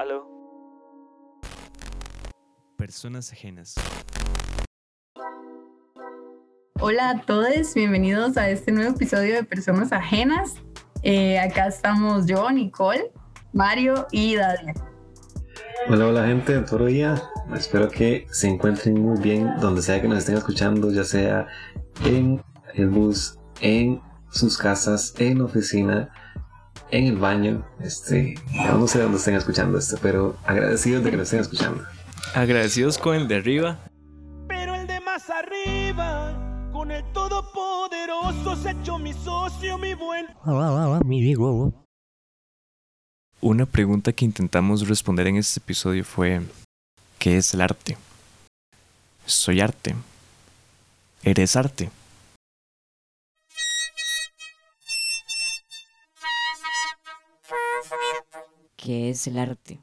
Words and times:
Aló. 0.00 0.26
Personas 2.78 3.30
ajenas. 3.32 3.74
Hola 6.80 7.10
a 7.10 7.20
todos, 7.20 7.74
bienvenidos 7.74 8.38
a 8.38 8.48
este 8.48 8.72
nuevo 8.72 8.94
episodio 8.94 9.34
de 9.34 9.44
Personas 9.44 9.92
Ajenas. 9.92 10.54
Eh, 11.02 11.38
acá 11.38 11.66
estamos 11.66 12.24
yo, 12.24 12.50
Nicole, 12.50 13.12
Mario 13.52 14.06
y 14.10 14.36
Dalia. 14.36 14.72
Hola, 15.90 16.06
hola 16.06 16.26
gente, 16.26 16.58
todo 16.60 16.86
día. 16.86 17.22
Espero 17.54 17.90
que 17.90 18.26
se 18.30 18.48
encuentren 18.48 18.98
muy 19.02 19.20
bien 19.20 19.50
donde 19.60 19.82
sea 19.82 20.00
que 20.00 20.08
nos 20.08 20.20
estén 20.20 20.38
escuchando, 20.38 20.90
ya 20.90 21.04
sea 21.04 21.46
en 22.06 22.42
el 22.72 22.88
bus, 22.88 23.38
en 23.60 24.00
sus 24.30 24.56
casas, 24.56 25.12
en 25.18 25.40
la 25.40 25.44
oficina, 25.44 26.10
en 26.90 27.06
el 27.06 27.16
baño. 27.16 27.64
Este, 27.80 28.34
no 28.72 28.86
sé 28.86 29.00
dónde 29.00 29.18
estén 29.18 29.34
escuchando 29.34 29.78
esto, 29.78 29.96
pero 30.02 30.36
agradecidos 30.44 31.04
de 31.04 31.10
que 31.10 31.16
nos 31.16 31.24
estén 31.24 31.40
escuchando. 31.40 31.84
Agradecidos 32.34 32.98
con 32.98 33.16
el 33.16 33.28
de 33.28 33.36
arriba. 33.36 33.78
Pero 34.48 34.74
el 34.74 34.86
de 34.86 35.00
más 35.00 35.28
arriba, 35.30 36.70
con 36.72 36.90
el 36.90 37.04
todopoderoso, 37.12 38.56
se 38.56 38.70
echó 38.70 38.98
mi 38.98 39.12
socio, 39.12 39.78
mi 39.78 39.94
buen. 39.94 40.26
Una 43.40 43.66
pregunta 43.66 44.12
que 44.12 44.24
intentamos 44.24 44.86
responder 44.86 45.26
en 45.26 45.36
este 45.36 45.60
episodio 45.60 46.04
fue, 46.04 46.42
¿qué 47.18 47.38
es 47.38 47.54
el 47.54 47.62
arte? 47.62 47.96
Soy 49.24 49.60
arte. 49.60 49.94
¿Eres 51.22 51.56
arte? 51.56 51.90
¿Qué 58.90 59.10
es 59.10 59.24
el 59.28 59.38
arte? 59.38 59.78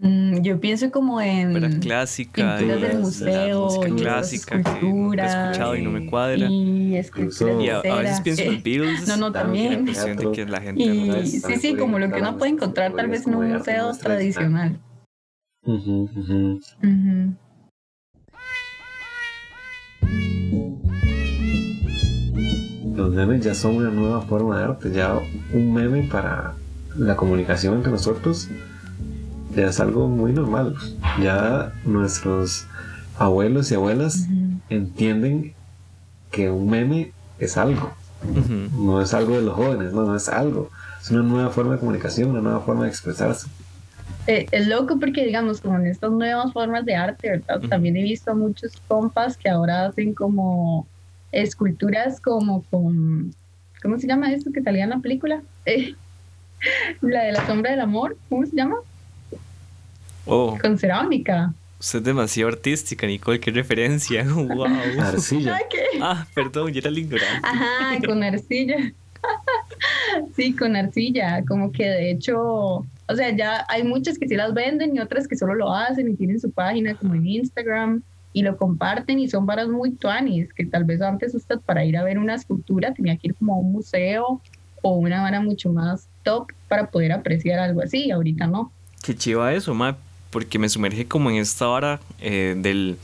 Mm, 0.00 0.40
yo 0.40 0.58
pienso 0.58 0.90
como 0.90 1.20
en 1.20 1.50
Ópera 1.50 1.70
clásica, 1.78 2.56
pinturas 2.56 2.80
del 2.80 2.98
museo, 2.98 3.60
música 3.62 3.88
y 3.88 3.92
clásica 3.92 4.50
que 4.50 4.80
nunca 4.80 5.22
he 5.22 5.26
esculturas, 5.26 5.34
escuchado 5.36 5.76
y 5.76 5.82
no 5.82 5.90
me 5.92 6.04
cuadra. 6.04 6.48
y 6.50 6.96
a, 7.68 7.78
a 7.78 7.96
veces 8.00 8.20
pienso 8.22 8.42
en 8.42 8.62
Beatles. 8.64 9.06
No, 9.06 9.16
no, 9.16 9.30
la 9.30 9.42
también. 9.44 9.86
de 9.86 10.32
que 10.32 10.44
la 10.44 10.60
gente 10.60 10.82
Y 10.82 11.06
no 11.08 11.22
sí, 11.22 11.56
sí, 11.58 11.76
como 11.76 12.00
lo 12.00 12.10
que 12.10 12.20
uno 12.20 12.36
puede 12.36 12.50
encontrar 12.50 12.96
tal 12.96 13.06
vez 13.06 13.28
en 13.28 13.36
un 13.36 13.52
museo 13.52 13.96
tradicional. 13.96 14.80
Ujú, 15.62 16.10
ujú. 16.16 16.60
Ujú. 16.82 17.36
Los 22.96 23.10
memes 23.14 23.44
ya 23.44 23.54
son 23.54 23.76
una 23.76 23.90
nueva 23.90 24.20
forma 24.22 24.58
de 24.58 24.64
arte. 24.64 24.90
Ya 24.90 25.16
un 25.52 25.72
meme 25.72 26.02
para 26.02 26.56
la 26.96 27.16
comunicación 27.16 27.74
entre 27.74 27.92
nosotros 27.92 28.48
ya 29.54 29.68
es 29.68 29.80
algo 29.80 30.08
muy 30.08 30.32
normal. 30.32 30.74
Ya 31.22 31.72
nuestros 31.84 32.66
abuelos 33.18 33.70
y 33.70 33.74
abuelas 33.74 34.26
Ujú. 34.28 34.60
entienden 34.68 35.54
que 36.30 36.50
un 36.50 36.68
meme 36.68 37.12
es 37.38 37.56
algo. 37.56 37.92
Ujú. 38.22 38.84
No 38.84 39.00
es 39.00 39.14
algo 39.14 39.36
de 39.36 39.42
los 39.42 39.54
jóvenes, 39.54 39.92
no, 39.92 40.04
no 40.04 40.16
es 40.16 40.28
algo. 40.28 40.70
Es 41.00 41.10
una 41.10 41.22
nueva 41.22 41.50
forma 41.50 41.74
de 41.74 41.78
comunicación, 41.78 42.30
una 42.30 42.40
nueva 42.40 42.60
forma 42.60 42.84
de 42.84 42.90
expresarse. 42.90 43.46
Eh, 44.26 44.46
es 44.50 44.66
loco 44.66 44.98
porque, 44.98 45.24
digamos, 45.24 45.60
como 45.60 45.76
en 45.76 45.86
estas 45.86 46.10
nuevas 46.10 46.52
formas 46.52 46.84
de 46.84 46.96
arte, 46.96 47.30
¿verdad? 47.30 47.58
Ujú. 47.58 47.68
También 47.68 47.96
he 47.96 48.02
visto 48.02 48.30
a 48.30 48.34
muchos 48.34 48.72
compas 48.88 49.36
que 49.36 49.50
ahora 49.50 49.86
hacen 49.86 50.14
como 50.14 50.88
esculturas 51.30 52.20
como 52.20 52.62
con, 52.70 53.34
¿cómo 53.82 53.98
se 53.98 54.06
llama 54.06 54.32
esto 54.32 54.50
que 54.52 54.62
salía 54.62 54.84
en 54.84 54.90
la 54.90 55.00
película? 55.00 55.42
Eh, 55.66 55.94
la 57.00 57.24
de 57.24 57.32
la 57.32 57.46
sombra 57.46 57.70
del 57.70 57.80
amor, 57.80 58.16
¿cómo 58.28 58.46
se 58.46 58.56
llama? 58.56 58.76
Oh, 60.26 60.56
Con 60.60 60.78
cerámica. 60.78 61.52
usted 61.78 61.98
es 61.98 62.04
demasiado 62.04 62.48
artística, 62.48 63.06
Nicole. 63.06 63.40
Qué 63.40 63.50
referencia. 63.50 64.24
Wow. 64.34 64.66
Arcilla. 65.00 65.58
Ah, 66.00 66.26
perdón, 66.34 66.72
yo 66.72 66.78
era 66.80 66.88
el 66.88 66.98
ignorante. 66.98 67.46
Ajá, 67.46 67.98
con 68.06 68.22
arcilla. 68.22 68.76
sí, 70.36 70.54
con 70.54 70.76
arcilla. 70.76 71.44
Como 71.46 71.72
que 71.72 71.84
de 71.84 72.10
hecho, 72.10 72.38
o 72.38 73.14
sea, 73.14 73.36
ya 73.36 73.66
hay 73.68 73.82
muchas 73.84 74.18
que 74.18 74.28
sí 74.28 74.34
las 74.34 74.54
venden 74.54 74.96
y 74.96 75.00
otras 75.00 75.28
que 75.28 75.36
solo 75.36 75.54
lo 75.54 75.72
hacen 75.72 76.08
y 76.10 76.14
tienen 76.14 76.40
su 76.40 76.50
página 76.50 76.94
como 76.94 77.14
en 77.14 77.26
Instagram 77.26 78.02
y 78.32 78.42
lo 78.42 78.56
comparten 78.56 79.18
y 79.20 79.28
son 79.28 79.46
varas 79.46 79.68
muy 79.68 79.92
tuanis, 79.92 80.52
que 80.52 80.66
tal 80.66 80.84
vez 80.84 81.00
antes 81.00 81.34
usted 81.34 81.60
para 81.60 81.84
ir 81.84 81.96
a 81.96 82.02
ver 82.02 82.18
una 82.18 82.34
escultura 82.34 82.92
tenía 82.92 83.16
que 83.16 83.28
ir 83.28 83.34
como 83.34 83.54
a 83.54 83.58
un 83.58 83.72
museo 83.72 84.40
o 84.82 84.96
una 84.96 85.22
vara 85.22 85.40
mucho 85.40 85.72
más 85.72 86.08
top 86.24 86.50
para 86.68 86.90
poder 86.90 87.12
apreciar 87.12 87.60
algo 87.60 87.82
así, 87.82 88.10
ahorita 88.10 88.46
no. 88.46 88.72
Qué 89.02 89.14
chiva 89.14 89.52
eso, 89.52 89.74
ma, 89.74 89.96
porque 90.30 90.58
me 90.58 90.68
sumerge 90.68 91.06
como 91.06 91.30
en 91.30 91.36
esta 91.36 91.68
hora 91.68 92.00
eh, 92.20 92.54
del, 92.56 92.96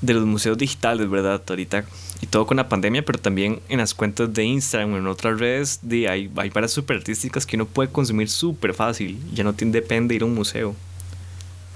de 0.00 0.14
los 0.14 0.24
museos 0.24 0.56
digitales, 0.58 1.10
¿verdad? 1.10 1.42
Ahorita, 1.48 1.84
y 2.20 2.26
todo 2.26 2.46
con 2.46 2.58
la 2.58 2.68
pandemia, 2.68 3.04
pero 3.04 3.18
también 3.18 3.60
en 3.68 3.78
las 3.78 3.94
cuentas 3.94 4.32
de 4.32 4.44
Instagram 4.44 4.92
o 4.92 4.98
en 4.98 5.06
otras 5.08 5.40
redes, 5.40 5.80
de, 5.82 6.08
hay, 6.08 6.30
hay 6.36 6.50
varas 6.50 6.70
súper 6.70 6.98
artísticas 6.98 7.46
que 7.46 7.56
uno 7.56 7.66
puede 7.66 7.90
consumir 7.90 8.28
súper 8.28 8.74
fácil, 8.74 9.18
ya 9.32 9.42
no 9.42 9.54
te 9.54 9.64
depende 9.64 10.14
ir 10.14 10.22
a 10.22 10.26
un 10.26 10.34
museo. 10.34 10.76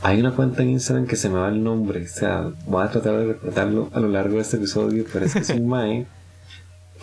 Hay 0.03 0.21
una 0.21 0.33
cuenta 0.33 0.63
en 0.63 0.71
Instagram 0.71 1.07
que 1.07 1.17
se 1.17 1.29
me 1.29 1.39
va 1.39 1.49
el 1.49 1.65
nombre. 1.65 2.05
O 2.05 2.09
sea, 2.09 2.51
voy 2.67 2.85
a 2.85 2.91
tratar 2.91 3.19
de 3.19 3.27
recordarlo 3.33 3.91
a 3.95 4.01
lo 4.01 4.09
largo 4.09 4.37
de 4.37 4.43
este 4.43 4.57
episodio, 4.57 5.05
pero 5.13 5.25
es 5.25 5.33
que 5.33 5.41
es 5.41 5.51
un 5.51 5.67
mae 5.69 6.07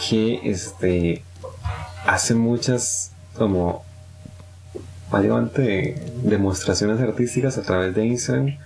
que 0.08 0.40
este 0.44 1.24
hace 2.06 2.36
muchas 2.36 3.12
como 3.38 3.84
básicamente 5.12 5.96
demostraciones 6.24 7.00
artísticas 7.00 7.58
a 7.58 7.62
través 7.62 7.94
de 7.94 8.06
Instagram 8.06 8.58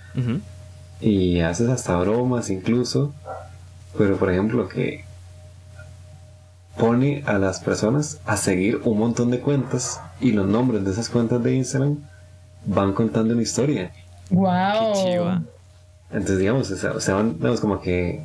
y 1.00 1.40
haces 1.40 1.68
hasta 1.68 1.96
bromas 1.96 2.50
incluso. 2.50 3.12
Pero 3.96 4.16
por 4.16 4.30
ejemplo 4.30 4.68
que 4.68 5.04
pone 6.78 7.22
a 7.26 7.38
las 7.38 7.60
personas 7.60 8.20
a 8.24 8.36
seguir 8.36 8.80
un 8.84 8.98
montón 8.98 9.30
de 9.30 9.40
cuentas 9.40 10.00
y 10.20 10.32
los 10.32 10.46
nombres 10.46 10.84
de 10.84 10.92
esas 10.92 11.08
cuentas 11.08 11.42
de 11.42 11.54
Instagram 11.54 11.98
van 12.64 12.92
contando 12.92 13.34
una 13.34 13.42
historia. 13.42 13.92
¡Wow! 14.30 14.94
Qué 14.94 15.10
chiva. 15.10 15.42
Entonces, 16.10 16.38
digamos, 16.38 16.70
o 16.70 17.00
sea, 17.00 17.14
van, 17.14 17.36
digamos, 17.36 17.60
como 17.60 17.80
que, 17.80 18.24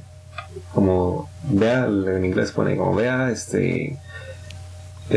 como, 0.74 1.30
vea, 1.44 1.86
en 1.86 2.24
inglés 2.24 2.52
pone, 2.52 2.78
como, 2.78 2.96
vea, 2.96 3.30
este, 3.30 3.98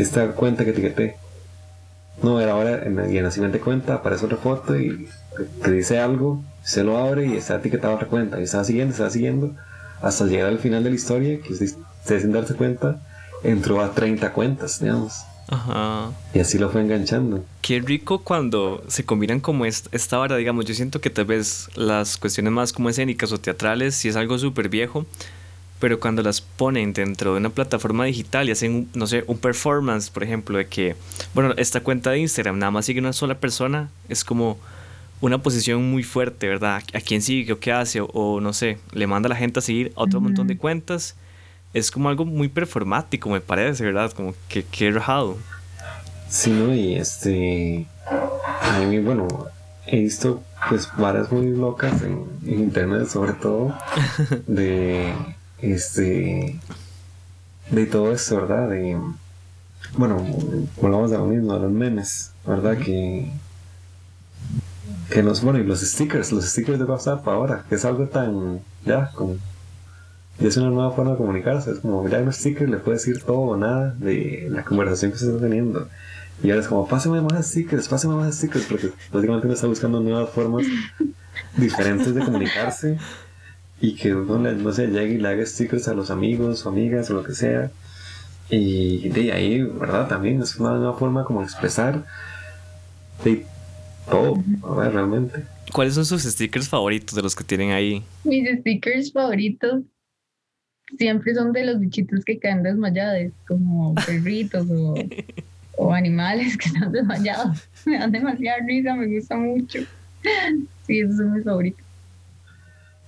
esta 0.01 0.27
cuenta 0.31 0.63
que 0.63 0.71
etiqueté. 0.71 1.17
No, 2.23 2.41
era 2.41 2.53
ahora, 2.53 2.83
en, 2.85 3.13
y 3.13 3.17
en 3.17 3.23
la 3.23 3.31
siguiente 3.31 3.59
cuenta 3.59 3.95
aparece 3.95 4.25
otra 4.25 4.37
foto 4.37 4.75
y 4.79 5.07
que, 5.63 5.71
dice 5.71 5.99
algo, 5.99 6.43
se 6.63 6.83
lo 6.83 6.97
abre 6.97 7.27
y 7.27 7.33
está 7.37 7.55
etiquetada 7.57 7.95
otra 7.95 8.07
cuenta. 8.07 8.39
Y 8.39 8.43
está 8.43 8.63
siguiendo, 8.63 8.93
está 8.93 9.09
siguiendo, 9.09 9.55
hasta 10.01 10.25
llegar 10.25 10.47
al 10.49 10.59
final 10.59 10.83
de 10.83 10.89
la 10.89 10.95
historia, 10.95 11.39
que 11.41 11.53
usted, 11.53 11.67
usted 12.01 12.21
sin 12.21 12.31
darse 12.31 12.55
cuenta, 12.55 12.99
entró 13.43 13.81
a 13.81 13.91
30 13.91 14.33
cuentas, 14.33 14.79
digamos. 14.79 15.13
Ajá. 15.49 16.11
Y 16.33 16.39
así 16.39 16.57
lo 16.57 16.69
fue 16.69 16.81
enganchando. 16.81 17.45
Qué 17.61 17.79
rico 17.79 18.19
cuando 18.23 18.83
se 18.87 19.05
combinan 19.05 19.39
como 19.39 19.65
est- 19.65 19.87
esta 19.93 20.17
vara, 20.17 20.35
digamos, 20.37 20.65
yo 20.65 20.73
siento 20.73 20.99
que 20.99 21.09
tal 21.09 21.25
vez 21.25 21.69
las 21.75 22.17
cuestiones 22.17 22.51
más 22.51 22.73
como 22.73 22.89
escénicas 22.89 23.31
o 23.31 23.37
teatrales, 23.37 23.95
si 23.95 24.09
es 24.09 24.15
algo 24.17 24.37
súper 24.39 24.67
viejo, 24.69 25.05
pero 25.79 25.99
cuando 25.99 26.23
las 26.23 26.41
ponen 26.41 26.93
dentro 26.93 27.33
de 27.33 27.39
una 27.39 27.49
plataforma 27.49 28.05
digital 28.05 28.47
y 28.47 28.51
hacen, 28.51 28.89
no 28.93 29.07
sé, 29.07 29.23
un 29.27 29.37
performance, 29.37 30.09
por 30.09 30.23
ejemplo, 30.23 30.57
de 30.57 30.67
que, 30.67 30.95
bueno, 31.33 31.53
esta 31.57 31.81
cuenta 31.81 32.11
de 32.11 32.19
Instagram 32.19 32.57
nada 32.57 32.71
más 32.71 32.85
sigue 32.85 32.99
una 32.99 33.13
sola 33.13 33.35
persona, 33.35 33.89
es 34.09 34.23
como 34.23 34.57
una 35.21 35.39
posición 35.39 35.89
muy 35.89 36.03
fuerte, 36.03 36.47
¿verdad? 36.47 36.83
¿A 36.93 37.01
quién 37.01 37.21
sigue 37.21 37.53
o 37.53 37.59
qué 37.59 37.71
hace? 37.71 38.01
O, 38.01 38.05
o 38.07 38.41
no 38.41 38.53
sé, 38.53 38.77
le 38.91 39.07
manda 39.07 39.27
a 39.27 39.29
la 39.29 39.35
gente 39.35 39.59
a 39.59 39.61
seguir 39.61 39.91
a 39.95 40.03
otro 40.03 40.21
montón 40.21 40.47
de 40.47 40.57
cuentas. 40.57 41.15
Es 41.73 41.91
como 41.91 42.09
algo 42.09 42.25
muy 42.25 42.47
performático, 42.47 43.29
me 43.29 43.41
parece, 43.41 43.83
¿verdad? 43.83 44.11
Como 44.11 44.33
que, 44.47 44.63
que 44.63 44.91
rajado. 44.91 45.37
Sí, 46.29 46.51
¿no? 46.51 46.73
Y 46.73 46.95
este. 46.95 47.85
A 48.61 48.79
mí, 48.79 48.99
bueno, 48.99 49.27
he 49.85 49.99
visto 49.99 50.43
pues 50.69 50.89
varas 50.97 51.31
muy 51.31 51.51
locas 51.51 52.01
en, 52.01 52.25
en 52.45 52.59
internet, 52.59 53.07
sobre 53.07 53.33
todo, 53.33 53.75
de. 54.47 55.13
Este. 55.61 56.59
De 57.71 57.85
todo 57.85 58.11
esto, 58.11 58.35
¿verdad? 58.37 58.69
De. 58.69 58.99
Bueno, 59.97 60.17
volvamos 60.81 61.11
a 61.11 61.17
lo 61.17 61.25
mismo, 61.25 61.53
a 61.53 61.59
los 61.59 61.71
memes, 61.71 62.31
¿verdad? 62.45 62.77
Que. 62.77 63.31
Que 65.09 65.23
los. 65.23 65.41
Bueno, 65.41 65.59
y 65.59 65.63
los 65.63 65.81
stickers, 65.81 66.31
los 66.31 66.45
stickers 66.45 66.79
de 66.79 66.85
WhatsApp 66.85 67.27
ahora, 67.27 67.65
que 67.67 67.75
es 67.75 67.85
algo 67.85 68.07
tan. 68.07 68.59
Ya, 68.85 69.11
como. 69.13 69.37
Ya 70.39 70.49
es 70.49 70.57
una 70.57 70.69
nueva 70.69 70.91
forma 70.91 71.11
de 71.11 71.17
comunicarse, 71.17 71.71
es 71.71 71.79
como 71.79 72.07
ya 72.07 72.19
en 72.19 72.27
un 72.27 72.33
sticker 72.33 72.69
le 72.69 72.77
puedes 72.77 73.03
decir 73.03 73.23
todo 73.23 73.39
o 73.39 73.57
nada 73.57 73.95
de 73.97 74.47
la 74.51 74.63
conversación 74.63 75.11
que 75.11 75.17
se 75.17 75.25
está 75.25 75.39
teniendo. 75.39 75.87
Y 76.43 76.51
ahora 76.51 76.61
es 76.61 76.67
como, 76.67 76.87
pásame 76.87 77.21
más 77.21 77.47
stickers, 77.47 77.87
pásame 77.87 78.13
más 78.13 78.35
stickers, 78.35 78.65
porque 78.65 78.91
básicamente 79.11 79.47
uno 79.47 79.55
está 79.55 79.65
buscando 79.65 79.99
nuevas 79.99 80.29
formas 80.29 80.63
diferentes 81.55 82.13
de 82.13 82.23
comunicarse 82.23 82.99
y 83.79 83.95
que 83.95 84.13
uno, 84.15 84.39
le- 84.39 84.55
no 84.55 84.71
sé, 84.73 84.87
llegue 84.87 85.15
y 85.15 85.17
le 85.17 85.27
haga 85.29 85.45
stickers 85.45 85.87
a 85.87 85.93
los 85.93 86.09
amigos 86.11 86.65
o 86.65 86.69
amigas 86.69 87.09
o 87.09 87.13
lo 87.13 87.23
que 87.23 87.33
sea. 87.33 87.71
Y 88.49 89.09
de 89.09 89.31
ahí, 89.33 89.61
¿verdad? 89.61 90.07
También 90.07 90.41
es 90.41 90.55
una 90.57 90.71
nueva 90.71 90.97
forma 90.97 91.25
como 91.25 91.43
expresar. 91.43 92.05
De, 93.23 93.45
todo, 94.09 94.35
¿verdad? 94.75 94.93
realmente. 94.93 95.43
¿Cuáles 95.73 95.95
son 95.95 96.05
sus 96.05 96.23
stickers 96.23 96.69
favoritos 96.69 97.13
de 97.15 97.21
los 97.21 97.35
que 97.35 97.43
tienen 97.43 97.71
ahí? 97.71 98.03
Mis 98.23 98.47
stickers 98.59 99.11
favoritos 99.11 99.83
siempre 100.97 101.35
son 101.35 101.51
de 101.51 101.65
los 101.65 101.79
bichitos 101.79 102.23
que 102.23 102.39
caen 102.39 102.63
desmayados, 102.63 103.33
como 103.47 103.93
perritos 103.95 104.65
o, 104.69 104.95
o 105.77 105.93
animales 105.93 106.57
que 106.57 106.69
están 106.69 106.91
desmayados. 106.91 107.67
Me 107.85 107.97
dan 107.99 108.11
demasiada 108.11 108.59
risa, 108.65 108.95
me 108.95 109.07
gusta 109.07 109.35
mucho. 109.37 109.79
Sí, 110.85 110.99
esos 111.01 111.17
son 111.17 111.33
mis 111.33 111.43
favoritos. 111.43 111.86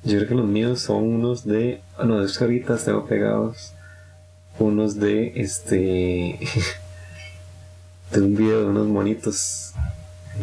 Yo 0.04 0.18
creo 0.18 0.28
que 0.30 0.36
los 0.36 0.46
míos 0.48 0.82
son 0.82 1.04
unos 1.04 1.46
de. 1.46 1.82
No, 2.04 2.20
de 2.20 2.26
es 2.26 2.38
que 2.38 2.44
ahorita 2.46 2.78
tengo 2.78 3.06
pegados. 3.06 3.74
Unos 4.58 5.00
de 5.00 5.34
este. 5.36 6.40
de 8.12 8.22
un 8.22 8.36
video 8.36 8.62
de 8.62 8.66
unos 8.68 8.88
monitos. 8.88 9.74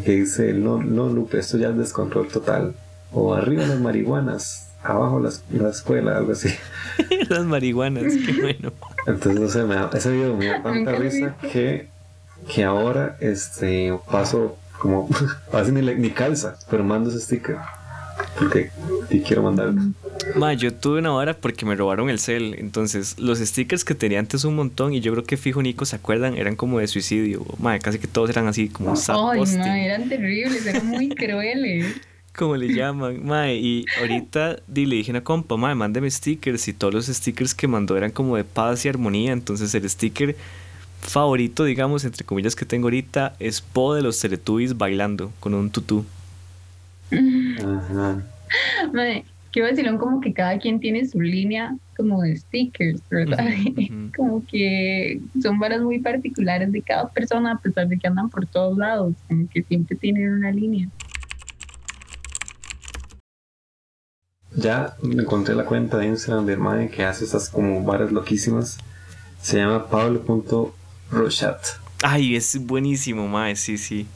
Que 0.04 0.12
dice: 0.12 0.52
No, 0.52 0.82
no, 0.82 1.08
Lupe, 1.08 1.38
esto 1.38 1.56
ya 1.58 1.68
es 1.70 1.76
descontrol 1.78 2.28
total. 2.28 2.74
O 3.12 3.34
arriba 3.34 3.64
las 3.66 3.80
marihuanas, 3.80 4.68
abajo 4.82 5.20
las, 5.20 5.42
la 5.50 5.70
escuela, 5.70 6.16
algo 6.18 6.32
así. 6.32 6.48
Las 7.30 7.44
marihuanas, 7.44 8.04
qué 8.04 8.40
bueno. 8.40 8.72
Entonces, 9.06 9.40
no 9.40 9.48
sé, 9.48 9.64
me 9.64 9.74
da- 9.76 9.90
ese 9.94 10.10
video 10.10 10.36
me 10.36 10.46
da 10.46 10.62
tanta 10.62 10.92
risa 10.92 11.34
que, 11.40 11.88
que 12.52 12.64
ahora 12.64 13.16
este, 13.20 13.96
paso 14.10 14.56
como. 14.78 15.08
casi 15.50 15.72
ni, 15.72 15.82
le- 15.82 15.96
ni 15.96 16.10
calza, 16.10 16.56
pero 16.70 16.84
mando 16.84 17.10
ese 17.10 17.20
sticker. 17.20 17.56
Porque 18.38 18.70
y 19.10 19.20
quiero 19.20 19.42
mandarlo. 19.42 19.80
Ma, 20.34 20.52
yo 20.54 20.74
tuve 20.74 20.98
una 20.98 21.12
hora 21.12 21.34
porque 21.36 21.64
me 21.64 21.74
robaron 21.74 22.10
el 22.10 22.18
cel. 22.18 22.54
Entonces, 22.58 23.18
los 23.18 23.38
stickers 23.38 23.84
que 23.84 23.94
tenía 23.94 24.18
antes 24.18 24.44
un 24.44 24.56
montón, 24.56 24.92
y 24.92 25.00
yo 25.00 25.12
creo 25.12 25.24
que 25.24 25.36
fijo 25.36 25.62
Nico 25.62 25.84
se 25.84 25.96
acuerdan, 25.96 26.36
eran 26.36 26.56
como 26.56 26.78
de 26.80 26.86
suicidio. 26.88 27.44
Ma, 27.58 27.78
casi 27.78 27.98
que 27.98 28.06
todos 28.08 28.30
eran 28.30 28.46
así, 28.48 28.68
como 28.68 28.96
sad 28.96 29.16
Ay, 29.32 29.40
ma, 29.56 29.78
eran 29.80 30.08
terribles, 30.08 30.66
eran 30.66 30.86
muy 30.86 31.08
crueles. 31.14 31.94
como 32.36 32.56
le 32.56 32.74
llaman. 32.74 33.24
Ma, 33.24 33.50
y 33.52 33.84
ahorita 34.00 34.56
di, 34.66 34.86
le 34.86 34.96
dije 34.96 35.12
a 35.12 35.14
una 35.14 35.24
compa, 35.24 35.56
ma, 35.56 35.74
mándeme 35.74 36.10
stickers. 36.10 36.66
Y 36.68 36.72
todos 36.72 36.92
los 36.92 37.06
stickers 37.06 37.54
que 37.54 37.68
mandó 37.68 37.96
eran 37.96 38.10
como 38.10 38.36
de 38.36 38.44
paz 38.44 38.84
y 38.84 38.88
armonía. 38.88 39.32
Entonces, 39.32 39.74
el 39.74 39.88
sticker 39.88 40.36
favorito, 41.00 41.64
digamos, 41.64 42.04
entre 42.04 42.24
comillas, 42.24 42.56
que 42.56 42.64
tengo 42.66 42.86
ahorita 42.86 43.36
es 43.38 43.60
Po 43.60 43.94
de 43.94 44.02
los 44.02 44.18
Teletubbies 44.18 44.76
bailando 44.76 45.32
con 45.40 45.54
un 45.54 45.70
tutú. 45.70 46.04
Ajá. 47.10 48.22
Mae, 48.92 49.24
qué 49.52 49.62
vacilón 49.62 49.98
como 49.98 50.20
que 50.20 50.32
cada 50.32 50.58
quien 50.58 50.80
tiene 50.80 51.06
su 51.06 51.20
línea 51.20 51.76
como 51.96 52.22
de 52.22 52.36
stickers, 52.36 53.00
¿verdad? 53.10 53.46
Ujú, 53.46 53.80
ujú. 53.80 54.12
como 54.16 54.46
que 54.46 55.20
son 55.42 55.58
varas 55.58 55.80
muy 55.80 55.98
particulares 55.98 56.70
de 56.72 56.82
cada 56.82 57.08
persona 57.08 57.52
a 57.52 57.58
pesar 57.58 57.88
de 57.88 57.98
que 57.98 58.06
andan 58.06 58.28
por 58.28 58.46
todos 58.46 58.76
lados, 58.76 59.14
como 59.28 59.48
que 59.48 59.62
siempre 59.62 59.96
tienen 59.96 60.32
una 60.32 60.50
línea. 60.50 60.88
Ya 64.54 64.96
encontré 65.02 65.54
la 65.54 65.64
cuenta 65.66 65.98
de 65.98 66.06
Instagram 66.06 66.46
de 66.46 66.52
Hermane 66.54 66.88
que 66.88 67.04
hace 67.04 67.24
esas 67.24 67.50
como 67.50 67.82
varas 67.82 68.10
loquísimas. 68.10 68.78
Se 69.42 69.58
llama 69.58 69.88
pablo.rochat. 69.90 71.58
Ay, 72.02 72.36
es 72.36 72.58
buenísimo, 72.66 73.28
ma, 73.28 73.54
sí, 73.54 73.76
sí. 73.76 74.06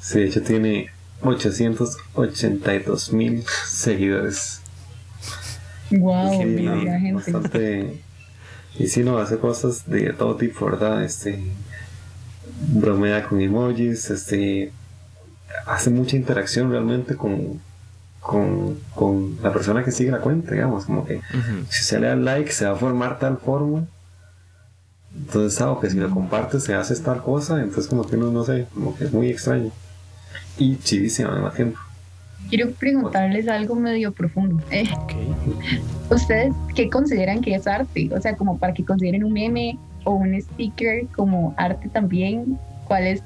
Sí, 0.00 0.20
de 0.20 0.26
hecho 0.26 0.42
tiene 0.42 0.90
882 1.22 3.12
mil 3.12 3.44
seguidores. 3.66 4.60
Wow, 5.90 6.42
Sí, 6.42 6.44
no, 6.62 6.76
la 6.76 6.98
gente. 7.00 7.12
bastante. 7.12 8.02
Y 8.78 8.86
sí, 8.88 9.02
no, 9.04 9.18
hace 9.18 9.38
cosas 9.38 9.88
de 9.88 10.12
todo 10.12 10.36
tipo, 10.36 10.66
¿verdad? 10.66 11.02
Este. 11.04 11.42
Bromea 12.68 13.26
con 13.28 13.40
emojis, 13.40 14.10
este. 14.10 14.72
Hace 15.66 15.90
mucha 15.90 16.16
interacción 16.16 16.70
realmente 16.70 17.16
con, 17.16 17.60
con, 18.20 18.78
con 18.94 19.38
la 19.42 19.52
persona 19.52 19.82
que 19.84 19.90
sigue 19.92 20.10
la 20.10 20.18
cuenta, 20.20 20.52
digamos. 20.52 20.84
Como 20.84 21.06
que 21.06 21.20
si 21.70 21.84
se 21.84 21.98
le 21.98 22.08
da 22.08 22.16
like, 22.16 22.52
se 22.52 22.66
va 22.66 22.72
a 22.72 22.76
formar 22.76 23.18
tal 23.18 23.38
forma. 23.38 23.86
Entonces, 25.16 25.58
ah, 25.62 25.76
que 25.80 25.88
si 25.88 25.96
lo 25.96 26.10
compartes, 26.10 26.64
se 26.64 26.74
hace 26.74 26.94
tal 26.96 27.22
cosa. 27.22 27.58
Entonces, 27.60 27.86
como 27.86 28.06
que 28.06 28.16
uno, 28.16 28.30
no 28.30 28.44
sé, 28.44 28.66
como 28.74 28.94
que 28.96 29.04
es 29.04 29.12
muy 29.12 29.30
extraño. 29.30 29.70
Y 30.58 30.76
chidísimo 30.76 31.28
al 31.28 31.36
mismo 31.36 31.50
tiempo. 31.50 31.78
Quiero 32.48 32.70
preguntarles 32.72 33.48
algo 33.48 33.74
medio 33.74 34.12
profundo. 34.12 34.62
Eh. 34.70 34.88
¿Ustedes 36.10 36.54
qué 36.74 36.88
consideran 36.88 37.40
que 37.40 37.54
es 37.54 37.66
arte? 37.66 38.08
O 38.12 38.20
sea, 38.20 38.36
como 38.36 38.58
para 38.58 38.72
que 38.72 38.84
consideren 38.84 39.24
un 39.24 39.32
meme 39.32 39.78
o 40.04 40.12
un 40.12 40.40
sticker 40.40 41.06
como 41.08 41.54
arte 41.56 41.88
también, 41.88 42.58
¿cuál 42.86 43.06
es 43.06 43.22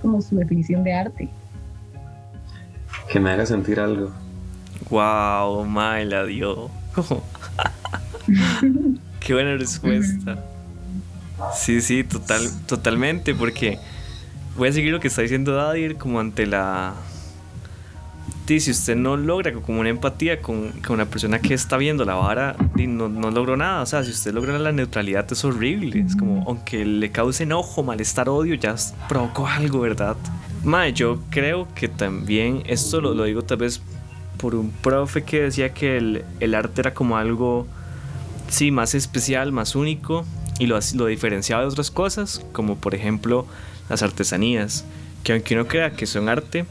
como 0.00 0.22
su 0.22 0.36
definición 0.36 0.84
de 0.84 0.94
arte? 0.94 1.28
Que 3.10 3.18
me 3.18 3.30
haga 3.30 3.44
sentir 3.44 3.80
algo. 3.80 4.12
Wow, 4.88 5.64
mae, 5.64 6.04
la 6.04 6.24
dio. 6.24 6.70
Qué 9.20 9.34
buena 9.34 9.56
respuesta. 9.56 10.44
Sí, 11.54 11.80
sí, 11.80 12.04
total, 12.04 12.42
totalmente, 12.66 13.34
porque 13.34 13.78
voy 14.60 14.68
a 14.68 14.72
seguir 14.74 14.92
lo 14.92 15.00
que 15.00 15.08
está 15.08 15.22
diciendo 15.22 15.54
Dadir 15.54 15.96
como 15.96 16.20
ante 16.20 16.46
la... 16.46 16.92
Sí, 18.46 18.60
si 18.60 18.72
usted 18.72 18.96
no 18.96 19.16
logra 19.16 19.52
como 19.52 19.80
una 19.80 19.88
empatía 19.88 20.42
con, 20.42 20.72
con 20.82 20.94
una 20.94 21.06
persona 21.06 21.38
que 21.38 21.54
está 21.54 21.76
viendo 21.76 22.04
la 22.04 22.16
vara, 22.16 22.56
no, 22.76 23.08
no 23.08 23.30
logró 23.30 23.56
nada. 23.56 23.80
O 23.80 23.86
sea, 23.86 24.02
si 24.02 24.10
usted 24.10 24.34
logra 24.34 24.58
la 24.58 24.72
neutralidad 24.72 25.24
es 25.30 25.44
horrible. 25.44 26.00
Es 26.00 26.16
como, 26.16 26.44
aunque 26.46 26.84
le 26.84 27.10
cause 27.10 27.44
enojo, 27.44 27.84
malestar, 27.84 28.28
odio, 28.28 28.54
ya 28.56 28.74
provocó 29.08 29.46
algo, 29.46 29.80
¿verdad? 29.80 30.16
Mae, 30.64 30.92
yo 30.92 31.20
creo 31.30 31.68
que 31.74 31.88
también, 31.88 32.64
esto 32.66 33.00
lo, 33.00 33.14
lo 33.14 33.24
digo 33.24 33.42
tal 33.42 33.58
vez 33.58 33.80
por 34.36 34.56
un 34.56 34.72
profe 34.72 35.22
que 35.22 35.42
decía 35.42 35.72
que 35.72 35.96
el, 35.96 36.24
el 36.40 36.54
arte 36.54 36.82
era 36.82 36.92
como 36.92 37.16
algo, 37.16 37.66
sí, 38.48 38.72
más 38.72 38.94
especial, 38.94 39.52
más 39.52 39.74
único 39.76 40.26
y 40.58 40.66
lo, 40.66 40.78
lo 40.96 41.06
diferenciaba 41.06 41.62
de 41.62 41.68
otras 41.68 41.90
cosas, 41.90 42.44
como 42.52 42.76
por 42.76 42.96
ejemplo 42.96 43.46
las 43.90 44.02
artesanías, 44.02 44.84
que 45.22 45.32
aunque 45.32 45.54
uno 45.54 45.66
crea 45.66 45.90
que 45.92 46.06
son 46.06 46.30
arte, 46.30 46.64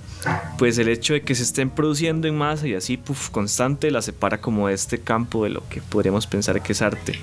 pues 0.58 0.78
el 0.80 0.88
hecho 0.88 1.14
de 1.14 1.22
que 1.22 1.36
se 1.36 1.44
estén 1.44 1.70
produciendo 1.70 2.28
en 2.28 2.36
masa 2.36 2.68
y 2.68 2.74
así, 2.74 2.98
puff, 2.98 3.30
constante, 3.30 3.92
la 3.92 4.02
separa 4.02 4.40
como 4.42 4.70
de 4.70 4.74
este 4.74 5.00
campo 5.00 5.44
de 5.44 5.52
lo 5.52 5.68
que 5.70 5.82
podríamos 5.82 6.26
pensar 6.26 6.62
que 6.64 6.72
es 6.72 6.82
arte. 6.82 7.14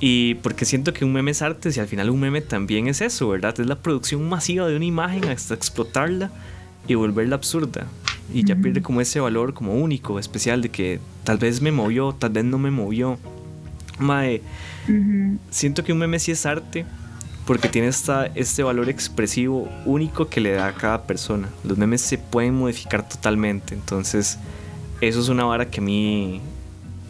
Y 0.00 0.34
porque 0.36 0.64
siento 0.64 0.94
que 0.94 1.04
un 1.04 1.12
meme 1.12 1.30
es 1.30 1.42
arte, 1.42 1.70
si 1.70 1.78
al 1.78 1.86
final 1.86 2.08
un 2.08 2.18
meme 2.18 2.40
también 2.40 2.88
es 2.88 3.02
eso, 3.02 3.28
¿verdad? 3.28 3.54
Es 3.60 3.66
la 3.66 3.76
producción 3.76 4.26
masiva 4.28 4.66
de 4.66 4.74
una 4.76 4.86
imagen 4.86 5.28
hasta 5.28 5.54
explotarla 5.54 6.30
y 6.88 6.94
volverla 6.94 7.36
absurda. 7.36 7.86
Y 8.32 8.44
ya 8.44 8.56
pierde 8.56 8.80
como 8.80 9.00
ese 9.00 9.20
valor 9.20 9.52
como 9.52 9.74
único, 9.74 10.18
especial, 10.18 10.62
de 10.62 10.70
que 10.70 11.00
tal 11.24 11.36
vez 11.36 11.60
me 11.60 11.72
movió, 11.72 12.14
tal 12.18 12.30
vez 12.30 12.44
no 12.44 12.58
me 12.58 12.70
movió. 12.70 13.18
Mae, 13.98 14.40
Ujú. 14.88 15.38
siento 15.50 15.84
que 15.84 15.92
un 15.92 15.98
meme 15.98 16.18
sí 16.18 16.32
es 16.32 16.46
arte 16.46 16.86
porque 17.50 17.68
tiene 17.68 17.88
esta, 17.88 18.26
este 18.36 18.62
valor 18.62 18.88
expresivo 18.88 19.68
único 19.84 20.28
que 20.28 20.40
le 20.40 20.52
da 20.52 20.68
a 20.68 20.72
cada 20.72 21.02
persona. 21.02 21.48
Los 21.64 21.76
memes 21.78 22.00
se 22.00 22.16
pueden 22.16 22.54
modificar 22.54 23.08
totalmente, 23.08 23.74
entonces 23.74 24.38
eso 25.00 25.18
es 25.18 25.28
una 25.28 25.42
vara 25.42 25.68
que 25.68 25.80
a 25.80 25.82
mí 25.82 26.40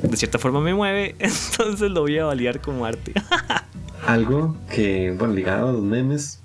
de 0.03 0.17
cierta 0.17 0.39
forma 0.39 0.63
me 0.63 0.73
mueve, 0.73 1.15
entonces 1.19 1.91
lo 1.91 2.01
voy 2.01 2.17
a 2.17 2.25
validar 2.25 2.59
como 2.63 2.87
arte. 2.87 3.13
Algo 4.07 4.57
que, 4.75 5.15
bueno, 5.19 5.35
ligado 5.35 5.69
a 5.69 5.73
los 5.73 5.83
memes, 5.83 6.41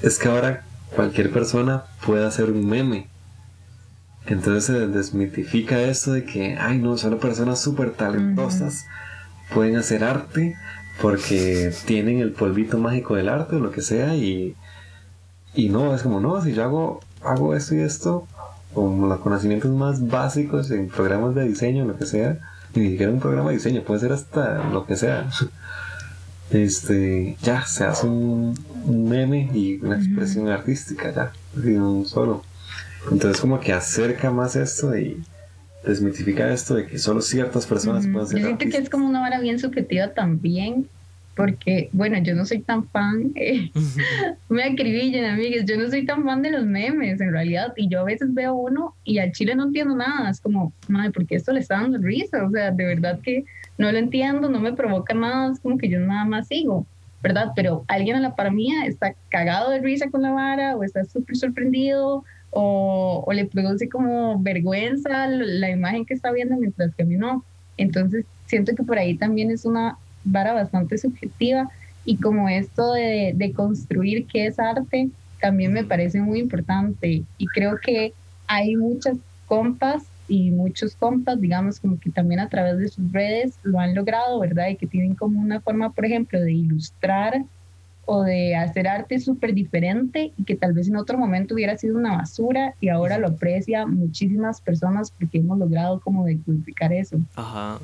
es 0.00 0.16
que 0.16 0.28
ahora 0.28 0.64
cualquier 0.94 1.32
persona 1.32 1.82
puede 2.06 2.24
hacer 2.24 2.52
un 2.52 2.68
meme. 2.68 3.08
Entonces 4.26 4.66
se 4.66 4.86
desmitifica 4.86 5.82
esto 5.82 6.12
de 6.12 6.24
que, 6.24 6.56
ay 6.56 6.78
no, 6.78 6.96
solo 6.96 7.18
personas 7.18 7.60
súper 7.60 7.94
talentosas 7.94 8.86
pueden 9.52 9.74
hacer 9.74 10.04
arte 10.04 10.54
porque 11.02 11.74
tienen 11.84 12.20
el 12.20 12.30
polvito 12.30 12.78
mágico 12.78 13.16
del 13.16 13.28
arte 13.28 13.56
o 13.56 13.58
lo 13.58 13.72
que 13.72 13.82
sea 13.82 14.14
y, 14.14 14.54
y 15.52 15.68
no, 15.68 15.94
es 15.94 16.02
como, 16.02 16.20
no, 16.20 16.40
si 16.40 16.54
yo 16.54 16.62
hago, 16.62 17.00
hago 17.22 17.56
esto 17.56 17.74
y 17.74 17.80
esto 17.80 18.28
con 18.72 19.08
los 19.08 19.18
conocimientos 19.18 19.70
más 19.72 20.06
básicos 20.06 20.70
en 20.70 20.88
programas 20.88 21.34
de 21.34 21.46
diseño, 21.48 21.84
lo 21.84 21.98
que 21.98 22.06
sea, 22.06 22.38
ni 22.74 22.90
siquiera 22.90 23.12
un 23.12 23.18
programa 23.18 23.50
de 23.50 23.56
diseño, 23.56 23.82
puede 23.82 24.00
ser 24.00 24.12
hasta 24.12 24.64
lo 24.70 24.86
que 24.86 24.96
sea. 24.96 25.28
Este, 26.50 27.36
ya, 27.42 27.66
se 27.66 27.84
hace 27.84 28.06
un, 28.06 28.54
un 28.86 29.08
meme 29.08 29.50
y 29.52 29.80
una 29.82 29.96
expresión 29.96 30.48
artística, 30.48 31.10
ya, 31.10 31.32
un 31.54 32.06
solo. 32.06 32.44
Entonces, 33.10 33.40
como 33.40 33.58
que 33.58 33.72
acerca 33.72 34.30
más 34.30 34.54
esto 34.56 34.96
y 34.96 35.22
desmitifica 35.84 36.52
esto 36.52 36.74
de 36.74 36.86
que 36.86 36.98
solo 36.98 37.20
ciertas 37.20 37.66
personas 37.66 38.04
Ujú. 38.04 38.12
pueden 38.12 38.28
ser 38.28 38.38
Yo 38.38 38.44
siento 38.44 38.58
que 38.64 38.68
es 38.68 38.74
artistas. 38.74 38.90
como 38.90 39.08
una 39.08 39.20
vara 39.20 39.40
bien 39.40 39.58
subjetiva 39.58 40.08
también, 40.08 40.88
porque, 41.34 41.88
bueno, 41.92 42.18
yo 42.22 42.34
no 42.34 42.44
soy 42.44 42.60
tan 42.60 42.86
fan, 42.88 43.32
eh, 43.36 43.70
me 44.48 44.64
acribillan, 44.64 45.24
amigas, 45.24 45.64
yo 45.66 45.78
no 45.78 45.88
soy 45.88 46.04
tan 46.04 46.24
fan 46.24 46.42
de 46.42 46.50
los 46.50 46.64
memes 46.66 47.20
en 47.20 47.32
realidad, 47.32 47.72
y 47.76 47.88
yo 47.88 48.00
a 48.00 48.04
veces 48.04 48.32
veo 48.34 48.54
uno 48.54 48.94
y 49.04 49.18
al 49.18 49.32
chile 49.32 49.54
no 49.54 49.64
entiendo 49.64 49.94
nada, 49.96 50.30
es 50.30 50.40
como, 50.40 50.72
madre, 50.88 51.10
¿por 51.10 51.26
qué 51.26 51.36
esto 51.36 51.52
le 51.52 51.60
está 51.60 51.76
dando 51.80 51.98
risa? 51.98 52.44
O 52.44 52.50
sea, 52.50 52.70
de 52.70 52.84
verdad 52.84 53.18
que 53.22 53.44
no 53.78 53.90
lo 53.90 53.98
entiendo, 53.98 54.48
no 54.50 54.60
me 54.60 54.74
provoca 54.74 55.14
nada, 55.14 55.52
es 55.52 55.60
como 55.60 55.78
que 55.78 55.88
yo 55.88 55.98
nada 56.00 56.24
más 56.26 56.48
sigo, 56.48 56.86
¿verdad? 57.22 57.52
Pero 57.56 57.84
alguien 57.88 58.16
a 58.16 58.20
la 58.20 58.34
par 58.36 58.52
mía 58.52 58.84
está 58.86 59.14
cagado 59.30 59.70
de 59.70 59.80
risa 59.80 60.10
con 60.10 60.20
la 60.22 60.32
vara, 60.32 60.76
o 60.76 60.84
está 60.84 61.04
súper 61.04 61.36
sorprendido, 61.36 62.24
o, 62.52 63.24
o 63.26 63.32
le 63.32 63.46
produce 63.46 63.88
como 63.88 64.38
vergüenza 64.40 65.26
la 65.26 65.70
imagen 65.70 66.04
que 66.06 66.14
está 66.14 66.30
viendo 66.30 66.56
mientras 66.56 66.94
que 66.94 67.02
a 67.02 67.06
mí 67.06 67.16
no. 67.16 67.44
Entonces 67.76 68.24
siento 68.46 68.74
que 68.74 68.84
por 68.84 68.98
ahí 68.98 69.16
también 69.16 69.50
es 69.50 69.64
una 69.64 69.98
vara 70.24 70.52
bastante 70.52 70.98
subjetiva 70.98 71.68
y 72.04 72.16
como 72.18 72.48
esto 72.48 72.92
de, 72.92 73.32
de 73.34 73.52
construir 73.52 74.26
qué 74.26 74.46
es 74.46 74.58
arte 74.58 75.08
también 75.40 75.72
me 75.72 75.84
parece 75.84 76.20
muy 76.20 76.38
importante 76.38 77.24
y 77.36 77.46
creo 77.46 77.78
que 77.84 78.12
hay 78.46 78.76
muchas 78.76 79.16
compas 79.46 80.04
y 80.28 80.50
muchos 80.50 80.94
compas, 80.94 81.40
digamos, 81.40 81.80
como 81.80 81.98
que 81.98 82.10
también 82.10 82.40
a 82.40 82.48
través 82.48 82.78
de 82.78 82.88
sus 82.88 83.12
redes 83.12 83.54
lo 83.62 83.78
han 83.80 83.94
logrado, 83.94 84.38
¿verdad? 84.38 84.68
Y 84.68 84.76
que 84.76 84.86
tienen 84.86 85.14
como 85.14 85.40
una 85.40 85.60
forma, 85.60 85.92
por 85.92 86.06
ejemplo, 86.06 86.40
de 86.40 86.52
ilustrar 86.52 87.44
o 88.04 88.22
de 88.22 88.56
hacer 88.56 88.88
arte 88.88 89.20
súper 89.20 89.54
diferente 89.54 90.32
y 90.36 90.44
que 90.44 90.56
tal 90.56 90.72
vez 90.72 90.88
en 90.88 90.96
otro 90.96 91.16
momento 91.18 91.54
hubiera 91.54 91.76
sido 91.78 91.96
una 91.96 92.16
basura 92.16 92.74
y 92.80 92.88
ahora 92.88 93.18
lo 93.18 93.28
aprecia 93.28 93.86
muchísimas 93.86 94.60
personas 94.60 95.12
porque 95.12 95.38
hemos 95.38 95.58
logrado 95.58 96.00
como 96.00 96.24
decodificar 96.24 96.92
eso. 96.92 97.18
Ajá. 97.36 97.78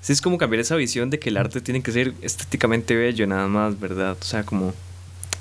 Sí, 0.00 0.12
es 0.12 0.22
como 0.22 0.38
cambiar 0.38 0.60
esa 0.60 0.76
visión 0.76 1.10
de 1.10 1.18
que 1.18 1.28
el 1.28 1.36
arte 1.36 1.60
tiene 1.60 1.82
que 1.82 1.92
ser 1.92 2.14
estéticamente 2.22 2.96
bello 2.96 3.26
nada 3.26 3.48
más, 3.48 3.78
¿verdad? 3.78 4.16
O 4.18 4.24
sea, 4.24 4.44
como, 4.44 4.72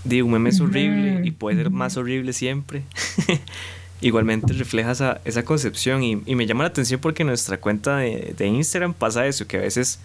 digo, 0.03 0.25
un 0.25 0.33
meme 0.33 0.49
es 0.49 0.59
horrible 0.59 1.21
y 1.23 1.31
puede 1.31 1.57
ser 1.57 1.69
más 1.69 1.95
horrible 1.95 2.33
siempre. 2.33 2.83
Igualmente 4.01 4.53
refleja 4.53 4.91
esa, 4.91 5.21
esa 5.23 5.43
concepción 5.43 6.03
y, 6.03 6.21
y, 6.25 6.35
me 6.35 6.45
llama 6.45 6.63
la 6.63 6.69
atención 6.69 6.99
porque 6.99 7.23
en 7.23 7.27
nuestra 7.27 7.59
cuenta 7.59 7.97
de, 7.97 8.33
de 8.37 8.47
Instagram 8.47 8.93
pasa 8.93 9.27
eso, 9.27 9.45
que 9.45 9.57
a 9.57 9.61
veces 9.61 9.99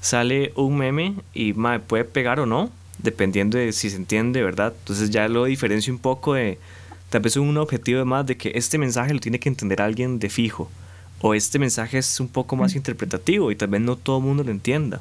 sale 0.00 0.52
un 0.56 0.76
meme 0.76 1.14
y 1.34 1.52
ma, 1.52 1.78
puede 1.78 2.04
pegar 2.04 2.40
o 2.40 2.46
no, 2.46 2.70
dependiendo 2.98 3.58
de 3.58 3.72
si 3.72 3.90
se 3.90 3.96
entiende, 3.96 4.42
¿verdad? 4.42 4.74
Entonces 4.78 5.10
ya 5.10 5.28
lo 5.28 5.44
diferencio 5.44 5.92
un 5.92 5.98
poco 5.98 6.34
de, 6.34 6.58
tal 7.10 7.20
vez 7.20 7.36
un 7.36 7.56
objetivo 7.56 7.98
de 7.98 8.04
más 8.04 8.26
de 8.26 8.36
que 8.36 8.52
este 8.54 8.78
mensaje 8.78 9.14
lo 9.14 9.20
tiene 9.20 9.38
que 9.38 9.48
entender 9.48 9.82
alguien 9.82 10.18
de 10.18 10.28
fijo, 10.28 10.70
o 11.20 11.34
este 11.34 11.58
mensaje 11.58 11.98
es 11.98 12.20
un 12.20 12.28
poco 12.28 12.56
más 12.56 12.74
interpretativo 12.74 13.50
y 13.50 13.56
tal 13.56 13.68
vez 13.68 13.80
no 13.80 13.96
todo 13.96 14.18
el 14.18 14.24
mundo 14.24 14.44
lo 14.44 14.50
entienda. 14.50 15.00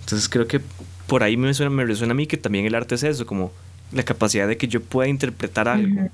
Entonces 0.00 0.28
creo 0.28 0.46
que 0.46 0.60
por 1.06 1.22
ahí 1.22 1.36
me, 1.36 1.52
suena, 1.54 1.70
me 1.70 1.84
resuena 1.84 2.12
a 2.12 2.14
mí 2.14 2.26
que 2.26 2.36
también 2.36 2.66
el 2.66 2.74
arte 2.74 2.94
es 2.96 3.02
eso, 3.02 3.26
como 3.26 3.52
la 3.92 4.02
capacidad 4.02 4.48
de 4.48 4.56
que 4.56 4.68
yo 4.68 4.82
pueda 4.82 5.08
interpretar 5.08 5.68
algo. 5.68 6.10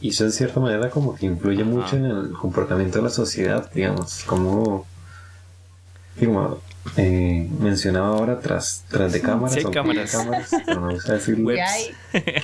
Y 0.00 0.10
eso 0.10 0.24
en 0.24 0.32
cierta 0.32 0.60
manera 0.60 0.90
como 0.90 1.16
que 1.16 1.26
influye 1.26 1.64
mucho 1.64 1.96
en 1.96 2.04
el 2.04 2.32
comportamiento 2.32 2.98
de 2.98 3.04
la 3.04 3.10
sociedad, 3.10 3.70
digamos, 3.72 4.22
como, 4.24 4.86
como 6.20 6.60
eh, 6.96 7.48
mencionaba 7.60 8.08
ahora 8.08 8.40
tras, 8.40 8.84
tras 8.88 9.12
de 9.12 9.20
cámaras, 9.20 9.54
sí, 9.54 9.64
cámaras. 9.72 10.10
cámaras 10.12 10.50
no 10.66 10.80
me 10.82 10.94
gusta 10.94 11.14
decir 11.14 11.44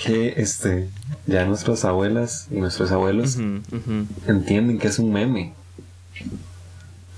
que 0.04 0.34
este, 0.36 0.88
ya 1.26 1.44
nuestras 1.44 1.84
abuelas 1.84 2.48
y 2.50 2.56
nuestros 2.60 2.90
abuelos 2.92 3.36
Uh 3.36 3.40
-huh, 3.40 3.62
uh 3.72 3.80
-huh. 3.86 4.06
entienden 4.28 4.78
que 4.78 4.88
es 4.88 4.98
un 4.98 5.12
meme. 5.12 5.54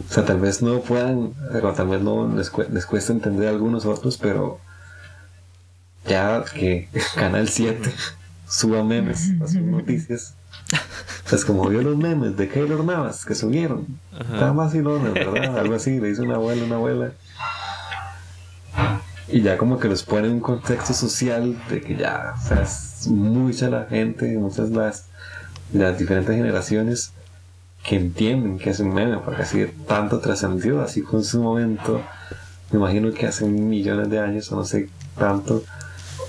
O 0.08 0.12
sea, 0.12 0.24
tal 0.24 0.40
vez 0.40 0.62
no 0.62 0.80
puedan, 0.82 1.32
o 1.62 1.72
tal 1.72 1.88
vez 1.88 2.00
no 2.00 2.32
les, 2.34 2.50
cu 2.50 2.62
les 2.70 2.86
cuesta 2.86 3.12
entender 3.12 3.48
a 3.48 3.50
algunos 3.50 3.86
otros, 3.86 4.18
pero 4.18 4.60
ya 6.06 6.44
que 6.54 6.88
Canal 7.16 7.48
7 7.48 7.92
suba 8.48 8.84
memes 8.84 9.30
a 9.42 9.48
sus 9.48 9.62
noticias. 9.62 10.34
Es 11.32 11.44
como 11.44 11.68
vio 11.68 11.82
los 11.82 11.96
memes 11.96 12.36
de 12.36 12.48
Keylor 12.48 12.84
Navas 12.84 13.24
que 13.24 13.34
subieron. 13.34 13.86
Estaban 14.12 14.56
vacilones, 14.56 15.12
¿verdad? 15.12 15.58
Algo 15.58 15.74
así, 15.74 15.98
le 15.98 16.10
hizo 16.10 16.22
una 16.22 16.36
abuela, 16.36 16.64
una 16.64 16.76
abuela. 16.76 17.12
Y 19.28 19.42
ya 19.42 19.58
como 19.58 19.80
que 19.80 19.88
los 19.88 20.04
pone 20.04 20.28
en 20.28 20.34
un 20.34 20.40
contexto 20.40 20.94
social 20.94 21.56
de 21.68 21.80
que 21.80 21.96
ya, 21.96 22.34
o 22.36 22.46
sea, 22.46 22.62
es 22.62 23.08
mucha 23.08 23.68
la 23.68 23.86
gente, 23.86 24.38
muchas 24.38 24.70
las, 24.70 25.06
las 25.72 25.98
diferentes 25.98 26.36
generaciones 26.36 27.12
que 27.82 27.96
entienden 27.96 28.58
que 28.58 28.70
es 28.70 28.78
un 28.78 28.94
meme, 28.94 29.18
porque 29.18 29.42
así 29.42 29.66
tanto 29.88 30.20
trascendió, 30.20 30.80
así 30.80 31.02
fue 31.02 31.20
en 31.20 31.24
su 31.24 31.42
momento. 31.42 32.02
Me 32.70 32.78
imagino 32.78 33.12
que 33.12 33.26
hace 33.26 33.46
millones 33.46 34.10
de 34.10 34.20
años, 34.20 34.50
o 34.52 34.56
no 34.56 34.64
sé 34.64 34.88
tanto, 35.18 35.64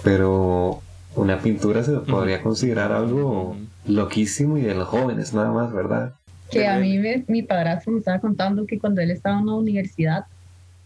pero 0.04 0.82
una 1.18 1.40
pintura 1.40 1.84
se 1.84 1.94
podría 1.94 2.42
considerar 2.42 2.92
algo 2.92 3.56
loquísimo 3.88 4.58
y 4.58 4.62
de 4.62 4.76
los 4.76 4.88
jóvenes 4.88 5.34
nada 5.34 5.52
más, 5.52 5.74
¿verdad? 5.74 6.14
Que 6.52 6.68
a 6.68 6.80
mí 6.80 6.98
me, 7.00 7.26
mi 7.28 7.42
padrastro 7.42 7.92
me 7.92 8.00
estaba 8.00 8.20
contando 8.20 8.66
que 8.66 8.80
cuando 8.80 9.02
él 9.02 9.12
estaba 9.12 9.40
en 9.40 9.48
la 9.48 9.56
universidad, 9.56 10.26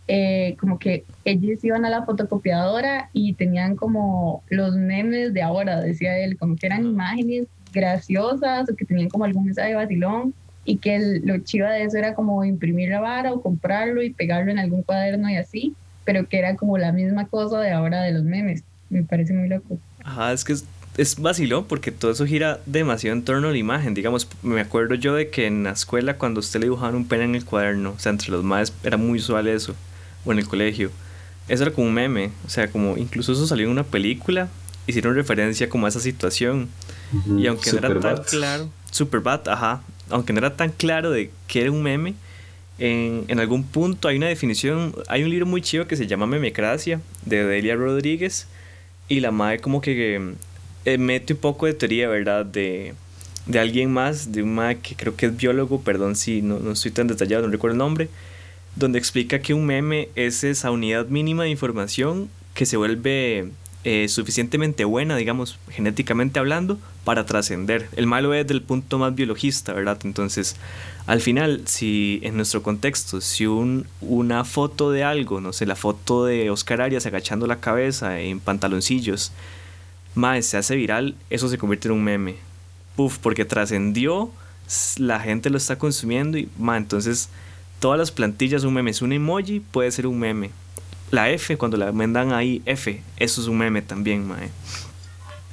eh, 0.08 0.56
como 0.60 0.80
que 0.80 1.06
ellos 1.26 1.64
iban 1.64 1.86
a 1.86 1.90
la 1.90 2.04
fotocopiadora 2.04 3.10
y 3.14 3.34
tenían 3.34 3.76
como 3.76 4.44
los 4.50 4.76
memes 4.76 5.34
de 5.34 5.42
ahora, 5.42 5.82
decía 5.82 6.18
él, 6.18 6.38
como 6.38 6.56
que 6.56 6.66
eran 6.66 6.86
imágenes 6.86 7.48
graciosas 7.72 8.70
o 8.70 8.76
que 8.76 8.86
tenían 8.86 9.10
como 9.10 9.26
algún 9.26 9.46
mensaje 9.46 9.76
vacilón 9.76 10.34
y 10.66 10.78
que 10.78 10.96
el, 10.96 11.22
lo 11.26 11.38
chiva 11.40 11.72
de 11.72 11.84
eso 11.84 11.98
era 11.98 12.16
como 12.16 12.44
imprimir 12.44 12.90
la 12.90 13.00
vara 13.00 13.34
o 13.34 13.42
comprarlo 13.42 14.02
y 14.02 14.12
pegarlo 14.14 14.52
en 14.52 14.60
algún 14.60 14.84
cuaderno 14.84 15.30
y 15.30 15.36
así, 15.36 15.76
pero 16.06 16.28
que 16.28 16.40
era 16.40 16.56
como 16.56 16.78
la 16.78 16.92
misma 16.92 17.28
cosa 17.28 17.60
de 17.60 17.72
ahora 17.72 18.02
de 18.02 18.14
los 18.14 18.24
memes. 18.24 18.64
Me 18.90 19.04
parece 19.04 19.34
muy 19.34 19.48
loco. 19.48 19.78
Ajá, 20.03 20.34
es 20.34 20.43
que 20.43 20.53
es, 20.53 20.65
es 20.98 21.20
vacilón 21.20 21.65
porque 21.65 21.91
todo 21.91 22.12
eso 22.12 22.25
gira 22.25 22.60
demasiado 22.65 23.15
en 23.15 23.24
torno 23.24 23.48
a 23.48 23.51
la 23.51 23.58
imagen. 23.58 23.93
Digamos, 23.93 24.27
me 24.41 24.62
acuerdo 24.62 24.96
yo 24.96 25.15
de 25.15 25.29
que 25.29 25.48
en 25.48 25.63
la 25.63 25.72
escuela 25.72 26.17
cuando 26.17 26.39
usted 26.39 26.60
le 26.60 26.65
dibujaban 26.65 26.96
un 26.96 27.08
pene 27.08 27.24
en 27.25 27.36
el 27.36 27.46
cuaderno, 27.46 27.91
o 27.91 28.00
sea, 28.00 28.12
entre 28.12 28.29
los 28.29 28.43
más 28.43 28.74
era 28.84 28.98
muy 28.98 29.20
usual 29.20 29.48
eso, 29.48 29.75
o 30.25 30.31
en 30.31 30.39
el 30.39 30.48
colegio. 30.48 30.91
Eso 31.48 31.63
era 31.63 31.72
como 31.72 31.88
un 31.88 31.93
meme, 31.93 32.31
o 32.46 32.50
sea, 32.50 32.70
como 32.70 32.98
incluso 32.98 33.31
eso 33.31 33.48
salió 33.48 33.65
en 33.65 33.72
una 33.72 33.84
película, 33.84 34.50
hicieron 34.88 35.15
referencia 35.15 35.70
como 35.70 35.86
a 35.86 35.89
esa 35.89 36.00
situación. 36.00 36.70
Uh 37.13 37.17
-huh. 37.17 37.41
Y 37.41 37.48
aunque 37.48 37.72
no 37.72 37.79
era 37.79 38.00
tan 38.00 38.24
claro, 38.24 38.70
Superbad, 38.91 39.48
ajá, 39.48 39.81
aunque 40.10 40.34
no 40.34 40.39
era 40.39 40.55
tan 40.55 40.72
claro 40.72 41.12
de 41.12 41.31
qué 41.48 41.62
era 41.62 41.72
un 41.72 41.81
meme, 41.81 42.13
en, 42.79 43.25
en, 43.27 43.39
algún 43.39 43.63
punto 43.63 44.08
hay 44.08 44.17
una 44.17 44.27
definición, 44.27 44.96
hay 45.08 45.24
un 45.24 45.29
libro 45.29 45.46
muy 45.46 45.62
chido 45.62 45.88
que 45.88 45.96
se 45.96 46.08
llama 46.08 46.25
Memecracia, 46.25 47.00
de 47.25 47.46
Delia 47.46 47.75
Rodríguez, 47.75 48.48
y 49.12 49.20
la 49.20 49.32
madre 49.32 49.60
como 49.60 49.82
que 49.82 50.36
eh, 50.86 50.98
mete 50.98 51.34
un 51.34 51.39
poco 51.39 51.65
de 51.65 51.74
teoría, 51.74 52.08
¿verdad? 52.08 52.46
De, 52.46 52.94
de 53.46 53.60
alguien 53.60 53.91
más, 53.91 54.32
de 54.32 54.41
un 54.41 54.56
madre 54.56 54.80
que 54.80 54.96
creo 54.96 55.18
que 55.18 55.25
es 55.25 55.36
biólogo, 55.36 55.82
perdón 55.82 56.15
si 56.15 56.41
no, 56.41 56.60
no 56.60 56.72
estoy 56.72 56.91
tan 56.91 57.08
detallado, 57.08 57.46
no 57.46 57.51
recuerdo 57.51 57.74
el 57.74 57.80
nombre, 57.80 58.08
donde 58.77 59.00
explica 59.00 59.39
que 59.39 59.53
un 59.53 59.65
meme 59.65 60.08
es 60.15 60.46
esa 60.46 60.72
unidad 60.72 61.08
mínima 61.08 61.44
de 61.44 61.50
información 61.50 62.30
que 62.53 62.65
se 62.65 62.77
vuelve 62.77 63.50
eh, 63.84 64.08
suficientemente 64.08 64.86
buena, 64.86 65.18
digamos, 65.18 65.60
genéticamente 65.70 66.39
hablando, 66.39 66.80
para 67.03 67.25
trascender. 67.25 67.89
El 67.96 68.08
malo 68.08 68.34
es 68.34 68.46
del 68.48 68.62
punto 68.62 69.00
más 69.00 69.15
biologista, 69.15 69.74
¿verdad? 69.74 70.00
Entonces, 70.03 70.55
al 71.08 71.22
final, 71.22 71.63
si 71.65 72.20
en 72.24 72.36
nuestro 72.36 72.62
contexto, 72.62 73.22
si 73.22 73.46
un, 73.48 73.88
una 74.01 74.43
foto 74.46 74.91
de 74.91 75.03
algo, 75.03 75.41
no 75.41 75.53
sé, 75.53 75.65
la 75.65 75.75
foto 75.75 76.25
de 76.25 76.50
Oscar 76.50 76.81
Arias 76.81 77.05
agachando 77.05 77.48
la 77.48 77.60
cabeza 77.60 78.20
en 78.20 78.39
pantaloncillos, 78.39 79.31
más 80.13 80.46
se 80.46 80.58
hace 80.58 80.75
viral, 80.75 81.15
eso 81.29 81.50
se 81.50 81.58
convierte 81.58 81.88
en 81.88 81.96
un 81.96 82.03
meme. 82.03 82.36
Puf, 82.96 83.17
porque 83.17 83.46
trascendió, 83.46 84.31
la 84.98 85.20
gente 85.20 85.50
lo 85.50 85.58
está 85.58 85.77
consumiendo 85.77 86.38
y, 86.38 86.50
ma, 86.58 86.77
entonces, 86.77 87.29
todas 87.79 87.98
las 87.98 88.12
plantillas, 88.12 88.63
un 88.63 88.74
meme 88.74 88.91
es 88.91 89.01
un 89.01 89.13
emoji, 89.13 89.60
puede 89.60 89.91
ser 89.91 90.08
un 90.08 90.20
meme 90.20 90.51
la 91.12 91.29
F, 91.29 91.58
cuando 91.58 91.77
la 91.77 91.91
mandan 91.91 92.31
ahí 92.31 92.62
F, 92.65 93.01
eso 93.17 93.41
es 93.41 93.48
un 93.48 93.58
meme 93.58 93.81
también, 93.81 94.27
mae. 94.27 94.50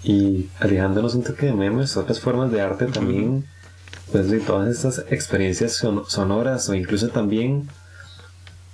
Y 0.03 0.49
alejándonos 0.61 1.15
un 1.15 1.25
toque 1.25 1.47
de 1.47 1.53
memes, 1.53 1.97
otras 1.97 2.21
formas 2.21 2.51
de 2.53 2.61
arte 2.61 2.87
también, 2.87 3.29
uh 3.29 3.39
-huh. 3.41 4.13
pues 4.13 4.31
de 4.31 4.41
todas 4.41 4.69
estas 4.69 5.05
experiencias 5.11 5.73
son 5.75 6.05
sonoras 6.09 6.69
o 6.69 6.75
incluso 6.75 7.09
también 7.09 7.69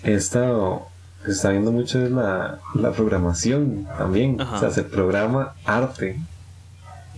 esta 0.02 0.52
se 1.24 1.30
está 1.30 1.48
viendo 1.50 1.72
mucho 1.72 2.04
es 2.04 2.10
la, 2.10 2.58
la 2.74 2.92
programación 2.92 3.86
también, 3.96 4.38
Ajá. 4.40 4.56
o 4.56 4.60
sea, 4.60 4.70
se 4.70 4.82
programa 4.82 5.54
arte. 5.64 6.20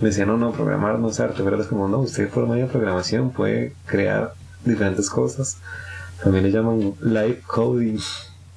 Me 0.00 0.08
decían, 0.08 0.28
no, 0.28 0.36
no, 0.36 0.52
programar 0.52 0.98
no 0.98 1.10
es 1.10 1.18
arte, 1.18 1.42
pero 1.42 1.60
es 1.60 1.66
como, 1.66 1.88
no, 1.88 1.98
usted 2.00 2.28
por 2.28 2.46
medio 2.46 2.66
de 2.66 2.70
programación 2.70 3.30
puede 3.30 3.72
crear 3.86 4.34
diferentes 4.64 5.10
cosas. 5.10 5.56
También 6.22 6.44
le 6.44 6.52
llaman 6.52 6.94
live 7.00 7.40
coding 7.46 7.98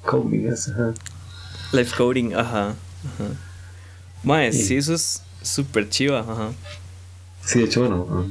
coding, 0.04 0.52
ajá. 0.52 0.94
Life 1.72 1.96
coding, 1.96 2.34
ajá. 2.34 2.68
ajá. 2.68 2.74
Mae, 4.22 4.52
sí. 4.52 4.62
sí, 4.62 4.76
eso 4.76 4.94
es 4.94 5.22
súper 5.42 5.88
chiva, 5.88 6.20
ajá. 6.20 6.50
Sí, 7.44 7.60
de 7.60 7.64
hecho, 7.64 7.80
bueno, 7.80 8.26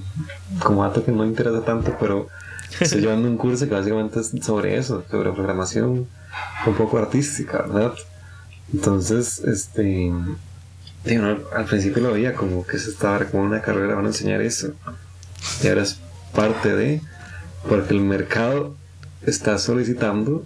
como 0.64 0.84
dato 0.84 1.04
que 1.04 1.12
no 1.12 1.24
me 1.24 1.28
interesa 1.28 1.64
tanto, 1.64 1.96
pero 2.00 2.28
estoy 2.80 3.02
llevando 3.02 3.28
un 3.28 3.38
curso 3.38 3.68
que 3.68 3.74
básicamente 3.74 4.20
es 4.20 4.32
sobre 4.42 4.78
eso, 4.78 5.04
sobre 5.10 5.32
programación 5.32 6.08
un 6.66 6.74
poco 6.76 6.98
artística, 6.98 7.64
¿verdad? 7.64 7.94
Entonces, 8.74 9.40
este. 9.40 10.12
Digo, 11.06 11.24
al 11.56 11.66
principio 11.66 12.04
lo 12.04 12.14
veía 12.14 12.36
como 12.36 12.68
que 12.68 12.78
se 12.78 12.90
estaba 12.90 13.26
como 13.26 13.44
una 13.44 13.62
carrera, 13.62 13.96
van 13.96 14.06
a 14.06 14.10
enseñar 14.10 14.42
eso. 14.42 14.74
Y 15.64 15.68
ahora 15.68 15.84
es 15.84 16.00
parte 16.34 16.76
de. 16.76 17.02
Porque 17.68 17.94
el 17.94 18.02
mercado 18.02 18.76
está 19.26 19.58
solicitando 19.58 20.46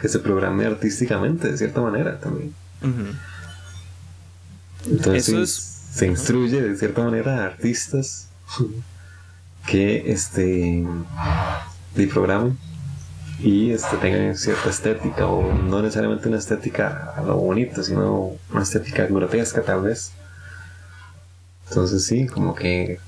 que 0.00 0.08
se 0.08 0.18
programe 0.18 0.66
artísticamente 0.66 1.50
de 1.50 1.58
cierta 1.58 1.80
manera 1.80 2.18
también. 2.18 2.54
Uh 2.82 2.86
-huh. 2.86 3.18
Entonces 4.86 5.28
es... 5.28 5.78
se 5.94 6.06
instruye 6.06 6.60
de 6.60 6.76
cierta 6.76 7.04
manera 7.04 7.42
a 7.42 7.46
artistas 7.46 8.28
que 9.66 10.10
este 10.10 10.84
programen 12.12 12.58
y 13.40 13.70
este, 13.70 13.96
tengan 13.96 14.36
cierta 14.36 14.70
estética 14.70 15.26
o 15.26 15.52
no 15.52 15.82
necesariamente 15.82 16.28
una 16.28 16.38
estética 16.38 17.12
a 17.16 17.22
lo 17.22 17.36
bonito 17.36 17.82
sino 17.82 18.32
una 18.52 18.62
estética 18.62 19.06
grotesca 19.06 19.62
tal 19.62 19.82
vez. 19.82 20.12
Entonces 21.68 22.04
sí 22.04 22.26
como 22.26 22.54
que 22.54 22.98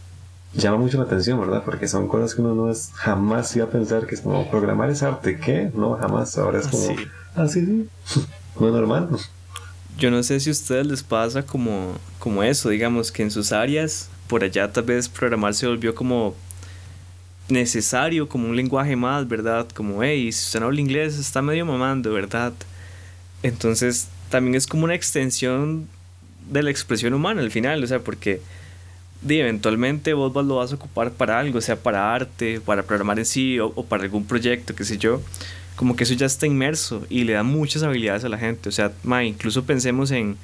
llama 0.54 0.78
mucho 0.78 0.99
la 0.99 1.04
atención 1.04 1.40
verdad 1.40 1.62
porque 1.64 1.88
son 1.88 2.09
cosas 2.09 2.35
que 2.35 2.40
uno 2.40 2.54
no 2.54 2.71
es 2.71 2.90
jamás 2.95 3.54
iba 3.57 3.66
a 3.66 3.71
pensar 3.71 4.07
que 4.07 4.14
es 4.14 4.21
como 4.21 4.49
programar 4.50 4.90
es 4.90 5.02
arte 5.02 5.38
¿qué? 5.38 5.71
no 5.75 5.97
jamás. 5.97 6.37
Ahora 6.38 6.61
es 6.61 6.69
como 6.69 6.97
ah 7.37 7.49
sí 7.49 7.88
sí 8.07 8.23
no 8.61 8.71
normal 8.71 9.11
yo 9.99 10.11
no 10.11 10.23
sé 10.23 10.41
si 10.41 10.51
a 10.51 10.53
ustedes 10.53 10.87
les 10.87 11.03
pasa 11.03 11.45
como, 11.45 11.97
como 12.19 12.43
eso, 12.43 12.69
digamos, 12.69 13.13
que 13.13 13.23
en 13.23 13.31
sus 13.31 13.53
áreas, 13.53 14.09
por 14.27 14.43
allá 14.43 14.73
tal 14.73 14.85
vez 14.85 15.09
programar 15.09 15.55
se 15.55 15.67
volvió 15.67 15.95
como 15.95 16.35
necesario, 17.49 18.29
como 18.29 18.49
un 18.49 18.57
lenguaje 18.57 18.97
más, 18.97 19.29
¿verdad? 19.29 19.69
Como, 19.75 20.03
hey, 20.03 20.33
si 20.33 20.45
usted 20.47 20.61
no 20.61 20.67
habla 20.67 20.81
inglés, 20.81 21.19
está 21.19 21.43
medio 21.43 21.65
mamando, 21.65 22.13
¿verdad? 22.13 22.53
Entonces, 23.43 24.09
también 24.31 24.55
es 24.55 24.67
como 24.67 24.85
una 24.85 24.95
extensión 24.95 25.87
de 26.51 26.63
la 26.63 26.71
expresión 26.71 27.15
humana 27.15 27.41
al 27.43 27.51
final, 27.51 27.83
o 27.85 27.87
sea, 27.87 28.01
porque 28.01 28.41
eventualmente 29.27 30.13
vos 30.13 30.35
lo 30.45 30.57
vas 30.57 30.73
a 30.73 30.75
ocupar 30.75 31.13
para 31.13 31.39
algo, 31.39 31.61
sea 31.61 31.77
para 31.77 32.15
arte, 32.15 32.61
para 32.61 32.83
programar 32.83 33.19
en 33.19 33.25
sí 33.27 33.59
o, 33.61 33.73
o 33.75 33.85
para 33.85 34.03
algún 34.03 34.27
proyecto, 34.27 34.75
qué 34.75 34.85
sé 34.85 34.99
yo 34.99 35.23
como 35.76 35.97
que 35.97 36.04
eso 36.04 36.14
ya 36.14 36.26
está 36.26 36.47
inmerso 36.47 37.04
y 37.11 37.25
le 37.25 37.33
da 37.33 37.43
muchas 37.43 37.83
habilidades 37.83 38.25
a 38.25 38.28
la 38.28 38.38
gente. 38.38 38.69
O 38.69 38.73
sea, 38.73 38.93
ma, 39.02 39.25
incluso 39.25 39.64
pensemos 39.64 40.11
en, 40.11 40.37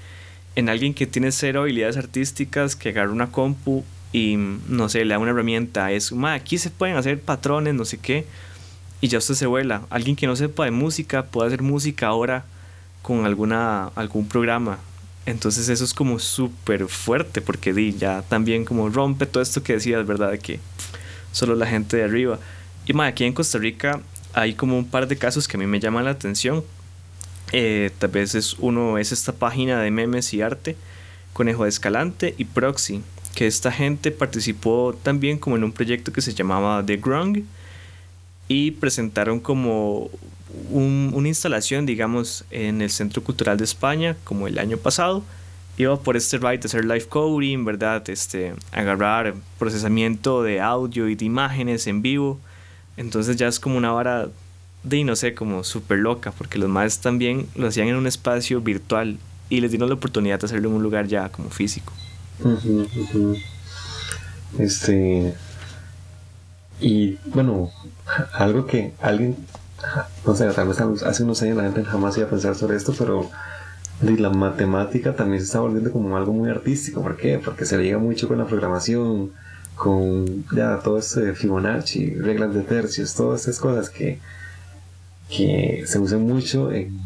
en 0.57 0.69
alguien 0.69 0.95
que 0.95 1.07
tiene 1.07 1.31
cero 1.33 1.63
habilidades 1.63 1.97
artísticas, 1.97 2.75
que 2.77 2.91
agarra 2.91 3.13
una 3.13 3.31
compu 3.31 3.85
y, 4.13 4.37
no 4.37 4.89
sé, 4.89 5.05
le 5.05 5.15
da 5.15 5.19
una 5.19 5.31
herramienta. 5.31 5.93
Es, 5.93 6.13
ma, 6.13 6.35
aquí 6.35 6.59
se 6.59 6.71
pueden 6.71 6.97
hacer 6.97 7.21
patrones, 7.21 7.75
no 7.75 7.85
sé 7.85 7.99
qué, 7.99 8.27
y 9.01 9.09
ya 9.09 9.19
usted 9.19 9.35
se 9.35 9.47
vuela. 9.47 9.83
Alguien 9.91 10.17
que 10.17 10.27
no 10.27 10.35
sepa 10.35 10.65
de 10.65 10.73
música 10.73 11.25
puede 11.27 11.49
hacer 11.49 11.63
música 11.63 12.09
ahora 12.09 12.45
con 13.03 13.25
alguna, 13.25 13.87
algún 13.95 14.27
programa. 14.27 14.79
Entonces 15.27 15.69
eso 15.69 15.85
es 15.85 15.95
como 15.95 16.19
súper 16.19 16.89
fuerte 16.89 17.41
porque 17.41 17.73
di, 17.73 17.93
ya 17.93 18.23
también 18.23 18.65
como 18.65 18.89
rompe 18.89 19.27
todo 19.27 19.43
esto 19.43 19.63
que 19.63 19.75
decías, 19.75 20.05
¿verdad? 20.07 20.33
De 20.33 20.39
que 20.39 20.61
solo 21.31 21.55
la 21.55 21.67
gente 21.67 21.97
de 21.99 22.05
arriba. 22.05 22.41
Y 22.87 22.95
ma, 22.95 23.07
aquí 23.07 23.25
en 23.25 23.33
Costa 23.33 23.59
Rica 23.59 24.01
hay 24.33 24.55
como 24.55 24.79
un 24.79 24.87
par 24.87 25.09
de 25.09 25.17
casos 25.17 25.49
que 25.49 25.57
a 25.57 25.61
mí 25.61 25.67
me 25.67 25.81
llaman 25.81 26.05
la 26.05 26.13
atención. 26.13 26.65
Eh, 27.53 27.91
tal 27.99 28.11
vez 28.11 28.35
es 28.35 28.55
uno 28.59 28.99
es 28.99 29.11
esta 29.11 29.33
página 29.33 29.81
de 29.81 29.91
memes 29.91 30.33
y 30.35 30.43
arte, 30.43 30.77
Conejo 31.33 31.65
de 31.65 31.71
Escalante 31.71 32.35
y 32.39 32.45
Proxy, 32.45 33.03
que 33.35 33.47
esta 33.47 33.73
gente 33.73 34.11
participó 34.11 34.97
también 35.03 35.39
como 35.39 35.57
en 35.57 35.65
un 35.65 35.73
proyecto 35.73 36.13
que 36.13 36.21
se 36.21 36.35
llamaba 36.35 36.85
The 36.85 36.97
Grung 36.97 37.43
y 38.47 38.73
presentaron 38.73 39.41
como 39.41 40.11
una 40.71 41.29
instalación, 41.29 41.87
digamos, 41.87 42.45
en 42.51 42.83
el 42.83 42.91
Centro 42.91 43.23
Cultural 43.23 43.57
de 43.57 43.65
España, 43.65 44.17
como 44.25 44.49
el 44.49 44.59
año 44.59 44.77
pasado. 44.77 45.23
Iba 45.79 46.01
por 46.01 46.17
este 46.17 46.39
ride 46.39 46.59
de 46.59 46.67
hacer 46.67 46.85
live 46.85 47.07
coding, 47.07 47.65
¿verdad? 47.65 48.09
Este, 48.11 48.55
agarrar 48.73 49.35
procesamiento 49.59 50.43
de 50.43 50.61
audio 50.61 51.09
y 51.09 51.15
de 51.15 51.25
imágenes 51.25 51.87
en 51.87 52.03
vivo 52.03 52.41
entonces 53.01 53.37
ya 53.37 53.49
es 53.49 53.59
como 53.59 53.79
una 53.79 53.93
vara 53.93 54.29
de, 54.83 55.05
no 55.05 55.17
sé, 55.17 55.35
como 55.35 55.65
súper 55.65 55.99
loca, 55.99 56.33
porque 56.33 56.59
los 56.59 56.69
más 56.69 56.99
también 56.99 57.47
lo 57.55 57.69
hacían 57.69 57.89
en 57.89 57.97
un 57.97 58.07
espacio 58.07 58.61
virtual 58.61 59.19
y 59.49 59.63
les 59.63 59.71
dieron 59.71 59.89
la 59.89 59.95
oportunidad 59.95 60.39
de 60.39 60.47
hacerlo 60.47 60.69
en 60.69 60.75
un 60.75 60.83
lugar 60.83 61.07
ya 61.07 61.31
como 61.31 61.49
físico. 61.49 61.95
Este. 64.59 65.35
Y 66.79 67.17
bueno, 67.27 67.71
algo 68.35 68.67
que 68.67 68.93
alguien, 69.01 69.35
no 70.27 70.35
sé, 70.35 70.47
tal 70.53 70.69
vez 70.69 70.79
hace 70.81 71.23
unos 71.23 71.41
años 71.41 71.57
la 71.57 71.63
gente 71.65 71.85
jamás 71.85 72.19
iba 72.19 72.27
a 72.27 72.31
pensar 72.31 72.55
sobre 72.55 72.77
esto, 72.77 72.95
pero 72.99 73.31
la 74.03 74.31
matemática 74.31 75.17
también 75.17 75.41
se 75.41 75.47
está 75.47 75.61
volviendo 75.61 75.91
como 75.91 76.15
algo 76.19 76.35
muy 76.35 76.51
artístico. 76.51 77.03
¿Por 77.03 77.17
qué? 77.17 77.39
Porque 77.43 77.65
se 77.65 77.79
liga 77.79 77.97
mucho 77.97 78.29
con 78.29 78.37
la 78.37 78.47
programación, 78.47 79.33
con 79.81 80.45
ya 80.55 80.79
todo 80.81 80.99
ese 80.99 81.35
Fibonacci, 81.35 82.15
reglas 82.17 82.53
de 82.53 82.61
tercios, 82.61 83.15
todas 83.15 83.41
esas 83.41 83.59
cosas 83.59 83.89
que, 83.89 84.19
que 85.31 85.85
se 85.87 85.99
usan 85.99 86.21
mucho 86.21 86.71
en 86.71 87.01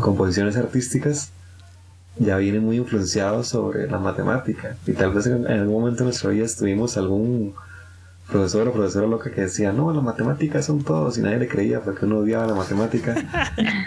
composiciones 0.00 0.56
artísticas, 0.56 1.30
ya 2.18 2.36
vienen 2.38 2.64
muy 2.64 2.78
influenciados 2.78 3.46
sobre 3.46 3.88
la 3.88 4.00
matemática. 4.00 4.76
Y 4.88 4.92
tal 4.94 5.12
vez 5.12 5.26
en, 5.26 5.46
algún 5.46 5.74
momento 5.74 5.98
de 5.98 6.06
nuestra 6.06 6.30
vida 6.30 6.46
estuvimos 6.46 6.96
algún 6.96 7.54
profesor 8.26 8.66
o 8.66 8.72
profesora 8.72 9.06
loca 9.06 9.30
que 9.30 9.42
decía, 9.42 9.70
no, 9.70 9.92
las 9.92 10.02
matemáticas 10.02 10.66
son 10.66 10.82
todos, 10.82 11.18
y 11.18 11.20
nadie 11.20 11.38
le 11.38 11.46
creía 11.46 11.80
porque 11.80 12.06
uno 12.06 12.18
odiaba 12.18 12.48
la 12.48 12.54
matemática. 12.56 13.14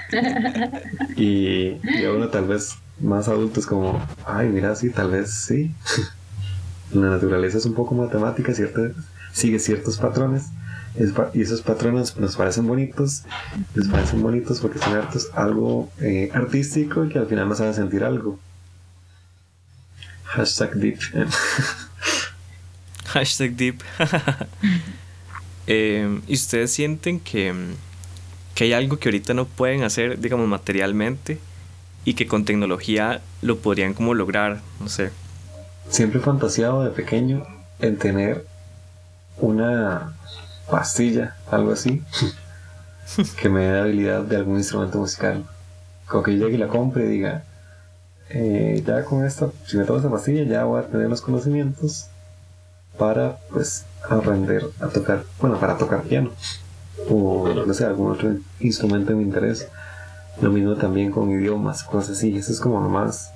y, 1.18 1.78
y 1.84 2.06
a 2.06 2.14
uno 2.14 2.30
tal 2.30 2.46
vez 2.48 2.76
más 3.02 3.28
adultos 3.28 3.66
como, 3.66 4.02
ay, 4.26 4.48
mira, 4.48 4.74
sí, 4.78 4.92
tal 4.92 5.12
vez 5.12 5.30
sí. 5.34 5.76
La 6.92 7.10
naturaleza 7.10 7.58
es 7.58 7.66
un 7.66 7.74
poco 7.74 7.96
matemática, 7.96 8.54
¿cierto? 8.54 8.92
sigue 9.34 9.60
ciertos 9.60 9.98
patrones 9.98 10.46
y 11.34 11.42
esos 11.42 11.62
patrones 11.62 12.18
nos 12.18 12.36
parecen 12.36 12.68
bonitos, 12.68 13.24
nos 13.76 13.88
parecen 13.88 14.22
bonitos 14.22 14.60
porque 14.60 14.80
son 14.80 14.96
hartos, 14.96 15.30
algo 15.34 15.90
eh, 16.02 16.30
artístico 16.34 17.08
que 17.08 17.20
al 17.20 17.28
final 17.28 17.48
nos 17.48 17.62
hace 17.62 17.80
sentir 17.80 18.04
algo. 18.04 18.40
Hashtag 20.26 20.76
deep. 20.76 21.00
Hashtag 23.06 23.56
deep. 23.56 23.82
Eh, 25.72 26.22
¿Y 26.28 26.34
ustedes 26.34 26.72
sienten 26.72 27.20
que, 27.20 27.54
que 28.56 28.64
hay 28.64 28.74
algo 28.74 28.98
que 28.98 29.10
ahorita 29.10 29.36
no 29.36 29.46
pueden 29.46 29.84
hacer, 29.84 30.20
digamos, 30.20 30.48
materialmente 30.48 31.38
y 32.06 32.16
que 32.16 32.26
con 32.26 32.44
tecnología 32.44 33.22
lo 33.44 33.60
podrían 33.60 33.94
como 33.94 34.16
lograr? 34.16 34.64
No 34.80 34.90
sé 34.90 35.12
siempre 35.90 36.20
he 36.20 36.24
fantaseado 36.24 36.84
de 36.84 36.92
pequeño 36.92 37.46
en 37.80 37.98
tener 37.98 38.46
una 39.38 40.14
pastilla, 40.70 41.36
algo 41.50 41.72
así, 41.72 42.04
que 43.42 43.50
me 43.50 43.66
dé 43.66 43.80
habilidad 43.80 44.22
de 44.24 44.38
algún 44.38 44.58
instrumento 44.58 45.00
musical. 45.00 45.46
Como 46.08 46.24
que 46.24 46.38
yo 46.38 46.46
llegue 46.46 46.56
y 46.56 46.60
la 46.60 46.68
compre 46.68 47.06
y 47.06 47.08
diga, 47.08 47.44
eh, 48.30 48.84
ya 48.86 49.04
con 49.04 49.26
esto, 49.26 49.54
si 49.66 49.78
me 49.78 49.86
tomo 49.86 49.98
esta 49.98 50.10
pastilla, 50.10 50.44
ya 50.44 50.64
voy 50.64 50.80
a 50.80 50.88
tener 50.88 51.10
los 51.10 51.22
conocimientos 51.22 52.08
para, 52.98 53.38
pues, 53.52 53.86
aprender 54.10 54.66
a 54.80 54.88
tocar, 54.88 55.24
bueno, 55.40 55.60
para 55.60 55.78
tocar 55.78 56.04
piano 56.04 56.32
o, 57.10 57.48
no 57.50 57.74
sé, 57.74 57.86
algún 57.86 58.12
otro 58.12 58.36
instrumento 58.60 59.12
de 59.12 59.18
mi 59.18 59.24
interés. 59.24 59.68
Lo 60.42 60.52
mismo 60.52 60.76
también 60.76 61.12
con 61.12 61.32
idiomas, 61.32 61.84
cosas 61.84 62.18
así. 62.18 62.36
Eso 62.38 62.52
es 62.52 62.60
como 62.60 62.80
lo 62.82 62.90
más 62.90 63.34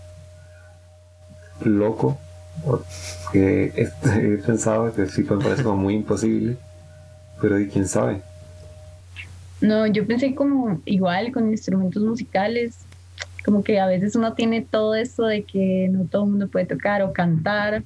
loco 1.62 2.18
porque 2.66 3.74
he 3.76 4.38
pensado 4.46 4.94
que 4.94 5.06
sí 5.08 5.24
me 5.24 5.38
parece 5.38 5.64
como 5.64 5.78
muy 5.78 5.96
imposible, 5.96 6.58
pero 7.42 7.60
¿y 7.60 7.68
quién 7.68 7.88
sabe? 7.88 8.22
No, 9.62 9.88
yo 9.88 10.06
pensé 10.06 10.36
como 10.36 10.82
igual 10.86 11.32
con 11.32 11.50
instrumentos 11.50 12.04
musicales, 12.04 12.80
como 13.46 13.64
que 13.64 13.80
a 13.80 13.88
veces 13.88 14.16
uno 14.16 14.34
tiene 14.34 14.62
todo 14.62 14.96
esto 14.96 15.26
de 15.26 15.44
que 15.44 15.90
no 15.92 16.06
todo 16.06 16.24
el 16.24 16.32
mundo 16.32 16.48
puede 16.48 16.66
tocar 16.66 17.02
o 17.02 17.14
cantar, 17.14 17.84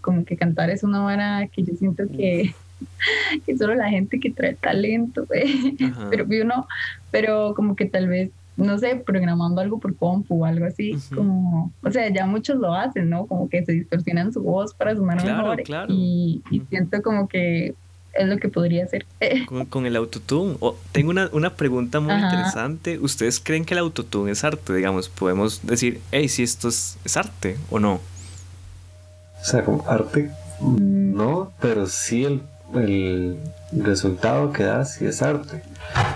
como 0.00 0.24
que 0.24 0.36
cantar 0.36 0.70
es 0.70 0.82
una 0.82 1.00
vara 1.00 1.48
que 1.48 1.62
yo 1.62 1.74
siento 1.74 2.04
que, 2.08 2.54
que 3.46 3.56
solo 3.56 3.74
la 3.74 3.88
gente 3.88 4.20
que 4.20 4.30
trae 4.30 4.54
talento, 4.54 5.26
pero 6.10 6.26
uno, 6.42 6.66
pero 7.10 7.54
como 7.54 7.76
que 7.76 7.86
tal 7.86 8.08
vez 8.08 8.30
no 8.56 8.78
sé, 8.78 8.96
programando 8.96 9.60
algo 9.60 9.78
por 9.78 9.94
compu 9.96 10.42
o 10.42 10.44
algo 10.44 10.64
así, 10.64 10.96
como, 11.14 11.72
o 11.82 11.90
sea, 11.90 12.08
ya 12.08 12.26
muchos 12.26 12.56
lo 12.56 12.74
hacen, 12.74 13.10
¿no? 13.10 13.26
Como 13.26 13.48
que 13.48 13.64
se 13.64 13.72
distorsionan 13.72 14.32
su 14.32 14.42
voz 14.42 14.72
para 14.74 14.94
sumar 14.94 15.22
mejor 15.22 15.62
Y, 15.88 16.42
siento 16.70 17.02
como 17.02 17.28
que 17.28 17.74
es 18.14 18.26
lo 18.26 18.38
que 18.38 18.48
podría 18.48 18.84
hacer. 18.84 19.04
Con, 19.68 19.84
el 19.84 19.94
autotune. 19.94 20.56
tengo 20.92 21.10
una, 21.10 21.28
una, 21.32 21.50
pregunta 21.54 22.00
muy 22.00 22.14
interesante. 22.14 22.98
¿Ustedes 22.98 23.40
creen 23.40 23.66
que 23.66 23.74
el 23.74 23.80
autotune 23.80 24.32
es 24.32 24.42
arte? 24.42 24.74
Digamos, 24.74 25.10
podemos 25.10 25.66
decir, 25.66 26.00
hey, 26.10 26.28
si 26.28 26.42
esto 26.42 26.68
es, 26.68 26.96
arte 27.14 27.58
o 27.70 27.78
no. 27.78 27.94
O 27.94 29.44
sea, 29.44 29.64
como 29.64 29.86
arte, 29.86 30.30
mm. 30.60 31.14
no, 31.14 31.52
pero 31.60 31.86
sí 31.86 32.24
el, 32.24 32.40
el 32.74 33.38
resultado 33.72 34.52
que 34.52 34.64
da 34.64 34.84
si 34.84 35.06
es 35.06 35.22
arte. 35.22 35.62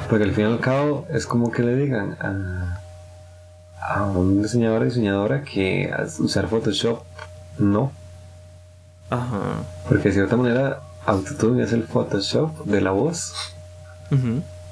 Porque 0.08 0.24
al 0.24 0.32
fin 0.32 0.44
y 0.46 0.48
al 0.48 0.60
cabo 0.60 1.06
es 1.10 1.26
como 1.26 1.50
que 1.50 1.62
le 1.62 1.76
digan 1.76 2.16
a, 2.20 2.80
a 3.80 4.04
un 4.04 4.42
diseñador 4.42 4.82
o 4.82 4.84
diseñadora 4.84 5.42
que 5.42 5.92
usar 6.18 6.48
Photoshop 6.48 7.02
no. 7.58 7.92
Ajá. 9.10 9.62
Porque 9.88 10.08
de 10.08 10.14
cierta 10.14 10.36
manera 10.36 10.80
Autotune 11.06 11.62
es 11.62 11.72
el 11.72 11.84
Photoshop 11.84 12.64
de 12.64 12.80
la 12.80 12.90
voz. 12.90 13.34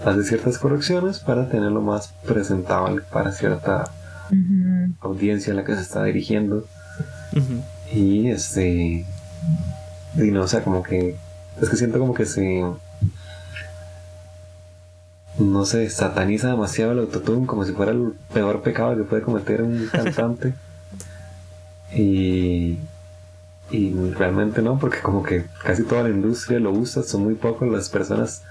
Hace 0.04 0.22
ciertas 0.24 0.58
correcciones 0.58 1.20
para 1.20 1.48
tenerlo 1.48 1.80
más 1.80 2.12
presentable 2.26 3.02
para 3.12 3.32
cierta 3.32 3.90
audiencia 5.00 5.52
a 5.52 5.56
la 5.56 5.64
que 5.64 5.74
se 5.74 5.82
está 5.82 6.04
dirigiendo. 6.04 6.66
Y 7.92 8.28
este 8.28 9.06
Y 10.16 10.30
no, 10.30 10.42
o 10.42 10.48
sea, 10.48 10.62
como 10.62 10.82
que. 10.82 11.16
Es 11.60 11.68
que 11.68 11.76
siento 11.76 11.98
como 11.98 12.14
que 12.14 12.24
se. 12.26 12.64
No 15.38 15.64
sé, 15.64 15.88
sataniza 15.88 16.48
demasiado 16.48 16.92
el 16.92 16.98
autotune 16.98 17.46
como 17.46 17.64
si 17.64 17.72
fuera 17.72 17.92
el 17.92 18.12
peor 18.32 18.62
pecado 18.62 18.96
que 18.96 19.04
puede 19.04 19.22
cometer 19.22 19.62
un 19.62 19.86
cantante. 19.92 20.54
y. 21.94 22.78
Y 23.70 23.92
realmente 24.12 24.62
no, 24.62 24.78
porque 24.78 25.00
como 25.00 25.22
que 25.22 25.44
casi 25.62 25.84
toda 25.84 26.04
la 26.04 26.08
industria 26.08 26.58
lo 26.58 26.70
usa, 26.70 27.02
son 27.02 27.24
muy 27.24 27.34
pocas 27.34 27.68
las 27.68 27.90
personas 27.90 28.42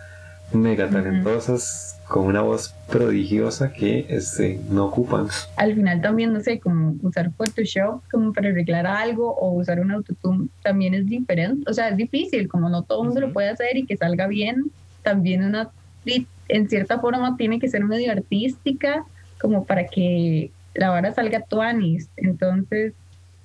mega 0.53 0.89
talentosas 0.89 1.99
con 2.07 2.25
una 2.25 2.41
voz 2.41 2.73
prodigiosa 2.89 3.73
que 3.73 4.05
este, 4.09 4.59
no 4.69 4.85
ocupan. 4.85 5.27
Al 5.57 5.75
final 5.75 6.01
también, 6.01 6.31
no 6.31 6.39
sé, 6.39 6.59
como 6.59 6.95
usar 7.01 7.31
Photoshop 7.31 8.01
como 8.09 8.31
para 8.31 8.49
arreglar 8.49 8.87
algo 8.87 9.35
o 9.35 9.51
usar 9.51 9.79
un 9.79 9.91
autotune 9.91 10.47
también 10.63 10.93
es 10.93 11.05
diferente, 11.05 11.69
o 11.69 11.73
sea, 11.73 11.89
es 11.89 11.97
difícil, 11.97 12.47
como 12.47 12.69
no 12.69 12.83
todo 12.83 13.01
el 13.01 13.07
mundo 13.07 13.21
lo 13.21 13.33
puede 13.33 13.49
hacer 13.49 13.75
y 13.75 13.85
que 13.85 13.97
salga 13.97 14.27
bien, 14.27 14.71
también 15.03 15.43
una, 15.43 15.69
en 16.05 16.69
cierta 16.69 16.99
forma 16.99 17.35
tiene 17.35 17.59
que 17.59 17.67
ser 17.67 17.83
medio 17.83 18.11
artística 18.11 19.03
como 19.39 19.65
para 19.65 19.85
que 19.87 20.51
la 20.73 20.89
vara 20.89 21.13
salga 21.13 21.41
tuanis, 21.41 22.09
entonces 22.15 22.93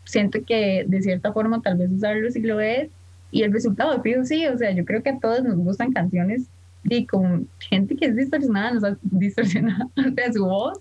siento 0.05 0.45
que 0.45 0.85
de 0.87 1.03
cierta 1.03 1.33
forma 1.33 1.63
tal 1.63 1.79
vez 1.79 1.91
usarlo 1.91 2.31
si 2.31 2.41
lo 2.41 2.61
es 2.61 2.89
y 3.31 3.43
el 3.43 3.53
resultado 3.53 4.03
pido 4.03 4.25
sí, 4.25 4.47
o 4.47 4.57
sea, 4.57 4.71
yo 4.71 4.85
creo 4.85 5.03
que 5.03 5.11
a 5.11 5.19
todos 5.19 5.43
nos 5.43 5.57
gustan 5.57 5.93
canciones 5.93 6.45
y 6.85 7.07
con 7.07 7.49
gente 7.59 7.97
que 7.97 8.07
es 8.07 8.17
distorsionada, 8.17 8.73
nos 8.73 8.99
distorsionada 9.03 9.89
de 9.97 10.33
su 10.33 10.45
voz 10.45 10.79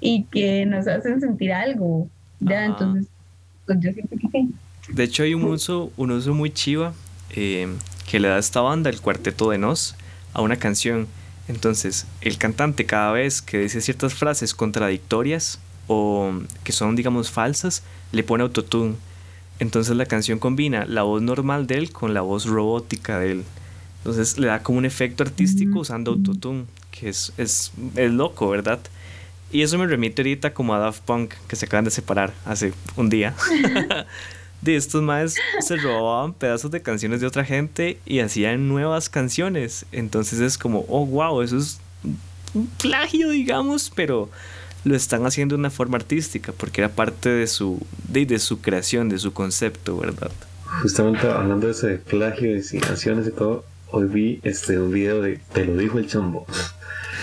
y 0.00 0.24
que 0.24 0.66
nos 0.66 0.86
hacen 0.86 1.20
sentir 1.20 1.52
algo. 1.52 2.08
Ya, 2.40 2.66
entonces, 2.66 3.06
pues 3.66 3.78
yo 3.80 3.92
siento 3.92 4.16
que 4.16 4.28
sí. 4.28 4.54
De 4.88 5.04
hecho, 5.04 5.22
hay 5.22 5.34
un 5.34 5.44
uso, 5.44 5.92
un 5.96 6.12
uso 6.12 6.34
muy 6.34 6.50
chiva 6.50 6.92
eh, 7.30 7.68
que 8.08 8.20
le 8.20 8.28
da 8.28 8.38
esta 8.38 8.60
banda, 8.60 8.90
el 8.90 9.00
cuarteto 9.00 9.50
de 9.50 9.58
Nos, 9.58 9.96
a 10.32 10.40
una 10.40 10.56
canción. 10.56 11.06
Entonces, 11.48 12.06
el 12.20 12.38
cantante 12.38 12.86
cada 12.86 13.12
vez 13.12 13.42
que 13.42 13.58
dice 13.58 13.80
ciertas 13.80 14.14
frases 14.14 14.54
contradictorias 14.54 15.60
o 15.86 16.32
que 16.62 16.72
son, 16.72 16.94
digamos, 16.94 17.30
falsas, 17.30 17.82
le 18.12 18.22
pone 18.22 18.42
autotune. 18.42 18.96
Entonces 19.58 19.96
la 19.96 20.06
canción 20.06 20.38
combina 20.38 20.84
la 20.86 21.02
voz 21.02 21.20
normal 21.20 21.66
de 21.66 21.78
él 21.78 21.90
con 21.90 22.14
la 22.14 22.20
voz 22.20 22.46
robótica 22.46 23.18
de 23.18 23.32
él. 23.32 23.44
Entonces 23.98 24.38
le 24.38 24.46
da 24.46 24.62
como 24.62 24.78
un 24.78 24.84
efecto 24.84 25.22
artístico 25.22 25.80
usando 25.80 26.12
autotune, 26.12 26.64
que 26.90 27.08
es, 27.08 27.32
es, 27.36 27.72
es 27.96 28.10
loco, 28.10 28.48
¿verdad? 28.48 28.80
Y 29.50 29.62
eso 29.62 29.78
me 29.78 29.86
remite 29.86 30.22
ahorita 30.22 30.52
como 30.52 30.74
a 30.74 30.78
Daft 30.78 31.02
Punk, 31.02 31.34
que 31.46 31.56
se 31.56 31.66
acaban 31.66 31.84
de 31.84 31.90
separar 31.90 32.32
hace 32.44 32.72
un 32.96 33.08
día. 33.08 33.34
de 34.62 34.76
estos 34.76 35.02
más 35.02 35.34
se 35.60 35.76
robaban 35.76 36.32
pedazos 36.32 36.70
de 36.70 36.82
canciones 36.82 37.20
de 37.20 37.26
otra 37.26 37.44
gente 37.44 37.98
y 38.04 38.20
hacían 38.20 38.68
nuevas 38.68 39.08
canciones. 39.08 39.86
Entonces 39.92 40.40
es 40.40 40.58
como, 40.58 40.84
oh, 40.88 41.06
wow, 41.06 41.42
eso 41.42 41.58
es 41.58 41.80
un 42.54 42.66
plagio, 42.80 43.30
digamos, 43.30 43.90
pero 43.94 44.28
lo 44.84 44.94
están 44.96 45.26
haciendo 45.26 45.54
de 45.54 45.60
una 45.60 45.70
forma 45.70 45.96
artística, 45.96 46.52
porque 46.52 46.80
era 46.80 46.90
parte 46.90 47.28
de 47.28 47.46
su, 47.46 47.80
de, 48.08 48.26
de 48.26 48.38
su 48.38 48.60
creación, 48.60 49.08
de 49.08 49.18
su 49.18 49.32
concepto, 49.32 49.98
¿verdad? 49.98 50.30
Justamente 50.82 51.26
hablando 51.26 51.66
de 51.66 51.72
ese 51.72 51.96
plagio 51.96 52.52
de 52.52 52.80
canciones 52.80 53.26
y 53.26 53.30
todo, 53.30 53.64
hoy 53.90 54.06
vi 54.06 54.40
este, 54.42 54.78
un 54.78 54.92
video 54.92 55.22
de 55.22 55.40
Te 55.52 55.64
lo 55.64 55.76
dijo 55.76 55.98
el 55.98 56.08
chombo. 56.08 56.46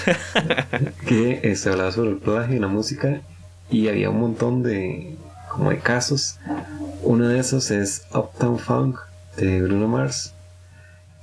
que 1.08 1.40
se 1.42 1.52
este, 1.52 1.70
hablaba 1.70 1.92
sobre 1.92 2.12
el 2.12 2.18
plagio 2.18 2.56
y 2.56 2.60
la 2.60 2.68
música 2.68 3.22
y 3.70 3.88
había 3.88 4.10
un 4.10 4.20
montón 4.20 4.64
de 4.64 5.18
como 5.50 5.72
de 5.72 5.80
casos. 5.80 6.40
Uno 7.02 7.28
de 7.28 7.40
esos 7.40 7.72
es 7.72 8.06
Uptown 8.14 8.60
Funk 8.60 9.00
de 9.38 9.62
Bruno 9.62 9.88
Mars, 9.88 10.34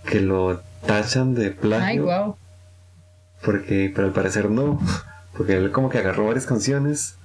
que 0.05 0.21
lo 0.21 0.61
tachan 0.87 1.35
de 1.35 1.51
plagio. 1.51 1.85
Ay, 1.85 1.99
wow. 1.99 2.37
Porque, 3.45 3.93
pero 3.95 4.07
al 4.07 4.13
parecer 4.13 4.51
no, 4.51 4.81
porque 5.37 5.57
él 5.57 5.71
como 5.73 5.91
que 5.91 5.99
agarró 5.99 6.27
varias 6.27 6.47
canciones 6.47 7.17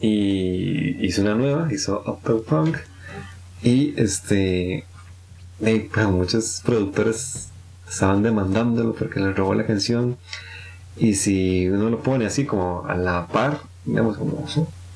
y 0.00 1.04
hizo 1.04 1.22
una 1.22 1.34
nueva, 1.34 1.72
hizo 1.72 2.02
Uptown 2.06 2.44
Funk 2.44 2.76
y 3.62 4.00
este 4.00 4.84
y, 5.60 5.90
muchos 6.08 6.62
productores 6.64 7.48
estaban 7.88 8.22
demandándolo 8.22 8.94
porque 8.94 9.20
le 9.20 9.32
robó 9.32 9.54
la 9.54 9.66
canción. 9.66 10.16
Y 10.96 11.14
si 11.14 11.68
uno 11.68 11.90
lo 11.90 12.02
pone 12.02 12.26
así 12.26 12.44
como 12.44 12.84
a 12.86 12.96
la 12.96 13.26
par, 13.26 13.60
digamos, 13.84 14.16
como 14.16 14.46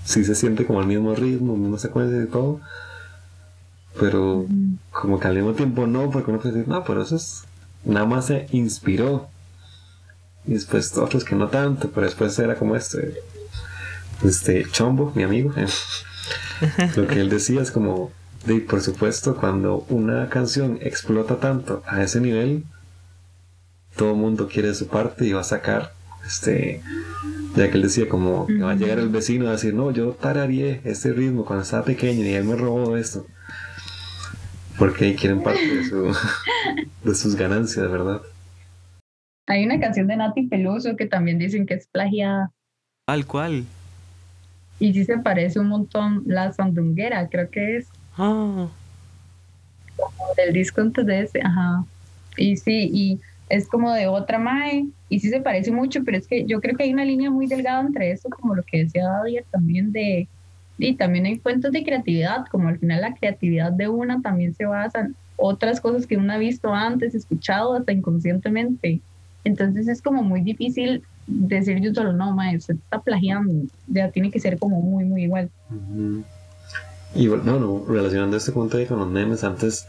si 0.04 0.24
se 0.24 0.34
siente 0.34 0.66
como 0.66 0.80
el 0.80 0.86
mismo 0.86 1.14
ritmo, 1.14 1.56
misma 1.56 1.78
secuencia 1.78 2.22
y 2.22 2.26
todo. 2.26 2.60
Pero 3.98 4.46
como 4.90 5.18
que 5.18 5.28
al 5.28 5.36
mismo 5.36 5.52
tiempo 5.52 5.86
no, 5.86 6.10
porque 6.10 6.30
uno 6.30 6.40
puede 6.40 6.54
decir, 6.54 6.68
no, 6.68 6.84
pero 6.84 7.02
eso 7.02 7.16
es, 7.16 7.44
nada 7.84 8.06
más 8.06 8.26
se 8.26 8.46
inspiró. 8.52 9.28
Y 10.46 10.54
después 10.54 10.96
otros 10.96 11.24
que 11.24 11.34
no 11.34 11.48
tanto, 11.48 11.90
pero 11.90 12.06
después 12.06 12.38
era 12.38 12.56
como 12.56 12.76
este, 12.76 13.14
este 14.24 14.66
Chombo, 14.70 15.12
mi 15.14 15.22
amigo. 15.22 15.52
lo 16.96 17.06
que 17.06 17.20
él 17.20 17.28
decía 17.28 17.60
es 17.60 17.70
como, 17.70 18.10
y 18.46 18.60
por 18.60 18.80
supuesto, 18.80 19.36
cuando 19.36 19.84
una 19.88 20.28
canción 20.28 20.78
explota 20.80 21.36
tanto 21.36 21.82
a 21.86 22.02
ese 22.02 22.20
nivel, 22.20 22.64
todo 23.96 24.12
el 24.12 24.16
mundo 24.16 24.48
quiere 24.48 24.74
su 24.74 24.88
parte 24.88 25.26
y 25.26 25.32
va 25.32 25.40
a 25.40 25.44
sacar, 25.44 25.92
este, 26.26 26.80
ya 27.54 27.68
que 27.68 27.76
él 27.76 27.82
decía 27.82 28.08
como 28.08 28.46
que 28.46 28.58
va 28.58 28.72
a 28.72 28.76
llegar 28.76 28.98
el 28.98 29.10
vecino 29.10 29.48
a 29.48 29.52
decir, 29.52 29.74
no, 29.74 29.90
yo 29.90 30.12
tararía 30.12 30.80
este 30.84 31.12
ritmo 31.12 31.44
cuando 31.44 31.64
estaba 31.64 31.84
pequeño 31.84 32.24
y 32.24 32.32
él 32.32 32.44
me 32.44 32.56
robó 32.56 32.96
esto. 32.96 33.26
Porque 34.78 35.14
quieren 35.14 35.42
parte 35.42 35.66
de, 35.66 35.84
su, 35.84 36.16
de 37.04 37.14
sus 37.14 37.36
ganancias, 37.36 37.90
¿verdad? 37.90 38.22
Hay 39.46 39.64
una 39.64 39.78
canción 39.78 40.06
de 40.06 40.16
Nati 40.16 40.46
Peluso 40.46 40.96
que 40.96 41.06
también 41.06 41.38
dicen 41.38 41.66
que 41.66 41.74
es 41.74 41.86
plagiada. 41.88 42.52
¿Cuál, 43.06 43.26
cuál? 43.26 43.64
Y 44.78 44.94
sí 44.94 45.04
se 45.04 45.18
parece 45.18 45.60
un 45.60 45.68
montón 45.68 46.22
La 46.24 46.52
Sandunguera, 46.52 47.28
creo 47.28 47.50
que 47.50 47.76
es. 47.76 47.88
Ah. 48.16 48.68
Del 50.36 50.52
disco 50.52 50.80
entonces, 50.80 51.30
ajá. 51.42 51.84
Y 52.36 52.56
sí, 52.56 52.90
y 52.92 53.20
es 53.48 53.68
como 53.68 53.92
de 53.92 54.06
otra 54.06 54.38
Mae, 54.38 54.86
y 55.08 55.20
sí 55.20 55.28
se 55.28 55.40
parece 55.40 55.72
mucho, 55.72 56.04
pero 56.04 56.16
es 56.16 56.26
que 56.26 56.44
yo 56.46 56.60
creo 56.60 56.76
que 56.76 56.84
hay 56.84 56.92
una 56.92 57.04
línea 57.04 57.30
muy 57.30 57.46
delgada 57.46 57.80
entre 57.80 58.12
eso, 58.12 58.28
como 58.30 58.54
lo 58.54 58.62
que 58.62 58.84
decía 58.84 59.04
David 59.04 59.40
también 59.50 59.92
de, 59.92 60.28
y 60.78 60.94
también 60.94 61.26
hay 61.26 61.38
cuentos 61.38 61.72
de 61.72 61.84
creatividad, 61.84 62.46
como 62.50 62.68
al 62.68 62.78
final 62.78 63.00
la 63.00 63.14
creatividad 63.14 63.72
de 63.72 63.88
una 63.88 64.22
también 64.22 64.54
se 64.54 64.64
basa 64.64 65.00
en 65.00 65.16
otras 65.36 65.80
cosas 65.80 66.06
que 66.06 66.16
uno 66.16 66.32
ha 66.32 66.38
visto 66.38 66.72
antes, 66.72 67.14
escuchado 67.14 67.74
hasta 67.74 67.92
inconscientemente. 67.92 69.00
Entonces 69.42 69.88
es 69.88 70.00
como 70.00 70.22
muy 70.22 70.42
difícil 70.42 71.02
decir 71.26 71.80
yo 71.80 71.92
solo, 71.94 72.12
no, 72.12 72.32
mae, 72.34 72.56
usted 72.56 72.74
está 72.74 73.00
plagiando, 73.00 73.52
ya 73.88 74.10
tiene 74.10 74.30
que 74.30 74.40
ser 74.40 74.58
como 74.58 74.80
muy, 74.80 75.04
muy 75.04 75.24
igual. 75.24 75.50
Y 77.14 77.28
bueno, 77.28 77.58
no, 77.58 77.84
relacionando 77.88 78.36
este 78.36 78.52
punto 78.52 78.76
ahí 78.76 78.86
con 78.86 78.98
los 78.98 79.08
memes, 79.08 79.42
antes 79.42 79.86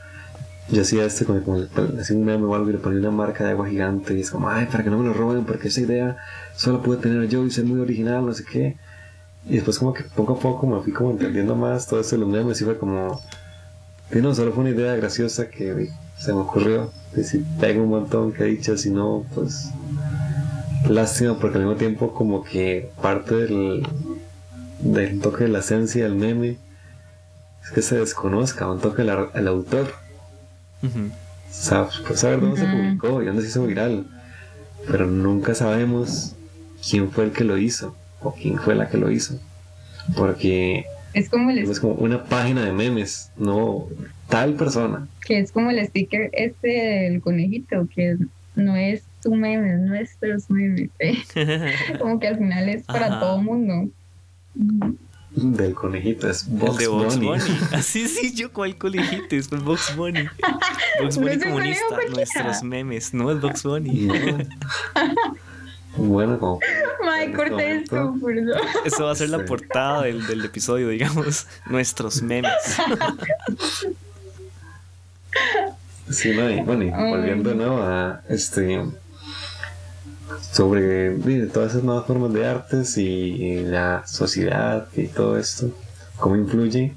yo 0.70 0.82
hacía 0.82 1.06
este 1.06 1.26
como, 1.26 1.42
como 1.44 1.60
hacía 2.00 2.16
un 2.16 2.26
meme 2.26 2.46
o 2.46 2.56
algo 2.56 2.70
y 2.70 2.74
le 2.74 2.80
ponía 2.80 3.00
una 3.00 3.12
marca 3.12 3.44
de 3.44 3.52
agua 3.52 3.68
gigante 3.68 4.18
y 4.18 4.22
es 4.22 4.32
como, 4.32 4.50
ay, 4.50 4.68
para 4.68 4.84
que 4.84 4.90
no 4.90 4.98
me 4.98 5.08
lo 5.08 5.14
roben, 5.14 5.46
porque 5.46 5.68
esa 5.68 5.82
idea 5.82 6.18
solo 6.56 6.82
pude 6.82 6.98
tener 6.98 7.28
yo 7.28 7.46
y 7.46 7.52
ser 7.52 7.66
muy 7.66 7.80
original, 7.80 8.26
no 8.26 8.34
sé 8.34 8.44
qué. 8.46 8.78
Y 9.48 9.56
después 9.56 9.80
como 9.80 9.94
que 9.94 10.04
poco 10.04 10.34
a 10.34 10.40
poco 10.40 10.68
me 10.68 10.82
fui 10.82 10.94
como 10.94 11.12
entendiendo 11.12 11.56
más 11.56 11.88
todo 11.88 12.00
eso 12.00 12.16
de 12.16 12.20
los 12.20 12.30
memes 12.30 12.62
y 12.62 12.64
fue 12.64 12.78
como, 12.78 13.22
que 14.10 14.22
no, 14.22 14.34
solo 14.34 14.52
fue 14.54 14.64
una 14.64 14.72
idea 14.72 14.96
graciosa 14.96 15.50
que 15.50 15.90
se 16.18 16.34
me 16.34 16.40
ocurrió. 16.40 16.92
Y 17.16 17.24
si 17.24 17.40
pego 17.60 17.84
un 17.84 17.90
montón 17.90 18.32
que 18.32 18.44
he 18.44 18.48
dicho, 18.48 18.78
si 18.78 18.90
no, 18.90 19.26
pues 19.36 19.70
lástima 20.88 21.38
porque 21.38 21.58
al 21.58 21.66
mismo 21.66 21.78
tiempo 21.78 22.14
como 22.14 22.44
que 22.44 22.90
parte 23.02 23.36
del, 23.36 23.88
del 24.80 25.20
toque 25.20 25.44
de 25.44 25.50
la 25.50 25.60
esencia 25.60 26.04
del 26.04 26.16
meme 26.16 26.58
es 27.64 27.72
que 27.72 27.82
se 27.82 27.98
desconozca, 27.98 28.70
un 28.70 28.80
toque 28.80 29.02
el, 29.02 29.48
autor. 29.48 29.94
Pues, 30.82 32.20
saber 32.20 32.42
dónde 32.42 32.60
se 32.60 32.66
publicó 32.66 33.22
y 33.22 33.26
dónde 33.28 33.42
se 33.42 33.50
hizo 33.50 33.66
viral, 33.66 34.08
pero 34.88 35.06
nunca 35.06 35.54
sabemos 35.54 36.36
quién 36.88 37.12
fue 37.12 37.26
el 37.26 37.32
que 37.32 37.44
lo 37.44 37.58
hizo 37.58 37.96
o 38.22 38.34
quién 38.34 38.58
fue 38.58 38.76
la 38.76 38.90
que 38.90 38.98
lo 38.98 39.12
hizo. 39.12 39.40
Porque 40.16 40.86
es 41.14 41.30
como, 41.30 41.52
es 41.52 41.80
como 41.80 41.94
una 41.96 42.24
página 42.24 42.64
de 42.66 42.72
memes, 42.72 43.32
no 43.38 43.88
tal 44.28 44.54
persona. 44.54 45.08
Que 45.26 45.40
es 45.40 45.52
como 45.52 45.70
el 45.70 45.86
sticker 45.88 46.30
este 46.34 46.68
del 46.68 47.22
conejito, 47.22 47.88
que 47.94 48.18
no 48.56 48.76
es 48.76 49.04
tu 49.22 49.36
meme, 49.36 49.74
es 49.74 49.80
nuestros 49.82 50.50
memes. 50.50 50.90
¿eh? 51.00 51.18
como 52.00 52.20
que 52.20 52.28
al 52.28 52.38
final 52.38 52.70
es 52.70 52.84
para 52.84 53.20
todo 53.20 53.42
mundo 53.42 53.90
del 55.34 55.74
conejito, 55.74 56.30
es 56.30 56.48
Box 56.48 56.78
de 56.78 56.88
Box 56.88 57.18
Bunny. 57.18 57.58
Así 57.72 58.08
sí, 58.08 58.34
yo 58.36 58.52
cuál 58.52 58.78
conejito, 58.78 59.36
es 59.36 59.50
Box 59.50 59.96
Bunny. 59.96 60.28
Box 61.02 61.18
Bunny 61.18 61.40
comunista, 61.40 61.98
nuestros 62.10 62.64
memes, 62.64 63.14
no 63.14 63.32
es 63.32 63.40
Box 63.40 63.64
Bunny. 63.64 64.10
bueno, 65.96 66.38
como. 66.38 66.60
Mike, 67.04 67.34
corté 67.34 67.78
esto, 67.78 68.16
perdón. 68.24 68.62
Eso 68.86 69.06
va 69.06 69.12
a 69.12 69.16
ser 69.16 69.30
la 69.30 69.46
portada 69.46 70.04
del, 70.04 70.26
del 70.28 70.44
episodio, 70.44 70.90
digamos. 70.90 71.48
Nuestros 71.66 72.22
memes. 72.22 72.52
Sí, 76.10 76.34
no, 76.36 76.50
y, 76.50 76.62
bueno, 76.62 76.84
y 76.84 76.90
volviendo 76.90 77.52
de 77.52 77.56
nuevo 77.56 77.82
a 77.82 78.22
este 78.28 78.82
sobre 80.52 81.22
sí, 81.22 81.50
todas 81.54 81.72
esas 81.72 81.84
nuevas 81.84 82.06
formas 82.06 82.34
de 82.34 82.46
artes 82.46 82.98
y, 82.98 83.64
la 83.64 84.06
sociedad 84.06 84.88
y 84.96 85.08
todo 85.08 85.38
esto, 85.38 85.72
cómo 86.18 86.36
influye. 86.36 86.94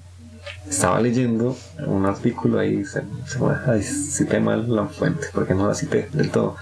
Estaba 0.68 1.00
leyendo 1.00 1.56
un 1.86 2.04
artículo 2.04 2.58
ahí, 2.58 2.84
se, 2.84 3.02
se, 3.26 3.38
ay, 3.66 3.82
cité 3.82 4.40
mal 4.40 4.74
la 4.74 4.86
fuente 4.86 5.28
porque 5.32 5.54
no 5.54 5.66
la 5.66 5.74
cité 5.74 6.08
del 6.12 6.30
todo, 6.30 6.56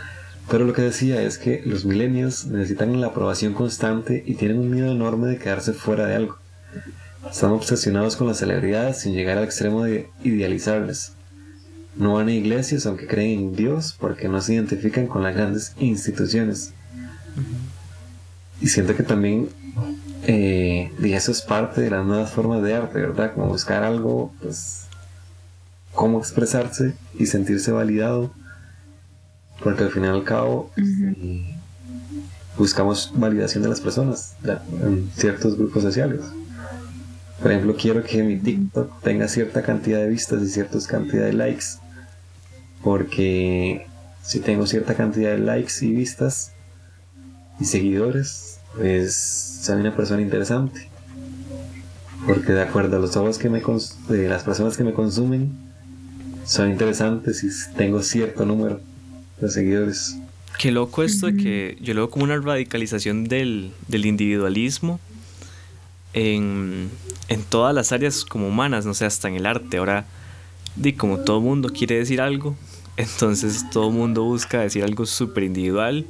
pero 0.49 0.65
lo 0.65 0.73
que 0.73 0.83
decía 0.83 1.23
es 1.23 1.39
que 1.39 1.63
los 1.65 1.85
milenios 1.85 2.47
necesitan 2.47 3.01
la 3.01 3.09
aprobación 3.09 3.55
constante 3.55 4.23
y 4.27 4.35
tienen 4.35 4.59
un 4.59 4.71
miedo 4.71 4.93
enorme 4.93 5.29
de 5.29 5.39
quedarse 5.39 5.73
fuera 5.73 6.07
de 6.07 6.17
algo. 6.17 6.37
Están 7.31 7.53
obsesionados 7.53 8.17
con 8.17 8.27
las 8.27 8.39
celebridades 8.39 9.01
sin 9.01 9.15
llegar 9.15 9.39
al 9.39 9.45
extremo 9.45 9.85
de 9.85 10.11
idealizarles. 10.23 11.15
No 11.95 12.15
van 12.15 12.29
a 12.29 12.33
iglesias 12.33 12.87
aunque 12.87 13.07
creen 13.07 13.39
en 13.39 13.57
Dios 13.57 13.97
porque 13.99 14.29
no 14.29 14.41
se 14.41 14.55
identifican 14.55 15.07
con 15.07 15.23
las 15.23 15.35
grandes 15.35 15.75
instituciones. 15.79 16.73
Y 18.61 18.69
siento 18.69 18.97
que 18.97 19.03
también 19.03 19.49
eh, 20.25 20.93
y 21.03 21.13
eso 21.13 21.33
es 21.33 21.43
parte 21.43 21.81
de 21.81 21.91
las 21.91 22.07
nuevas 22.07 22.31
formas 22.31 22.63
de 22.63 22.75
arte, 22.75 23.01
¿verdad? 23.01 23.35
Como 23.35 23.49
buscar 23.49 23.83
algo, 23.83 24.33
pues, 24.41 24.87
cómo 25.93 26.19
expresarse 26.19 26.95
y 27.19 27.27
sentirse 27.27 27.73
validado. 27.73 28.33
Porque 29.63 29.85
al 29.85 29.91
fin 29.91 30.05
y 30.05 30.09
al 30.09 30.25
cabo 30.25 30.71
eh, 30.77 31.57
buscamos 32.57 33.13
validación 33.15 33.63
de 33.63 33.69
las 33.69 33.81
personas 33.81 34.35
en 34.83 35.11
ciertos 35.15 35.57
grupos 35.57 35.83
sociales. 35.83 36.21
Por 37.41 37.51
ejemplo, 37.51 37.77
quiero 37.77 38.05
que 38.05 38.23
mi 38.23 38.39
TikTok 38.39 39.03
tenga 39.03 39.27
cierta 39.27 39.63
cantidad 39.63 39.99
de 39.99 40.09
vistas 40.09 40.43
y 40.43 40.49
cierta 40.49 40.79
cantidad 40.89 41.25
de 41.25 41.33
likes. 41.33 41.82
Porque 42.83 43.87
si 44.23 44.41
tengo 44.41 44.67
cierta 44.67 44.95
cantidad 44.95 45.33
de 45.33 45.39
likes 45.39 45.75
y 45.83 45.93
vistas 45.93 46.53
y 47.61 47.65
seguidores, 47.65 48.61
pues 48.77 49.15
soy 49.63 49.81
una 49.81 49.95
persona 49.95 50.23
interesante. 50.23 50.89
Porque 52.27 52.53
de 52.53 52.63
acuerdo 52.63 52.97
a 52.97 53.01
los 53.01 53.17
ojos 53.17 53.39
que 53.39 53.51
me 53.51 53.61
de 54.09 54.29
las 54.29 54.45
personas 54.45 54.77
que 54.77 54.85
me 54.85 54.93
consumen, 54.93 55.53
son 56.45 56.71
interesantes 56.71 57.45
y 57.45 57.49
tengo 57.77 58.03
cierto 58.03 58.45
número 58.45 58.81
de 59.41 59.49
seguidores. 59.49 60.17
Qué 60.59 60.71
loco 60.71 61.03
esto 61.03 61.27
de 61.27 61.37
que 61.37 61.79
yo 61.81 61.95
lo 61.95 62.03
veo 62.03 62.11
como 62.11 62.25
una 62.25 62.39
radicalización 62.39 63.25
del, 63.25 63.73
del 63.89 64.07
individualismo 64.07 65.01
en, 66.13 66.91
en, 67.29 67.43
todas 67.43 67.75
las 67.75 67.91
áreas 67.93 68.25
como 68.25 68.49
humanas, 68.49 68.85
no 68.85 68.95
sé, 68.95 69.05
hasta 69.07 69.29
en 69.29 69.37
el 69.37 69.47
arte. 69.47 69.79
Ahora, 69.79 70.05
di, 70.77 70.93
como 70.93 71.19
todo 71.19 71.41
mundo 71.41 71.71
quiere 71.71 71.97
decir 71.97 72.21
algo, 72.21 72.55
entonces 72.97 73.69
todo 73.71 73.91
mundo 73.91 74.23
busca 74.23 74.61
decir 74.61 74.85
algo 74.85 75.07
súper 75.07 75.45
individual 75.45 76.07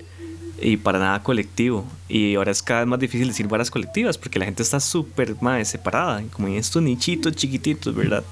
y 0.61 0.77
para 0.77 0.99
nada 0.99 1.23
colectivo. 1.23 1.85
Y 2.09 2.35
ahora 2.35 2.53
es 2.53 2.63
cada 2.63 2.81
vez 2.81 2.89
más 2.89 3.01
difícil 3.01 3.29
decir 3.29 3.49
varas 3.49 3.71
colectivas 3.71 4.19
porque 4.19 4.39
la 4.39 4.45
gente 4.45 4.63
está 4.63 4.81
súper 4.81 5.37
más 5.41 5.69
separada, 5.69 6.23
como 6.33 6.49
en 6.49 6.55
estos 6.55 6.83
nichitos 6.83 7.35
chiquititos, 7.35 7.95
¿verdad? 7.95 8.25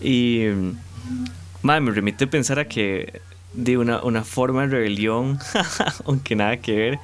Y 0.00 0.46
madre, 1.62 1.80
me 1.80 1.90
remite 1.92 2.24
a 2.24 2.30
pensar 2.30 2.58
a 2.58 2.66
que 2.66 3.20
de 3.52 3.78
una, 3.78 4.02
una 4.02 4.22
forma 4.24 4.62
de 4.62 4.68
rebelión, 4.68 5.38
aunque 6.04 6.36
nada 6.36 6.58
que 6.58 6.76
ver, 6.76 6.98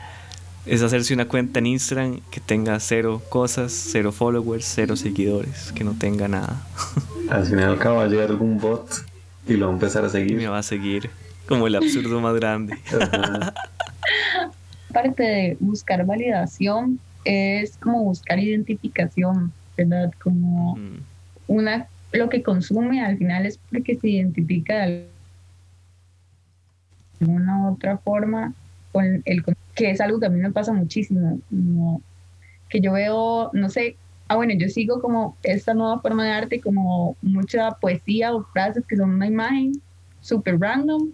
es 0.67 0.83
hacerse 0.83 1.15
una 1.15 1.27
cuenta 1.27 1.59
en 1.59 1.67
Instagram 1.67 2.21
que 2.31 2.41
tenga 2.41 2.79
cero 2.79 3.23
cosas, 3.29 3.73
cero 3.73 4.13
followers, 4.13 4.65
cero 4.65 4.97
seguidores, 4.97 5.73
que 5.73 5.83
no 5.83 5.95
tenga 5.95 6.29
nada. 6.29 6.67
Al 7.31 7.47
final 7.47 7.71
al 7.71 7.79
cabo 7.79 7.97
va 7.97 8.05
a 8.05 8.09
llegar 8.09 8.29
algún 8.29 8.59
bot 8.59 9.12
y 9.47 9.55
lo 9.55 9.67
va 9.67 9.73
a 9.73 9.75
empezar 9.75 10.05
a 10.05 10.09
seguir. 10.09 10.37
Me 10.37 10.49
va 10.49 10.59
a 10.59 10.63
seguir 10.63 11.11
como 11.49 11.67
el 11.67 11.75
absurdo 11.75 12.21
más 12.21 12.35
grande. 12.35 12.77
Parte 14.93 15.23
de 15.23 15.57
buscar 15.61 16.05
validación 16.05 17.01
es 17.25 17.77
como 17.79 18.05
buscar 18.05 18.39
identificación, 18.39 19.53
¿verdad? 19.77 20.13
Como 20.23 20.79
una 21.47 21.89
lo 22.13 22.29
que 22.29 22.43
consume 22.43 23.03
al 23.03 23.17
final 23.17 23.47
es 23.47 23.59
porque 23.71 23.97
se 23.97 24.09
identifica 24.09 24.87
de 24.87 25.09
alguna 27.21 27.71
otra 27.71 27.99
forma 27.99 28.53
con 28.93 29.23
el 29.25 29.45
que 29.75 29.91
es 29.91 30.01
algo 30.01 30.21
que 30.21 30.27
a 30.27 30.31
mí 30.31 30.39
me 30.39 30.53
pasa 30.53 30.73
muchísimo, 30.73 31.41
como 31.49 32.03
que 32.69 32.81
yo 32.81 32.93
veo, 32.93 33.51
no 33.55 33.71
sé, 33.71 33.97
ah 34.29 34.37
bueno, 34.37 34.55
yo 34.55 34.69
sigo 34.69 35.01
como 35.01 35.37
esta 35.43 35.75
nueva 35.75 36.01
forma 36.01 36.25
de 36.25 36.31
arte, 36.33 36.61
como 36.61 37.17
mucha 37.23 37.73
poesía 37.73 38.35
o 38.35 38.45
frases 38.45 38.87
que 38.87 38.97
son 38.97 39.11
una 39.11 39.27
imagen 39.27 39.73
súper 40.21 40.59
random 40.59 41.11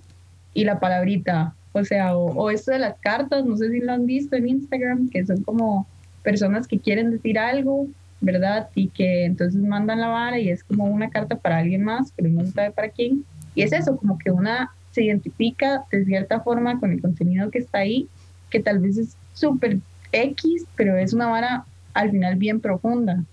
y 0.55 0.64
la 0.64 0.81
palabrita, 0.81 1.55
o 1.73 1.85
sea, 1.85 2.16
o, 2.16 2.51
esto 2.51 2.73
de 2.73 2.79
las 2.79 2.99
cartas, 2.99 3.44
no 3.44 3.57
sé 3.57 3.71
si 3.71 3.81
lo 3.81 3.92
han 3.92 4.07
visto 4.07 4.37
en 4.37 4.49
Instagram, 4.49 5.09
que 5.11 5.25
son 5.25 5.42
como 5.42 5.87
personas 6.23 6.66
que 6.66 6.79
quieren 6.79 7.11
decir 7.11 7.38
algo, 7.38 7.87
¿verdad? 8.21 8.68
Y 8.75 8.88
que 8.88 9.25
entonces 9.25 9.61
mandan 9.62 10.01
la 10.01 10.09
vara 10.09 10.38
y 10.38 10.49
es 10.51 10.64
como 10.64 10.85
una 10.85 11.11
carta 11.11 11.37
para 11.37 11.59
alguien 11.59 11.85
más, 11.85 12.12
pero 12.16 12.29
no 12.31 12.44
sabe 12.47 12.73
para 12.73 12.88
quién. 12.88 13.25
Y 13.55 13.62
es 13.62 13.73
eso, 13.73 13.97
como 13.97 14.18
que 14.18 14.31
una 14.31 14.71
se 14.90 15.05
identifica 15.05 15.85
de 15.92 16.05
cierta 16.05 16.40
forma 16.40 16.81
con 16.81 16.90
el 16.92 17.01
contenido 17.01 17.51
que 17.51 17.59
está 17.59 17.79
ahí, 17.79 18.09
que 18.51 18.61
tal 18.61 18.81
vez 18.81 18.97
es 18.97 19.16
súper 19.35 19.79
X, 20.11 20.66
pero 20.77 20.97
es 20.97 21.12
una 21.12 21.29
vara 21.29 21.64
al 21.94 22.11
final 22.11 22.37
bien 22.37 22.61
profunda. 22.61 23.24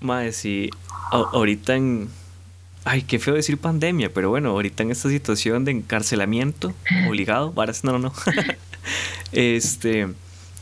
Madre, 0.00 0.32
sí, 0.32 0.70
ahorita 1.10 1.76
en, 1.76 2.08
Ay, 2.86 3.00
qué 3.00 3.18
feo 3.18 3.34
decir 3.34 3.56
pandemia, 3.56 4.12
pero 4.12 4.28
bueno, 4.28 4.50
ahorita 4.50 4.82
en 4.82 4.90
esta 4.90 5.08
situación 5.08 5.64
de 5.64 5.70
encarcelamiento 5.70 6.74
obligado, 7.08 7.50
varas, 7.50 7.82
no, 7.82 7.92
no, 7.92 7.98
no. 7.98 8.12
este, 9.32 10.08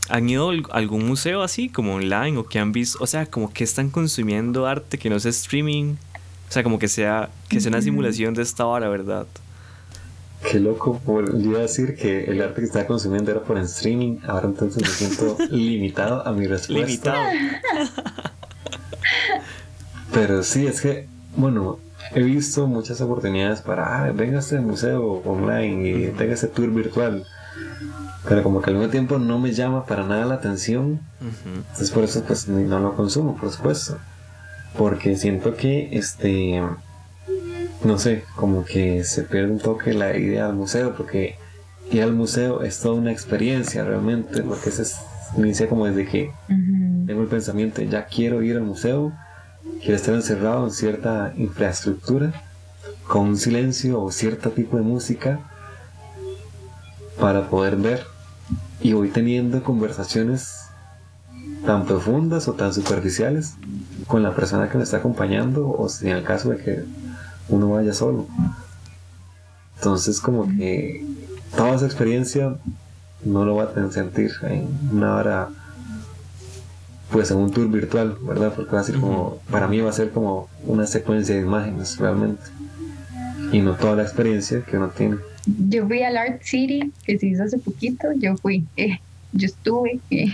¿han 0.09 0.29
ido 0.29 0.49
a 0.49 0.77
algún 0.77 1.05
museo 1.05 1.41
así, 1.41 1.67
como 1.67 1.95
online, 1.95 2.37
o 2.37 2.45
que 2.45 2.59
han 2.59 2.71
visto, 2.71 2.97
o 3.03 3.07
sea, 3.07 3.25
como 3.25 3.51
que 3.51 3.65
están 3.65 3.89
consumiendo 3.89 4.65
arte 4.67 4.97
que 4.97 5.09
no 5.09 5.19
sea 5.19 5.31
streaming? 5.31 5.95
O 6.47 6.51
sea, 6.53 6.63
como 6.63 6.79
que 6.79 6.87
sea, 6.87 7.29
que 7.49 7.59
sea 7.59 7.69
una 7.69 7.81
simulación 7.81 8.33
de 8.33 8.43
esta 8.43 8.65
hora, 8.65 8.87
¿verdad? 8.87 9.27
Qué 10.49 10.59
loco, 10.59 10.99
por, 11.05 11.37
yo 11.37 11.51
iba 11.51 11.59
a 11.59 11.63
decir 11.63 11.95
que 11.95 12.25
el 12.25 12.41
arte 12.41 12.61
que 12.61 12.67
estaba 12.67 12.85
consumiendo 12.85 13.31
era 13.31 13.41
por 13.41 13.57
streaming, 13.59 14.19
ahora 14.27 14.47
entonces 14.47 14.81
me 14.81 14.89
siento 14.89 15.37
limitado 15.51 16.27
a 16.27 16.31
mi 16.31 16.47
respuesta. 16.47 16.85
Limitado. 16.85 17.23
Pero 20.13 20.43
sí, 20.43 20.67
es 20.67 20.81
que, 20.81 21.07
bueno, 21.35 21.79
he 22.13 22.21
visto 22.21 22.67
muchas 22.67 23.01
oportunidades 23.01 23.61
para, 23.61 24.05
ah, 24.05 24.11
venga 24.11 24.37
a 24.37 24.39
este 24.41 24.59
museo 24.59 25.21
online 25.25 25.89
y 25.89 26.07
tenga 26.11 26.33
ese 26.33 26.47
tour 26.47 26.69
virtual. 26.69 27.25
Pero 28.27 28.43
como 28.43 28.61
que 28.61 28.69
al 28.69 28.77
mismo 28.77 28.89
tiempo 28.89 29.19
no 29.19 29.39
me 29.39 29.51
llama 29.51 29.85
para 29.85 30.03
nada 30.05 30.25
la 30.25 30.35
atención. 30.35 31.01
Entonces 31.45 31.91
por 31.91 32.03
eso 32.03 32.23
pues 32.25 32.47
no 32.47 32.79
lo 32.79 32.95
consumo, 32.95 33.35
por 33.35 33.51
supuesto. 33.51 33.97
Porque 34.77 35.17
siento 35.17 35.55
que 35.55 35.89
este 35.91 36.61
no 37.83 37.97
sé, 37.97 38.23
como 38.35 38.63
que 38.65 39.03
se 39.03 39.23
pierde 39.23 39.51
un 39.51 39.59
toque 39.59 39.93
la 39.93 40.17
idea 40.17 40.47
del 40.47 40.55
museo, 40.55 40.95
porque 40.95 41.35
ir 41.91 42.03
al 42.03 42.13
museo 42.13 42.63
es 42.63 42.79
toda 42.79 42.95
una 42.95 43.11
experiencia 43.11 43.83
realmente, 43.83 44.41
porque 44.41 44.71
se 44.71 44.83
inicia 45.37 45.67
como 45.67 45.85
desde 45.85 46.05
que 46.05 46.31
tengo 47.05 47.21
el 47.21 47.27
pensamiento, 47.27 47.81
ya 47.81 48.05
quiero 48.05 48.41
ir 48.41 48.55
al 48.55 48.63
museo, 48.63 49.11
quiero 49.79 49.95
estar 49.95 50.15
encerrado 50.15 50.65
en 50.65 50.71
cierta 50.71 51.33
infraestructura, 51.35 52.33
con 53.07 53.27
un 53.29 53.37
silencio 53.37 54.01
o 54.01 54.11
cierto 54.11 54.51
tipo 54.51 54.77
de 54.77 54.83
música, 54.83 55.39
para 57.19 57.49
poder 57.49 57.75
ver. 57.75 58.03
Y 58.81 58.93
voy 58.93 59.09
teniendo 59.09 59.63
conversaciones 59.63 60.67
tan 61.65 61.85
profundas 61.85 62.47
o 62.47 62.53
tan 62.53 62.73
superficiales 62.73 63.53
con 64.07 64.23
la 64.23 64.35
persona 64.35 64.69
que 64.69 64.77
me 64.77 64.83
está 64.83 64.97
acompañando, 64.97 65.69
o 65.69 65.89
si 65.89 66.09
en 66.09 66.17
el 66.17 66.23
caso 66.23 66.49
de 66.49 66.57
que 66.57 66.85
uno 67.53 67.69
vaya 67.69 67.93
solo. 67.93 68.27
Entonces 69.75 70.19
como 70.19 70.47
que 70.57 71.05
toda 71.55 71.75
esa 71.75 71.85
experiencia 71.85 72.55
no 73.23 73.45
lo 73.45 73.55
va 73.55 73.63
a 73.63 73.91
sentir 73.91 74.31
en 74.43 74.67
una 74.91 75.15
hora 75.15 75.49
pues 77.11 77.29
en 77.29 77.37
un 77.37 77.51
tour 77.51 77.69
virtual, 77.69 78.17
¿verdad? 78.23 78.53
Porque 78.55 78.71
va 78.71 78.81
a 78.81 78.83
ser 78.83 78.95
como, 78.95 79.37
para 79.51 79.67
mí 79.67 79.79
va 79.79 79.91
a 79.91 79.93
ser 79.93 80.09
como 80.09 80.49
una 80.65 80.87
secuencia 80.87 81.35
de 81.35 81.41
imágenes 81.41 81.97
realmente 81.99 82.41
y 83.51 83.61
no 83.61 83.75
toda 83.75 83.97
la 83.97 84.03
experiencia 84.03 84.63
que 84.63 84.77
uno 84.77 84.89
tiene. 84.89 85.17
Yo 85.45 85.85
fui 85.85 86.01
al 86.01 86.17
Art 86.17 86.41
City, 86.41 86.91
que 87.05 87.19
se 87.19 87.27
hizo 87.27 87.43
hace 87.43 87.59
poquito, 87.59 88.07
yo 88.17 88.35
fui, 88.37 88.65
eh, 88.77 88.99
yo 89.31 89.45
estuve 89.45 89.99
eh, 90.09 90.33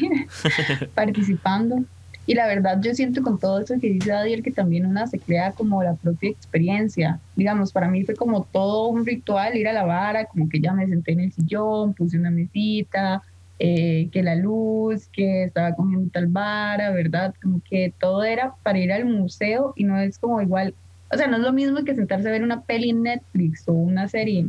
participando 0.96 1.84
y 2.30 2.36
la 2.36 2.46
verdad 2.46 2.80
yo 2.80 2.94
siento 2.94 3.24
con 3.24 3.40
todo 3.40 3.60
eso 3.60 3.74
que 3.82 3.90
dice 3.90 4.12
Adiel 4.12 4.44
que 4.44 4.52
también 4.52 4.86
una 4.86 5.08
se 5.08 5.18
crea 5.18 5.52
como 5.52 5.82
la 5.82 5.96
propia 5.96 6.30
experiencia. 6.30 7.20
Digamos, 7.36 7.72
para 7.72 7.88
mí 7.88 8.04
fue 8.04 8.14
como 8.14 8.44
todo 8.44 8.90
un 8.90 9.04
ritual 9.04 9.58
ir 9.58 9.68
a 9.68 9.74
la 9.74 9.84
vara, 9.84 10.26
como 10.26 10.48
que 10.48 10.60
ya 10.60 10.72
me 10.72 10.86
senté 10.86 11.14
en 11.14 11.22
el 11.22 11.34
sillón, 11.34 11.96
puse 11.96 12.20
una 12.20 12.30
mesita, 12.30 13.24
eh, 13.58 14.10
que 14.12 14.22
la 14.22 14.36
luz, 14.36 15.10
que 15.12 15.46
estaba 15.46 15.74
comiendo 15.74 16.12
tal 16.12 16.28
vara, 16.28 16.92
¿verdad? 16.92 17.34
Como 17.42 17.62
que 17.68 17.96
todo 18.00 18.24
era 18.24 18.54
para 18.62 18.78
ir 18.78 18.94
al 18.94 19.06
museo 19.06 19.74
y 19.76 19.86
no 19.86 19.98
es 19.98 20.20
como 20.20 20.40
igual 20.40 20.76
o 21.12 21.18
sea, 21.18 21.26
no 21.26 21.38
es 21.38 21.42
lo 21.42 21.52
mismo 21.52 21.84
que 21.84 21.96
sentarse 21.96 22.28
a 22.28 22.32
ver 22.32 22.44
una 22.44 22.62
peli 22.62 22.92
en 22.92 23.02
Netflix 23.02 23.68
o 23.68 23.74
una 23.74 24.08
serie, 24.08 24.46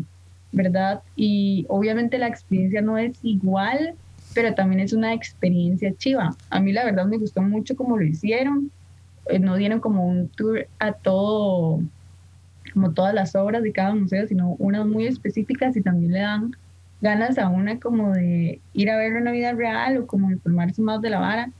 ¿verdad? 0.53 1.01
Y 1.17 1.65
obviamente 1.71 2.19
la 2.19 2.29
experiencia 2.29 2.83
no 2.83 2.99
es 2.99 3.19
igual, 3.23 3.95
pero 4.35 4.55
también 4.55 4.81
es 4.81 4.93
una 4.93 5.13
experiencia 5.13 5.95
chiva. 5.97 6.37
A 6.51 6.61
mí 6.61 6.73
la 6.73 6.85
verdad 6.85 7.07
me 7.07 7.19
gustó 7.19 7.43
mucho 7.43 7.77
cómo 7.77 7.99
lo 7.99 8.05
hicieron. 8.05 8.71
Eh, 9.27 9.39
no 9.39 9.57
dieron 9.57 9.81
como 9.81 10.07
un 10.07 10.29
tour 10.29 10.67
a 10.79 10.93
todo, 10.93 11.81
como 12.73 12.93
todas 12.93 13.15
las 13.15 13.35
obras 13.35 13.63
de 13.63 13.73
cada 13.73 13.95
museo, 13.95 14.27
sino 14.27 14.57
unas 14.59 14.87
muy 14.87 15.07
específicas 15.07 15.77
y 15.77 15.83
también 15.83 16.13
le 16.13 16.21
dan 16.21 16.57
ganas 17.01 17.39
a 17.39 17.49
una 17.49 17.81
como 17.81 18.13
de 18.13 18.61
ir 18.75 18.91
a 18.91 18.97
ver 18.97 19.15
una 19.15 19.33
vida 19.33 19.53
real 19.53 19.97
o 19.99 20.07
como 20.07 20.31
informarse 20.31 20.83
más 20.83 21.01
de 21.01 21.11
la 21.11 21.21
vara. 21.21 21.51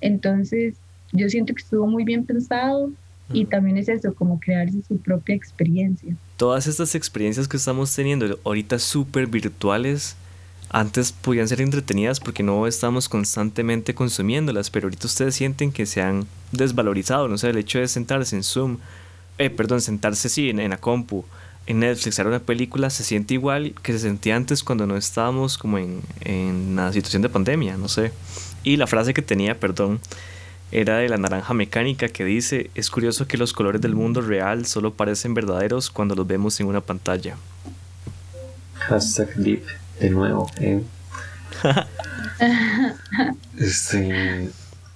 Entonces, 0.00 0.76
yo 1.12 1.28
siento 1.28 1.54
que 1.54 1.62
estuvo 1.62 1.86
muy 1.86 2.04
bien 2.04 2.24
pensado 2.24 2.90
y 3.32 3.44
también 3.44 3.76
es 3.76 3.88
eso, 3.88 4.14
como 4.14 4.40
crearse 4.40 4.80
su 4.86 4.96
propia 4.98 5.34
experiencia. 5.34 6.16
Todas 6.36 6.66
estas 6.66 6.94
experiencias 6.94 7.46
que 7.46 7.58
estamos 7.58 7.94
teniendo 7.94 8.38
ahorita 8.44 8.78
súper 8.78 9.26
virtuales, 9.26 10.16
antes 10.70 11.12
podían 11.12 11.48
ser 11.48 11.60
entretenidas 11.60 12.20
porque 12.20 12.42
no 12.42 12.66
estamos 12.66 13.08
constantemente 13.08 13.94
consumiéndolas, 13.94 14.70
pero 14.70 14.86
ahorita 14.86 15.06
ustedes 15.06 15.34
sienten 15.34 15.72
que 15.72 15.86
se 15.86 16.02
han 16.02 16.26
desvalorizado, 16.52 17.28
no 17.28 17.38
sé, 17.38 17.50
el 17.50 17.56
hecho 17.56 17.78
de 17.78 17.88
sentarse 17.88 18.36
en 18.36 18.42
Zoom, 18.42 18.78
eh, 19.38 19.50
perdón, 19.50 19.80
sentarse 19.80 20.28
sí 20.28 20.50
en, 20.50 20.60
en 20.60 20.70
la 20.70 20.78
compu, 20.78 21.24
en 21.66 21.80
Netflix, 21.80 22.16
ver 22.16 22.26
una 22.26 22.38
película, 22.38 22.90
se 22.90 23.04
siente 23.04 23.34
igual 23.34 23.74
que 23.82 23.92
se 23.92 23.98
sentía 23.98 24.36
antes 24.36 24.62
cuando 24.62 24.86
no 24.86 24.96
estábamos 24.96 25.58
como 25.58 25.78
en, 25.78 26.00
en 26.22 26.54
una 26.72 26.92
situación 26.92 27.22
de 27.22 27.28
pandemia, 27.28 27.76
no 27.76 27.88
sé. 27.88 28.12
Y 28.64 28.76
la 28.76 28.86
frase 28.86 29.14
que 29.14 29.22
tenía, 29.22 29.58
perdón, 29.58 30.00
era 30.70 30.98
de 30.98 31.08
la 31.08 31.16
naranja 31.16 31.54
mecánica 31.54 32.08
que 32.08 32.24
dice, 32.24 32.70
es 32.74 32.90
curioso 32.90 33.26
que 33.26 33.38
los 33.38 33.52
colores 33.52 33.80
del 33.80 33.94
mundo 33.94 34.20
real 34.20 34.66
solo 34.66 34.92
parecen 34.92 35.34
verdaderos 35.34 35.90
cuando 35.90 36.14
los 36.14 36.26
vemos 36.26 36.60
en 36.60 36.66
una 36.66 36.80
pantalla. 36.80 37.36
Hashtag 38.74 39.34
deep, 39.36 39.64
de 40.00 40.10
nuevo. 40.10 40.50
Eh. 40.60 40.82
este, 43.58 44.50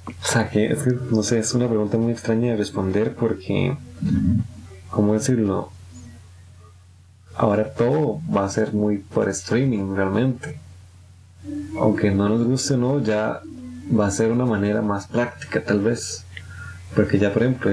o 0.06 0.26
sea, 0.26 0.48
que, 0.48 0.72
es 0.72 0.82
que, 0.82 0.96
no 1.10 1.22
sé, 1.22 1.38
es 1.38 1.54
una 1.54 1.68
pregunta 1.68 1.96
muy 1.96 2.12
extraña 2.12 2.52
de 2.52 2.56
responder 2.56 3.14
porque, 3.14 3.76
¿cómo 4.90 5.14
decirlo? 5.14 5.70
Ahora 7.34 7.72
todo 7.72 8.20
va 8.34 8.44
a 8.44 8.48
ser 8.48 8.72
muy 8.72 8.98
por 8.98 9.28
streaming 9.28 9.94
realmente. 9.94 10.58
Aunque 11.78 12.10
no 12.10 12.28
nos 12.28 12.46
guste 12.46 12.74
o 12.74 12.76
no, 12.76 13.02
ya 13.02 13.40
va 13.98 14.06
a 14.06 14.10
ser 14.10 14.30
una 14.30 14.44
manera 14.44 14.82
más 14.82 15.06
práctica 15.06 15.64
tal 15.64 15.80
vez. 15.80 16.24
Porque 16.94 17.18
ya, 17.18 17.32
por 17.32 17.42
ejemplo, 17.42 17.70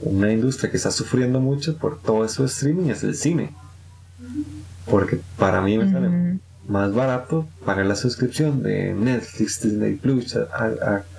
una 0.00 0.32
industria 0.32 0.70
que 0.70 0.76
está 0.76 0.90
sufriendo 0.90 1.40
mucho 1.40 1.76
por 1.78 2.00
todo 2.00 2.24
eso 2.24 2.42
de 2.42 2.48
streaming 2.48 2.90
es 2.90 3.04
el 3.04 3.14
cine. 3.14 3.54
Porque 4.90 5.20
para 5.38 5.60
mí 5.62 5.78
me 5.78 5.90
sale 5.90 6.38
más 6.68 6.92
barato 6.94 7.46
pagar 7.64 7.86
la 7.86 7.96
suscripción 7.96 8.62
de 8.62 8.92
Netflix, 8.94 9.62
Disney 9.62 9.94
Plus, 9.94 10.36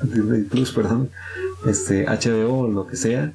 Disney 0.04 0.44
Plus, 0.44 0.72
perdón, 0.72 1.10
este, 1.66 2.06
HBO, 2.06 2.68
lo 2.68 2.88
que 2.88 2.96
sea, 2.96 3.34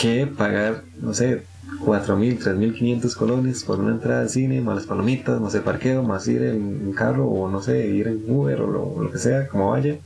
que 0.00 0.26
pagar, 0.26 0.82
no 1.00 1.14
sé, 1.14 1.44
4.000, 1.80 2.38
3.500 2.38 3.14
colones 3.14 3.64
por 3.64 3.80
una 3.80 3.92
entrada 3.92 4.22
al 4.22 4.30
cine, 4.30 4.60
más 4.60 4.76
las 4.76 4.86
palomitas, 4.86 5.40
más 5.40 5.54
el 5.54 5.62
parqueo, 5.62 6.02
más 6.02 6.26
ir 6.28 6.42
en 6.42 6.92
carro 6.92 7.26
o 7.26 7.48
no 7.50 7.60
sé, 7.62 7.86
ir 7.88 8.08
en 8.08 8.22
Uber 8.26 8.60
o 8.60 9.02
lo, 9.02 9.10
que 9.10 9.18
sea, 9.18 9.48
como 9.48 9.70
vaya. 9.70 9.96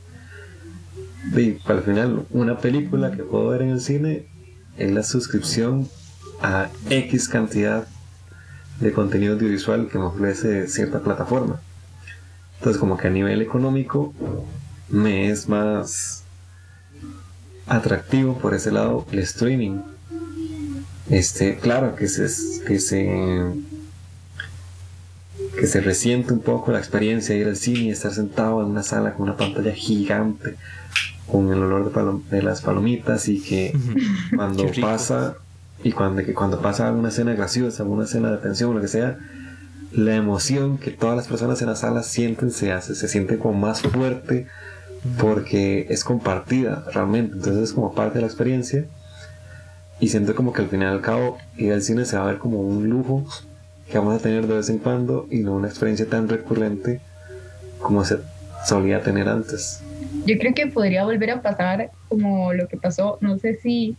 Y 1.35 1.57
al 1.65 1.83
final, 1.83 2.25
una 2.31 2.57
película 2.57 3.11
que 3.11 3.23
puedo 3.23 3.49
ver 3.49 3.61
en 3.61 3.69
el 3.69 3.81
cine 3.81 4.25
es 4.77 4.91
la 4.91 5.03
suscripción 5.03 5.87
a 6.41 6.69
X 6.89 7.29
cantidad 7.29 7.87
de 8.81 8.91
contenido 8.91 9.33
audiovisual 9.33 9.87
que 9.87 9.97
me 9.97 10.05
ofrece 10.05 10.67
cierta 10.67 10.99
plataforma. 10.99 11.61
Entonces, 12.57 12.79
como 12.79 12.97
que 12.97 13.07
a 13.07 13.11
nivel 13.11 13.41
económico 13.41 14.13
me 14.89 15.29
es 15.29 15.47
más 15.47 16.23
atractivo 17.67 18.37
por 18.37 18.53
ese 18.53 18.71
lado 18.71 19.05
el 19.11 19.19
streaming. 19.19 19.81
Este, 21.09 21.57
claro 21.57 21.95
que 21.95 22.07
se, 22.07 22.27
que 22.65 22.79
se 22.79 23.53
que 25.57 25.67
se 25.67 25.81
resiente 25.81 26.33
un 26.33 26.39
poco 26.39 26.71
la 26.71 26.79
experiencia 26.79 27.35
de 27.35 27.41
ir 27.41 27.47
al 27.47 27.55
cine 27.55 27.79
y 27.79 27.89
estar 27.89 28.13
sentado 28.13 28.61
en 28.61 28.67
una 28.67 28.83
sala 28.83 29.13
con 29.13 29.23
una 29.23 29.37
pantalla 29.37 29.73
gigante 29.73 30.55
con 31.27 31.51
el 31.51 31.61
olor 31.61 31.91
de, 31.91 32.37
de 32.37 32.43
las 32.43 32.61
palomitas 32.61 33.27
y 33.27 33.41
que 33.41 33.73
cuando 34.35 34.65
pasa 34.81 35.37
y 35.83 35.91
cuando, 35.91 36.23
que 36.23 36.33
cuando 36.33 36.61
pasa 36.61 36.87
alguna 36.87 37.09
escena 37.09 37.33
graciosa, 37.33 37.83
alguna 37.83 38.05
escena 38.05 38.31
de 38.31 38.37
tensión, 38.37 38.75
lo 38.75 38.81
que 38.81 38.87
sea, 38.87 39.17
la 39.91 40.15
emoción 40.15 40.77
que 40.77 40.91
todas 40.91 41.15
las 41.15 41.27
personas 41.27 41.61
en 41.61 41.67
la 41.67 41.75
sala 41.75 42.03
sienten 42.03 42.51
se 42.51 42.71
hace, 42.71 42.95
se 42.95 43.07
siente 43.07 43.37
como 43.37 43.59
más 43.59 43.81
fuerte 43.81 44.47
porque 45.19 45.87
es 45.89 46.03
compartida 46.03 46.85
realmente, 46.93 47.35
entonces 47.35 47.63
es 47.63 47.73
como 47.73 47.93
parte 47.93 48.15
de 48.15 48.21
la 48.21 48.27
experiencia 48.27 48.85
y 49.99 50.09
siento 50.09 50.35
como 50.35 50.53
que 50.53 50.61
al 50.61 50.69
final 50.69 50.93
al 50.93 51.01
cabo 51.01 51.37
ir 51.57 51.73
al 51.73 51.81
cine 51.81 52.05
se 52.05 52.17
va 52.17 52.23
a 52.23 52.27
ver 52.27 52.37
como 52.37 52.59
un 52.61 52.89
lujo 52.89 53.25
que 53.89 53.97
vamos 53.97 54.15
a 54.15 54.19
tener 54.19 54.47
de 54.47 54.55
vez 54.55 54.69
en 54.69 54.77
cuando 54.77 55.27
y 55.29 55.39
no 55.39 55.55
una 55.55 55.67
experiencia 55.67 56.07
tan 56.07 56.29
recurrente 56.29 57.01
como 57.79 58.05
se 58.05 58.17
solía 58.65 59.01
tener 59.01 59.27
antes. 59.27 59.81
Yo 60.25 60.37
creo 60.37 60.53
que 60.53 60.67
podría 60.67 61.03
volver 61.03 61.31
a 61.31 61.41
pasar 61.41 61.91
como 62.07 62.53
lo 62.53 62.67
que 62.67 62.77
pasó, 62.77 63.17
no 63.21 63.37
sé 63.37 63.55
si, 63.55 63.97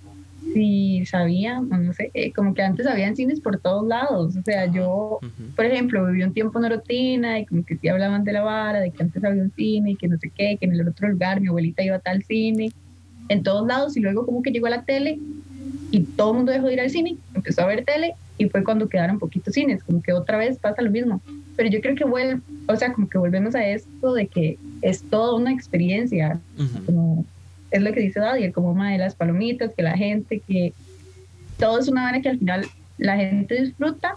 si 0.52 1.04
sabían, 1.06 1.68
no 1.68 1.92
sé, 1.92 2.10
eh, 2.14 2.32
como 2.32 2.54
que 2.54 2.62
antes 2.62 2.86
habían 2.86 3.16
cines 3.16 3.40
por 3.40 3.58
todos 3.58 3.86
lados. 3.86 4.36
O 4.36 4.42
sea, 4.42 4.66
yo, 4.66 5.20
por 5.56 5.64
ejemplo, 5.64 6.06
viví 6.06 6.22
un 6.22 6.32
tiempo 6.32 6.58
en 6.58 6.66
Orotina 6.66 7.38
y 7.38 7.46
como 7.46 7.64
que 7.64 7.76
sí 7.76 7.88
hablaban 7.88 8.24
de 8.24 8.32
la 8.32 8.42
vara, 8.42 8.80
de 8.80 8.90
que 8.90 9.02
antes 9.02 9.24
había 9.24 9.42
un 9.42 9.52
cine 9.52 9.92
y 9.92 9.96
que 9.96 10.08
no 10.08 10.18
sé 10.18 10.30
qué, 10.34 10.56
que 10.58 10.66
en 10.66 10.72
el 10.72 10.86
otro 10.86 11.08
lugar 11.08 11.40
mi 11.40 11.48
abuelita 11.48 11.82
iba 11.82 11.96
a 11.96 12.00
tal 12.00 12.22
cine, 12.24 12.70
en 13.28 13.42
todos 13.42 13.66
lados 13.66 13.96
y 13.96 14.00
luego 14.00 14.26
como 14.26 14.42
que 14.42 14.50
llegó 14.50 14.66
a 14.66 14.70
la 14.70 14.84
tele 14.84 15.18
y 15.90 16.00
todo 16.00 16.30
el 16.30 16.36
mundo 16.38 16.52
dejó 16.52 16.66
de 16.66 16.74
ir 16.74 16.80
al 16.80 16.90
cine, 16.90 17.16
empezó 17.34 17.62
a 17.62 17.66
ver 17.66 17.84
tele 17.84 18.14
y 18.38 18.48
fue 18.48 18.64
cuando 18.64 18.88
quedaron 18.88 19.18
poquitos 19.18 19.54
cines, 19.54 19.84
como 19.84 20.02
que 20.02 20.12
otra 20.12 20.38
vez 20.38 20.58
pasa 20.58 20.82
lo 20.82 20.90
mismo. 20.90 21.20
Pero 21.56 21.68
yo 21.68 21.80
creo 21.80 21.94
que 21.94 22.04
vuelve, 22.04 22.40
o 22.66 22.76
sea, 22.76 22.92
como 22.92 23.08
que 23.08 23.18
volvemos 23.18 23.54
a 23.54 23.66
esto 23.66 24.14
de 24.14 24.26
que 24.26 24.58
es 24.80 25.02
toda 25.02 25.34
una 25.34 25.52
experiencia, 25.52 26.40
como 26.86 27.26
es 27.72 27.82
lo 27.82 27.92
que 27.92 28.00
dice 28.00 28.20
Daddy, 28.20 28.52
como 28.52 28.74
de 28.84 28.98
las 28.98 29.14
palomitas, 29.14 29.74
que 29.74 29.82
la 29.82 29.96
gente, 29.96 30.40
que 30.46 30.72
todo 31.58 31.78
es 31.78 31.88
una 31.88 32.02
manera 32.02 32.22
que 32.22 32.28
al 32.30 32.38
final 32.38 32.66
la 32.98 33.16
gente 33.16 33.60
disfruta 33.60 34.16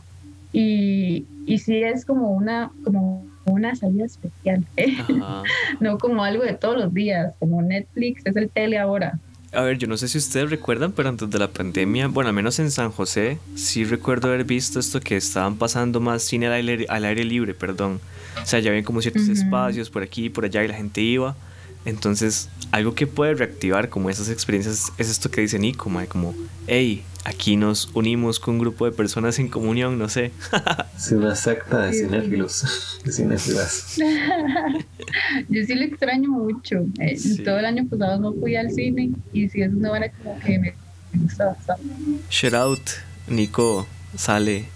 y, 0.52 1.26
y 1.46 1.60
sí 1.60 1.84
es 1.84 2.06
como 2.06 2.32
una, 2.32 2.72
como 2.84 3.26
una 3.46 3.76
salida 3.76 4.06
especial, 4.06 4.66
no 5.80 5.98
como 5.98 6.24
algo 6.24 6.44
de 6.44 6.54
todos 6.54 6.78
los 6.78 6.94
días, 6.94 7.34
como 7.40 7.62
Netflix 7.62 8.26
es 8.26 8.36
el 8.36 8.50
tele 8.50 8.78
ahora, 8.78 9.20
a 9.56 9.62
ver, 9.62 9.78
yo 9.78 9.88
no 9.88 9.96
sé 9.96 10.10
si 10.10 10.18
ustedes 10.18 10.50
recuerdan, 10.50 10.92
pero 10.92 11.08
antes 11.08 11.30
de 11.30 11.40
la 11.40 11.48
pandemia, 11.48 12.08
bueno, 12.08 12.28
al 12.28 12.36
menos 12.36 12.60
en 12.60 12.72
San 12.72 12.92
José, 12.92 13.40
sí 13.56 13.86
recuerdo 13.86 14.28
haber 14.28 14.44
visto 14.44 14.80
esto 14.80 15.00
que 15.00 15.16
estaban 15.16 15.56
pasando 15.56 16.02
más 16.02 16.24
cine 16.24 16.48
al 16.48 16.54
aire, 16.54 16.86
al 16.90 17.06
aire 17.06 17.24
libre, 17.24 17.54
perdón. 17.54 18.02
O 18.42 18.46
sea, 18.46 18.60
ya 18.60 18.72
había 18.72 18.84
como 18.84 19.02
ciertos 19.02 19.30
espacios 19.30 19.90
por 19.90 20.04
aquí 20.04 20.26
y 20.26 20.30
por 20.30 20.44
allá 20.44 20.64
y 20.64 20.68
la 20.68 20.74
gente 20.74 21.00
iba. 21.00 21.38
Entonces, 21.86 22.50
algo 22.72 22.96
que 22.96 23.06
puede 23.08 23.36
reactivar 23.36 23.90
como 23.90 24.10
esas 24.10 24.30
experiencias 24.30 24.92
es 24.98 25.10
esto 25.10 25.30
que 25.30 25.42
dice 25.42 25.60
Nico, 25.60 25.90
como, 26.10 26.34
hey, 26.68 27.04
aquí 27.24 27.58
nos 27.58 27.90
unimos 27.94 28.40
con 28.40 28.56
un 28.56 28.60
grupo 28.62 28.86
de 28.86 28.92
personas 28.92 29.38
en 29.40 29.50
comunión, 29.50 29.98
no 29.98 30.10
sé. 30.10 30.32
Sí, 30.98 31.14
una 31.14 31.36
secta 31.36 31.84
de 31.86 31.94
cinéfilos, 31.94 33.00
de 33.04 33.12
cinéfilas. 33.12 33.98
Yo 35.50 35.64
sí 35.66 35.76
lo 35.76 35.84
extraño 35.84 36.30
mucho. 36.30 36.86
Eh, 37.00 37.18
todo 37.44 37.60
el 37.60 37.66
año 37.66 37.86
pasado 37.88 38.20
no 38.20 38.34
fui 38.34 38.56
al 38.56 38.72
cine 38.72 39.12
y 39.34 39.50
sí 39.50 39.62
es 39.62 39.74
una 39.74 39.92
hora 39.92 40.12
como 40.12 40.40
que 40.40 40.58
me 40.58 40.74
gusta 41.14 41.48
bastante. 41.48 41.84
Shout 42.30 42.54
out, 42.54 42.90
Nico, 43.28 43.86
sale. 44.18 44.70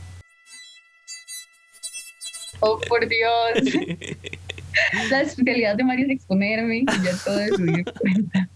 Oh, 2.59 2.79
por 2.87 3.07
Dios. 3.07 3.73
La 5.09 5.21
especialidad 5.21 5.75
de 5.75 5.83
Mario 5.83 6.05
es 6.05 6.11
exponerme 6.11 6.79
y 6.79 6.85
ya 6.85 7.15
todo 7.23 7.39
eso 7.39 7.57
dio 7.57 7.83
cuenta. 7.99 8.49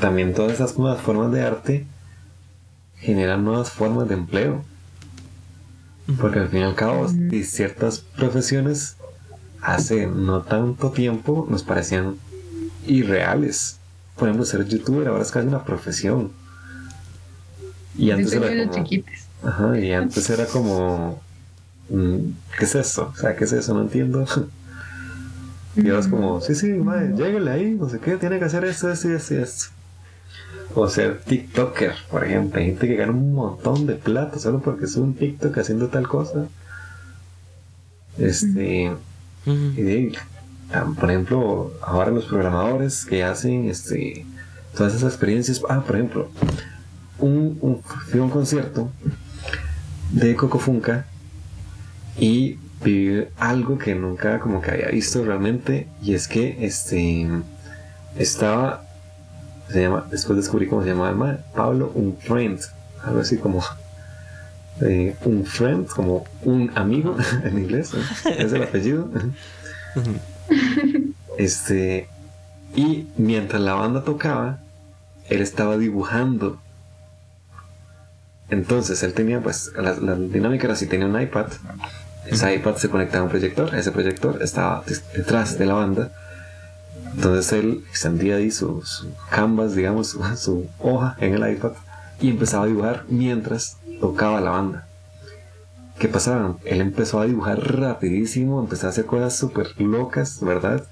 También 0.00 0.34
todas 0.34 0.52
esas 0.52 0.78
nuevas 0.78 1.00
formas 1.00 1.32
de 1.32 1.42
arte 1.42 1.86
generan 2.98 3.44
nuevas 3.44 3.70
formas 3.70 4.08
de 4.08 4.14
empleo. 4.14 4.64
Porque 6.20 6.38
al 6.38 6.48
fin 6.48 6.60
y 6.60 6.62
al 6.62 6.74
cabo, 6.74 7.08
ciertas 7.44 7.98
profesiones 7.98 8.96
hace 9.60 10.06
no 10.06 10.42
tanto 10.42 10.92
tiempo 10.92 11.46
nos 11.50 11.64
parecían 11.64 12.16
irreales. 12.86 13.78
Por 14.14 14.28
ejemplo, 14.28 14.46
ser 14.46 14.66
youtuber 14.66 15.08
ahora 15.08 15.22
es 15.22 15.32
casi 15.32 15.48
una 15.48 15.64
profesión. 15.64 16.30
Y 17.98 18.10
antes 18.10 18.32
era 18.32 18.68
como, 18.68 18.86
ajá, 19.42 19.78
y 19.78 19.92
antes 19.92 20.30
era 20.30 20.46
como 20.46 21.20
¿qué 21.88 22.64
es 22.64 22.74
eso? 22.74 23.12
O 23.14 23.16
sea, 23.16 23.36
¿qué 23.36 23.44
es 23.44 23.52
eso? 23.52 23.74
No 23.74 23.82
entiendo. 23.82 24.24
Y 25.78 25.90
vas 25.90 26.08
como, 26.08 26.40
sí, 26.40 26.54
sí, 26.54 26.68
madre, 26.68 27.12
lléguele 27.14 27.50
ahí, 27.50 27.70
no 27.78 27.86
sé 27.90 27.98
qué, 28.00 28.16
tiene 28.16 28.38
que 28.38 28.46
hacer 28.46 28.64
esto, 28.64 28.90
esto 28.90 29.10
y 29.10 29.12
esto 29.12 29.34
y 29.34 29.36
esto. 29.36 29.66
o 30.74 30.88
ser 30.88 31.20
TikToker, 31.20 31.92
por 32.10 32.24
ejemplo. 32.24 32.58
Hay 32.58 32.68
gente 32.68 32.86
que 32.88 32.96
gana 32.96 33.12
un 33.12 33.34
montón 33.34 33.86
de 33.86 33.94
plata 33.96 34.38
solo 34.38 34.60
porque 34.62 34.86
sube 34.86 35.04
un 35.04 35.14
TikTok 35.14 35.58
haciendo 35.58 35.88
tal 35.88 36.08
cosa. 36.08 36.46
Este. 38.16 38.90
y 39.44 39.82
de- 39.82 40.12
por 40.98 41.10
ejemplo, 41.10 41.72
ahora 41.82 42.10
los 42.10 42.24
programadores 42.24 43.04
que 43.04 43.22
hacen 43.22 43.68
este 43.68 44.24
todas 44.76 44.94
esas 44.94 45.12
experiencias. 45.12 45.60
Ah, 45.68 45.84
por 45.86 45.96
ejemplo, 45.96 46.30
un, 47.18 47.58
un, 47.60 47.82
fui 47.82 48.18
a 48.18 48.22
un 48.22 48.30
concierto 48.30 48.90
de 50.10 50.34
Coco 50.36 50.58
Funka 50.58 51.04
y 52.18 52.58
viví 52.82 53.26
algo 53.38 53.78
que 53.78 53.94
nunca 53.94 54.38
como 54.40 54.60
que 54.60 54.70
había 54.70 54.88
visto 54.88 55.24
realmente. 55.24 55.88
Y 56.02 56.14
es 56.14 56.28
que 56.28 56.64
este 56.64 57.28
estaba 58.16 58.82
se 59.70 59.82
llama 59.82 60.06
después 60.10 60.36
descubrí 60.36 60.66
cómo 60.66 60.82
se 60.82 60.90
llamaba 60.90 61.10
el 61.10 61.16
man, 61.16 61.44
Pablo 61.54 61.90
un 61.94 62.16
friend 62.16 62.60
algo 63.04 63.20
así 63.20 63.36
como 63.36 63.62
eh, 64.80 65.16
un 65.24 65.44
friend 65.44 65.88
como 65.88 66.24
un 66.42 66.70
amigo 66.74 67.16
en 67.44 67.58
inglés 67.58 67.92
¿no? 67.92 68.30
es 68.30 68.52
el 68.52 68.62
apellido. 68.62 69.08
Este 71.38 72.08
y 72.74 73.08
mientras 73.16 73.60
la 73.60 73.74
banda 73.74 74.04
tocaba 74.04 74.60
él 75.28 75.42
estaba 75.42 75.76
dibujando. 75.76 76.60
Entonces 78.48 79.02
él 79.02 79.12
tenía 79.12 79.40
pues 79.40 79.72
la, 79.76 79.94
la 79.94 80.14
dinámica 80.14 80.64
era 80.66 80.74
así 80.74 80.86
tenía 80.86 81.06
un 81.06 81.20
iPad 81.20 81.48
ese 82.28 82.54
iPad 82.54 82.76
se 82.76 82.88
conectaba 82.88 83.22
a 83.22 83.24
un 83.24 83.30
proyector 83.30 83.74
ese 83.74 83.92
proyector 83.92 84.42
estaba 84.42 84.82
detrás 85.14 85.58
de 85.58 85.66
la 85.66 85.74
banda 85.74 86.12
entonces 87.14 87.52
él 87.52 87.84
extendía 87.88 88.36
ahí 88.36 88.50
su, 88.50 88.82
su 88.82 89.12
canvas 89.30 89.74
digamos 89.74 90.08
su, 90.08 90.22
su 90.36 90.68
hoja 90.78 91.16
en 91.20 91.34
el 91.34 91.52
iPad 91.52 91.72
y 92.20 92.30
empezaba 92.30 92.64
a 92.64 92.68
dibujar 92.68 93.04
mientras 93.08 93.76
tocaba 94.00 94.40
la 94.40 94.50
banda 94.50 94.86
¿qué 95.98 96.08
pasaba? 96.08 96.56
él 96.64 96.80
empezó 96.80 97.20
a 97.20 97.26
dibujar 97.26 97.58
rapidísimo 97.78 98.60
empezó 98.60 98.86
a 98.86 98.90
hacer 98.90 99.06
cosas 99.06 99.36
súper 99.36 99.80
locas 99.80 100.40
¿verdad? 100.40 100.84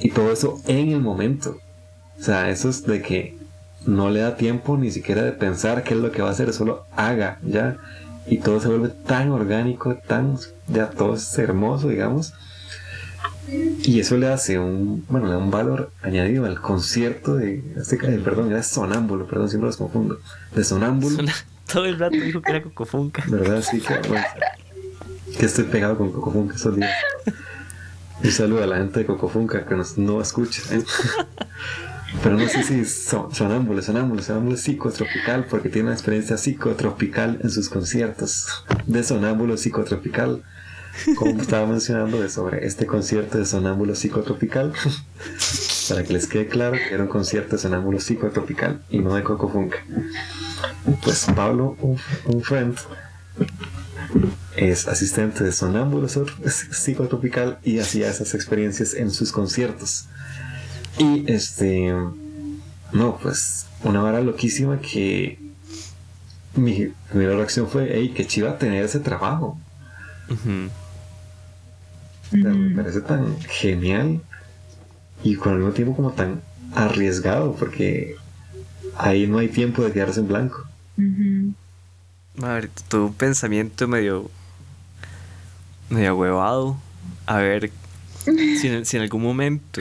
y 0.00 0.10
todo 0.10 0.32
eso 0.32 0.60
en 0.66 0.90
el 0.90 1.00
momento 1.00 1.58
o 2.20 2.22
sea, 2.22 2.50
eso 2.50 2.68
es 2.68 2.84
de 2.84 3.00
que 3.00 3.36
no 3.86 4.10
le 4.10 4.20
da 4.20 4.36
tiempo 4.36 4.76
ni 4.76 4.90
siquiera 4.90 5.22
de 5.22 5.32
pensar 5.32 5.84
qué 5.84 5.94
es 5.94 6.00
lo 6.00 6.10
que 6.10 6.22
va 6.22 6.28
a 6.28 6.32
hacer, 6.32 6.52
solo 6.52 6.84
haga 6.96 7.38
ya. 7.42 7.76
Y 8.30 8.38
todo 8.38 8.60
se 8.60 8.68
vuelve 8.68 8.88
tan 8.88 9.30
orgánico, 9.30 9.96
tan, 10.06 10.38
ya 10.68 10.90
todo 10.90 11.14
es 11.14 11.38
hermoso, 11.38 11.88
digamos. 11.88 12.34
Y 13.82 14.00
eso 14.00 14.18
le 14.18 14.28
hace 14.28 14.58
un, 14.58 15.06
bueno, 15.08 15.26
le 15.26 15.32
da 15.32 15.38
un 15.38 15.50
valor 15.50 15.90
añadido 16.02 16.44
al 16.44 16.60
concierto 16.60 17.36
de, 17.36 17.64
este, 17.76 17.96
eh, 17.96 18.20
perdón, 18.22 18.50
era 18.50 18.62
sonámbulo, 18.62 19.26
perdón, 19.26 19.48
siempre 19.48 19.68
los 19.68 19.78
confundo. 19.78 20.20
De 20.54 20.64
sonámbulo, 20.64 21.22
Todo 21.72 21.84
el 21.84 21.98
rato 21.98 22.16
dijo 22.16 22.40
que 22.40 22.50
era 22.50 22.62
Cocofunca. 22.62 23.22
¿verdad? 23.28 23.58
Así 23.58 23.80
que, 23.80 23.98
bueno, 24.08 24.24
que 25.38 25.46
estoy 25.46 25.64
pegado 25.64 25.98
con 25.98 26.12
Cocofunca 26.12 26.56
estos 26.56 26.76
días. 26.76 26.90
Un 28.24 28.30
saludo 28.30 28.64
a 28.64 28.66
la 28.66 28.76
gente 28.78 29.00
de 29.00 29.06
Cocofunca 29.06 29.66
que 29.66 29.74
nos 29.74 29.98
no 29.98 30.20
escucha. 30.20 30.62
¿eh? 30.72 30.82
Pero 32.22 32.36
no 32.36 32.48
sé 32.48 32.62
si 32.62 32.84
son, 32.84 33.34
sonámbulo, 33.34 33.82
sonámbulo, 33.82 34.22
sonámbulo 34.22 34.56
psicotropical, 34.56 35.44
porque 35.48 35.68
tiene 35.68 35.88
una 35.88 35.94
experiencia 35.94 36.36
psicotropical 36.36 37.38
en 37.42 37.50
sus 37.50 37.68
conciertos. 37.68 38.46
De 38.86 39.02
sonámbulo 39.04 39.56
psicotropical. 39.56 40.42
Como 41.16 41.40
estaba 41.40 41.64
mencionando 41.66 42.20
de 42.20 42.28
sobre 42.28 42.66
este 42.66 42.86
concierto 42.86 43.38
de 43.38 43.44
sonámbulo 43.44 43.94
psicotropical. 43.94 44.72
Para 45.88 46.02
que 46.02 46.12
les 46.12 46.26
quede 46.26 46.48
claro 46.48 46.76
que 46.76 46.92
era 46.94 47.04
un 47.04 47.08
concierto 47.08 47.56
de 47.56 47.62
sonámbulo 47.62 48.00
psicotropical 48.00 48.82
y 48.90 48.98
no 48.98 49.14
de 49.14 49.22
Cocofunca. 49.22 49.78
Pues 51.02 51.26
Pablo, 51.34 51.76
un, 51.80 51.98
un 52.26 52.42
friend, 52.42 52.76
es 54.56 54.88
asistente 54.88 55.44
de 55.44 55.52
sonámbulo 55.52 56.08
so- 56.08 56.26
psicotropical 56.72 57.58
y 57.62 57.78
hacía 57.78 58.10
esas 58.10 58.34
experiencias 58.34 58.94
en 58.94 59.10
sus 59.10 59.30
conciertos. 59.32 60.06
Y 60.98 61.30
este, 61.30 61.92
no, 62.92 63.18
pues 63.22 63.66
una 63.84 64.02
vara 64.02 64.20
loquísima 64.20 64.80
que 64.80 65.38
mi 66.54 66.92
primera 67.08 67.36
reacción 67.36 67.68
fue, 67.68 67.88
hey, 67.92 68.12
qué 68.14 68.26
chiva 68.26 68.58
tener 68.58 68.84
ese 68.84 69.00
trabajo. 69.00 69.58
Ujú. 70.28 70.68
O 72.26 72.30
sea, 72.30 72.52
me 72.52 72.74
parece 72.74 73.00
tan 73.00 73.40
genial 73.42 74.20
y 75.22 75.36
con 75.36 75.52
el 75.52 75.58
mismo 75.60 75.72
tiempo 75.72 75.96
como 75.96 76.12
tan 76.12 76.42
arriesgado 76.74 77.54
porque 77.54 78.16
ahí 78.96 79.26
no 79.26 79.38
hay 79.38 79.48
tiempo 79.48 79.82
de 79.82 79.92
quedarse 79.92 80.20
en 80.20 80.28
blanco. 80.28 80.66
A 82.42 82.48
ver, 82.52 82.70
tuve 82.88 83.04
un 83.04 83.14
pensamiento 83.14 83.88
medio. 83.88 84.30
medio 85.88 86.16
huevado. 86.16 86.76
A 87.26 87.38
ver 87.38 87.70
si 88.24 88.68
en, 88.68 88.84
si 88.84 88.96
en 88.96 89.02
algún 89.04 89.22
momento 89.22 89.80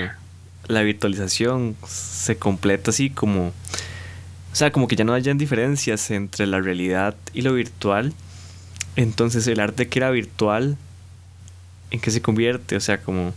la 0.68 0.82
virtualización 0.82 1.76
se 1.88 2.38
completa 2.38 2.92
así 2.92 3.10
como. 3.10 3.48
O 3.48 4.56
sea, 4.56 4.72
como 4.72 4.88
que 4.88 4.96
ya 4.96 5.04
no 5.04 5.14
hayan 5.14 5.38
diferencias 5.38 6.10
entre 6.10 6.48
la 6.48 6.60
realidad 6.60 7.16
y 7.34 7.42
lo 7.42 7.54
virtual. 7.54 8.14
Entonces, 8.96 9.46
el 9.48 9.60
arte 9.60 9.88
que 9.88 10.00
era 10.00 10.10
virtual, 10.10 10.78
¿en 11.92 12.00
qué 12.00 12.12
se 12.12 12.22
convierte? 12.22 12.76
O 12.76 12.80
sea, 12.80 13.02
como. 13.02 13.34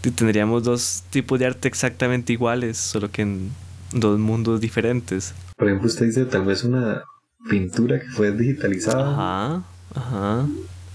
Tendríamos 0.00 0.64
dos 0.64 1.04
tipos 1.10 1.38
de 1.38 1.46
arte 1.46 1.68
exactamente 1.68 2.32
iguales, 2.32 2.76
solo 2.76 3.10
que 3.12 3.22
en 3.22 3.52
dos 3.92 4.18
mundos 4.18 4.60
diferentes. 4.60 5.32
Por 5.56 5.68
ejemplo, 5.68 5.86
usted 5.86 6.06
dice 6.06 6.24
tal 6.24 6.44
vez 6.44 6.64
una 6.64 7.04
pintura 7.48 8.00
que 8.00 8.08
fue 8.08 8.32
digitalizada. 8.32 9.12
Ajá, 9.12 9.62
ajá. 9.94 10.46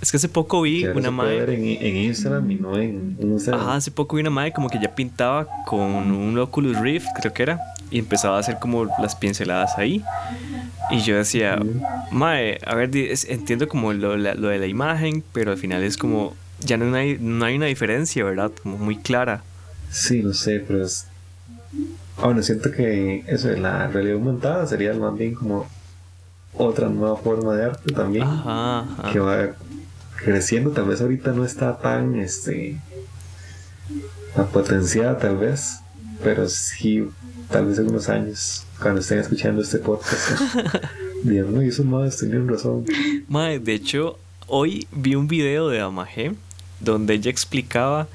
Es 0.02 0.12
que 0.12 0.18
hace 0.18 0.30
poco 0.30 0.62
vi 0.62 0.86
ahora 0.86 1.00
una 1.00 1.12
madre. 1.12 1.54
en, 1.56 1.86
en 1.86 1.96
Instagram 1.98 2.52
y 2.52 2.56
no 2.56 2.78
en 2.78 3.16
un 3.20 3.30
museo. 3.30 3.56
Ajá, 3.56 3.76
hace 3.76 3.90
poco 3.92 4.16
vi 4.16 4.22
una 4.22 4.30
madre 4.30 4.54
como 4.54 4.70
que 4.70 4.80
ya 4.80 4.94
pintaba 4.94 5.48
con 5.66 5.82
un 6.12 6.38
Oculus 6.38 6.80
Rift, 6.80 7.08
creo 7.20 7.34
que 7.34 7.44
era, 7.44 7.60
y 7.90 7.98
empezaba 8.00 8.38
a 8.38 8.40
hacer 8.40 8.60
como 8.60 8.86
las 9.00 9.16
pinceladas 9.16 9.78
ahí. 9.78 10.04
Y 10.92 11.00
yo 11.00 11.18
decía, 11.18 11.60
mae, 12.12 12.60
a 12.66 12.76
ver, 12.76 12.92
entiendo 12.94 13.68
como 13.68 13.92
lo, 13.92 14.16
la- 14.18 14.36
lo 14.36 14.50
de 14.50 14.60
la 14.60 14.68
imagen, 14.68 15.24
pero 15.34 15.52
al 15.52 15.58
final 15.58 15.84
es 15.84 15.98
como, 15.98 16.36
ya 16.60 16.78
no 16.78 16.96
hay, 16.96 17.18
no 17.20 17.44
hay 17.46 17.56
una 17.58 17.66
diferencia, 17.66 18.24
¿verdad? 18.24 18.52
Como 18.64 18.78
muy 18.78 18.98
clara. 18.98 19.42
Sí, 19.90 20.22
no 20.22 20.34
sé, 20.34 20.64
pero 20.66 20.86
es... 20.86 21.08
Bueno, 22.22 22.42
siento 22.42 22.72
que 22.72 23.24
eso 23.28 23.48
de 23.50 23.58
la 23.58 23.88
realidad 23.88 24.16
aumentada 24.16 24.66
sería 24.68 24.94
más 24.94 25.16
bien 25.18 25.34
como 25.36 25.68
otra 26.54 26.88
nueva 26.90 27.16
forma 27.18 27.54
de 27.56 27.66
arte 27.66 27.94
también. 27.94 28.24
Ajá, 28.24 28.80
ajá. 28.80 29.12
que 29.12 29.20
va 29.20 29.50
creciendo, 30.18 30.72
tal 30.72 30.86
vez 30.86 31.02
ahorita 31.02 31.32
no 31.32 31.46
está 31.46 31.78
tan 31.80 32.16
este 32.20 32.78
tan 34.36 34.48
potenciada 34.48 35.18
tal 35.18 35.38
vez, 35.38 35.80
pero 36.24 36.48
sí 36.50 37.08
tal 37.50 37.66
vez 37.68 37.80
en 37.80 37.88
unos 37.90 38.10
años, 38.10 38.66
cuando 38.82 39.00
estén 39.02 39.20
escuchando 39.20 39.62
este 39.62 39.78
podcast, 39.80 40.42
digan, 41.24 41.54
no, 41.54 41.64
y 41.64 41.70
esos 41.70 41.86
madres 41.86 42.18
tenían 42.18 42.48
razón. 42.48 42.86
Mae, 43.30 43.60
de 43.60 43.74
hecho, 43.74 44.20
hoy 44.48 44.88
vi 44.92 45.16
un 45.16 45.28
video 45.28 45.70
de 45.70 45.80
Amage 45.80 46.34
donde 46.82 47.14
ella 47.16 47.32
explicaba 47.32 48.08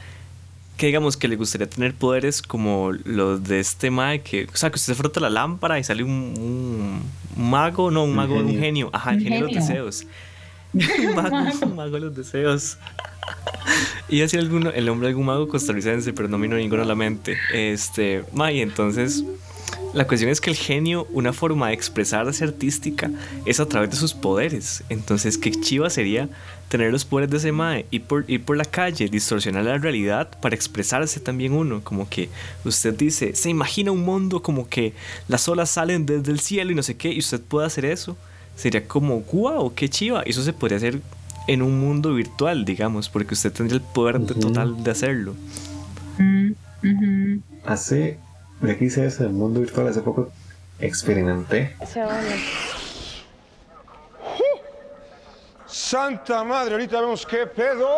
que 0.76 0.86
digamos 0.86 1.16
que 1.16 1.28
le 1.28 1.36
gustaría 1.36 1.68
tener 1.68 1.94
poderes 1.94 2.42
como 2.42 2.92
los 3.04 3.42
de 3.44 3.60
este 3.60 3.90
Mae 3.90 4.20
que, 4.22 4.44
o 4.52 4.56
sea, 4.56 4.70
que 4.70 4.76
usted 4.76 4.94
frota 4.94 5.20
la 5.20 5.30
lámpara 5.30 5.78
y 5.78 5.84
sale 5.84 6.02
un, 6.04 6.10
un- 6.38 7.02
un 7.36 7.50
mago, 7.50 7.90
no, 7.90 8.04
un 8.04 8.10
Un 8.10 8.16
mago, 8.16 8.34
un 8.36 8.46
genio. 8.48 8.60
genio, 8.60 8.90
ajá, 8.92 9.10
el 9.12 9.16
Un 9.18 9.22
genio 9.24 9.38
de 9.46 9.54
los 9.54 9.66
genio. 9.66 9.84
deseos. 9.86 10.06
un 11.08 11.14
mago, 11.14 11.66
un 11.66 11.76
mago 11.76 11.90
de 11.92 12.00
los 12.00 12.16
deseos. 12.16 12.78
Y 14.08 14.22
así 14.22 14.36
alguno, 14.36 14.70
el 14.70 14.86
nombre 14.86 15.06
de 15.06 15.10
algún 15.10 15.26
mago 15.26 15.48
costarricense, 15.48 16.12
pero 16.12 16.28
no 16.28 16.38
me 16.38 16.46
vino 16.46 16.56
ninguno 16.56 16.82
a 16.82 16.86
la 16.86 16.94
mente. 16.94 17.38
Este, 17.52 18.24
Mae, 18.32 18.60
entonces 18.60 19.24
la 19.92 20.06
cuestión 20.06 20.30
es 20.30 20.40
que 20.40 20.48
el 20.48 20.56
genio, 20.56 21.06
una 21.12 21.34
forma 21.34 21.68
de 21.68 21.74
expresarse 21.74 22.44
artística 22.44 23.10
es 23.44 23.60
a 23.60 23.66
través 23.66 23.90
de 23.90 23.96
sus 23.96 24.14
poderes. 24.14 24.84
Entonces, 24.88 25.36
qué 25.36 25.50
chiva 25.50 25.90
sería 25.90 26.30
tener 26.70 26.90
los 26.90 27.04
poderes 27.04 27.30
de 27.30 27.36
ese 27.36 27.52
mae, 27.52 27.84
ir 27.90 28.04
por, 28.04 28.24
ir 28.26 28.42
por 28.42 28.56
la 28.56 28.64
calle, 28.64 29.08
distorsionar 29.08 29.64
la 29.64 29.76
realidad 29.76 30.30
para 30.40 30.54
expresarse 30.54 31.20
también 31.20 31.52
uno. 31.52 31.82
Como 31.84 32.08
que 32.08 32.30
usted 32.64 32.94
dice, 32.94 33.34
se 33.34 33.50
imagina 33.50 33.92
un 33.92 34.02
mundo 34.02 34.42
como 34.42 34.66
que 34.66 34.94
las 35.28 35.46
olas 35.48 35.68
salen 35.68 36.06
desde 36.06 36.32
el 36.32 36.40
cielo 36.40 36.72
y 36.72 36.74
no 36.74 36.82
sé 36.82 36.96
qué, 36.96 37.12
y 37.12 37.18
usted 37.18 37.42
puede 37.42 37.66
hacer 37.66 37.84
eso. 37.84 38.16
Sería 38.56 38.86
como, 38.86 39.20
wow, 39.32 39.74
qué 39.74 39.88
chiva. 39.88 40.22
Eso 40.22 40.42
se 40.42 40.52
podría 40.52 40.76
hacer 40.78 41.00
en 41.48 41.62
un 41.62 41.80
mundo 41.80 42.14
virtual, 42.14 42.64
digamos, 42.64 43.08
porque 43.08 43.34
usted 43.34 43.52
tendría 43.52 43.78
el 43.78 43.82
poder 43.84 44.20
de- 44.20 44.34
total 44.34 44.82
de 44.84 44.90
hacerlo. 44.90 45.34
Mm. 46.18 46.52
Hace, 47.64 48.18
que 48.60 48.84
hice 48.84 49.06
eso 49.06 49.22
en 49.24 49.30
el 49.30 49.34
mundo 49.34 49.60
virtual, 49.60 49.88
hace 49.88 50.00
poco 50.02 50.30
experimenté 50.80 51.74
Santa 55.66 56.44
madre, 56.44 56.72
ahorita 56.72 57.00
vemos 57.00 57.24
qué 57.26 57.46
pedo. 57.46 57.88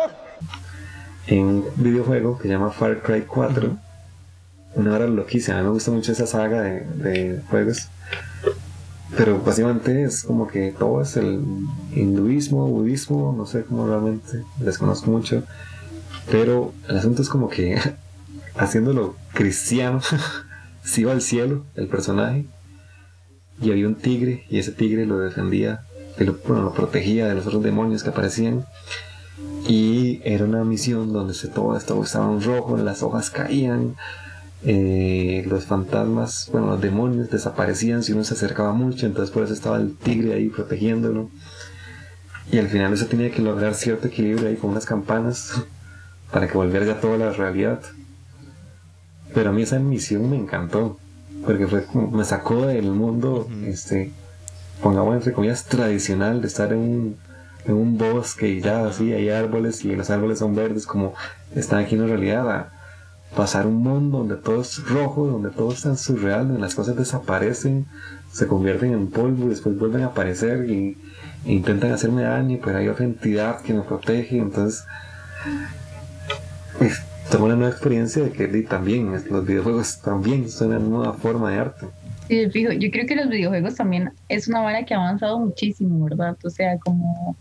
en 1.27 1.39
un 1.45 1.65
videojuego 1.75 2.37
que 2.37 2.43
se 2.43 2.49
llama 2.53 2.69
Far 2.71 3.01
Cry 3.01 3.21
4. 3.23 3.75
una 4.75 4.93
hora 4.93 5.07
loquísima. 5.07 5.57
A 5.57 5.61
mí 5.61 5.67
me 5.67 5.73
gusta 5.73 5.89
mucho 5.91 6.11
esa 6.11 6.27
saga 6.27 6.61
de, 6.61 6.81
de 6.81 7.41
juegos. 7.49 7.87
Pero 9.15 9.41
básicamente 9.41 10.03
es 10.03 10.23
como 10.23 10.47
que 10.47 10.73
todo 10.77 11.01
es 11.01 11.15
el 11.15 11.41
hinduismo, 11.93 12.67
budismo, 12.67 13.33
no 13.35 13.45
sé 13.45 13.63
cómo 13.63 13.87
realmente, 13.87 14.43
desconozco 14.57 15.09
mucho. 15.09 15.43
Pero 16.29 16.73
el 16.89 16.97
asunto 16.97 17.21
es 17.21 17.29
como 17.29 17.49
que 17.49 17.79
haciéndolo 18.55 19.15
cristiano, 19.33 20.01
se 20.83 21.01
iba 21.01 21.11
al 21.11 21.21
cielo 21.21 21.63
el 21.75 21.87
personaje 21.87 22.45
y 23.61 23.71
había 23.71 23.87
un 23.87 23.95
tigre 23.95 24.45
y 24.49 24.59
ese 24.59 24.71
tigre 24.71 25.05
lo 25.05 25.19
defendía, 25.19 25.85
lo, 26.17 26.37
bueno, 26.47 26.63
lo 26.63 26.73
protegía 26.73 27.27
de 27.27 27.35
los 27.35 27.47
otros 27.47 27.63
demonios 27.63 28.03
que 28.03 28.09
aparecían. 28.09 28.65
Y 29.67 30.21
era 30.23 30.45
una 30.45 30.63
misión 30.63 31.11
donde 31.11 31.33
se, 31.33 31.47
todo 31.47 31.75
estaba 31.75 32.31
en 32.31 32.41
rojo, 32.41 32.77
las 32.77 33.01
hojas 33.01 33.29
caían, 33.29 33.95
eh, 34.67 35.45
los 35.47 35.65
fantasmas, 35.65 36.49
bueno, 36.51 36.67
los 36.67 36.81
demonios 36.81 37.29
desaparecían 37.29 38.01
si 38.01 38.13
uno 38.13 38.23
se 38.23 38.33
acercaba 38.33 38.73
mucho, 38.73 39.05
entonces 39.05 39.31
por 39.31 39.43
eso 39.43 39.53
estaba 39.53 39.77
el 39.77 39.95
tigre 39.95 40.33
ahí 40.33 40.49
protegiéndolo. 40.49 41.29
Y 42.51 42.57
al 42.57 42.67
final 42.67 42.91
eso 42.91 43.05
tenía 43.05 43.31
que 43.31 43.43
lograr 43.43 43.75
cierto 43.75 44.07
equilibrio 44.07 44.47
ahí 44.47 44.55
con 44.55 44.71
unas 44.71 44.87
campanas 44.87 45.53
para 46.31 46.47
que 46.47 46.57
volviera 46.57 46.85
ya 46.85 46.99
toda 46.99 47.17
la 47.17 47.31
realidad. 47.31 47.79
Pero 49.35 49.51
a 49.51 49.53
mí 49.53 49.61
esa 49.61 49.77
misión 49.77 50.31
me 50.31 50.37
encantó, 50.37 50.97
porque 51.45 51.67
fue 51.67 51.85
me 51.93 52.23
sacó 52.23 52.65
del 52.65 52.89
mundo, 52.89 53.47
este, 53.67 54.11
pongamos 54.81 55.15
entre 55.15 55.33
comillas, 55.33 55.65
tradicional 55.65 56.41
de 56.41 56.47
estar 56.47 56.73
en 56.73 56.79
un, 56.79 57.17
en 57.65 57.73
un 57.73 57.97
bosque 57.99 58.47
y 58.47 58.61
ya 58.61 58.87
así, 58.87 59.13
hay 59.13 59.29
árboles 59.29 59.85
y 59.85 59.95
los 59.95 60.09
árboles 60.09 60.39
son 60.39 60.55
verdes 60.55 60.87
como 60.87 61.13
están 61.53 61.83
aquí 61.83 61.95
en 61.95 62.01
la 62.01 62.07
realidad, 62.07 62.49
a 62.49 62.74
pasar 63.35 63.67
un 63.67 63.83
mundo 63.83 64.19
donde 64.19 64.35
todo 64.37 64.61
es 64.61 64.87
rojo, 64.87 65.27
donde 65.27 65.49
todo 65.49 65.71
es 65.71 65.81
tan 65.81 65.97
surreal, 65.97 66.47
donde 66.47 66.61
las 66.61 66.75
cosas 66.75 66.95
desaparecen, 66.95 67.85
se 68.31 68.47
convierten 68.47 68.93
en 68.93 69.07
polvo 69.07 69.45
y 69.45 69.49
después 69.49 69.77
vuelven 69.77 70.03
a 70.03 70.07
aparecer 70.07 70.69
y, 70.69 70.97
e 71.45 71.53
intentan 71.53 71.91
hacerme 71.91 72.23
daño, 72.23 72.59
pero 72.63 72.77
hay 72.77 72.87
otra 72.87 73.05
entidad 73.05 73.61
que 73.61 73.73
me 73.73 73.81
protege, 73.81 74.37
entonces 74.37 74.83
tengo 77.29 77.45
una 77.45 77.55
nueva 77.55 77.71
experiencia 77.71 78.23
de 78.23 78.31
que 78.31 78.47
también 78.63 79.11
los 79.29 79.45
videojuegos 79.45 80.01
también 80.01 80.49
son 80.49 80.69
una 80.69 80.79
nueva 80.79 81.13
forma 81.13 81.51
de 81.51 81.59
arte. 81.59 81.85
Sí, 82.27 82.49
fijo, 82.49 82.71
yo 82.71 82.89
creo 82.89 83.05
que 83.05 83.15
los 83.15 83.29
videojuegos 83.29 83.75
también 83.75 84.11
es 84.29 84.47
una 84.47 84.61
vara 84.61 84.83
que 84.83 84.93
ha 84.93 84.97
avanzado 84.97 85.39
muchísimo, 85.39 86.05
¿verdad? 86.05 86.35
O 86.43 86.49
sea, 86.49 86.77
como 86.79 87.35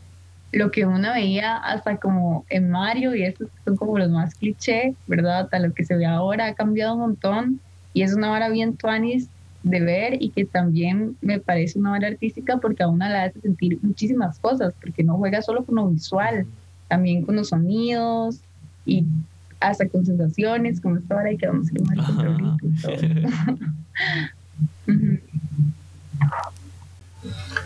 lo 0.54 0.70
que 0.70 0.86
uno 0.86 1.12
veía 1.12 1.56
hasta 1.56 1.96
como 1.96 2.46
en 2.48 2.70
Mario 2.70 3.14
y 3.14 3.24
estos 3.24 3.48
son 3.64 3.76
como 3.76 3.98
los 3.98 4.10
más 4.10 4.34
cliché, 4.34 4.94
¿verdad? 5.06 5.48
A 5.52 5.58
lo 5.58 5.74
que 5.74 5.84
se 5.84 5.96
ve 5.96 6.06
ahora 6.06 6.46
ha 6.46 6.54
cambiado 6.54 6.94
un 6.94 7.00
montón 7.00 7.60
y 7.92 8.02
es 8.02 8.14
una 8.14 8.30
vara 8.30 8.48
bien 8.48 8.76
tuanis 8.76 9.28
de 9.64 9.80
ver 9.80 10.22
y 10.22 10.30
que 10.30 10.44
también 10.44 11.16
me 11.20 11.40
parece 11.40 11.78
una 11.78 11.90
vara 11.90 12.08
artística 12.08 12.58
porque 12.58 12.84
a 12.84 12.88
una 12.88 13.08
la 13.08 13.24
hace 13.24 13.40
sentir 13.40 13.78
muchísimas 13.82 14.38
cosas, 14.38 14.74
porque 14.80 15.02
no 15.02 15.16
juega 15.16 15.42
solo 15.42 15.64
con 15.64 15.74
lo 15.74 15.88
visual, 15.88 16.46
también 16.86 17.24
con 17.24 17.34
los 17.34 17.48
sonidos 17.48 18.40
y 18.86 19.04
hasta 19.58 19.88
con 19.88 20.06
sensaciones, 20.06 20.80
como 20.80 20.98
esta 20.98 21.16
hora 21.16 21.32
y 21.32 21.36
que 21.36 21.48
vamos 21.48 21.68
a 21.68 21.72
ir 21.72 21.82
todo. 22.82 23.06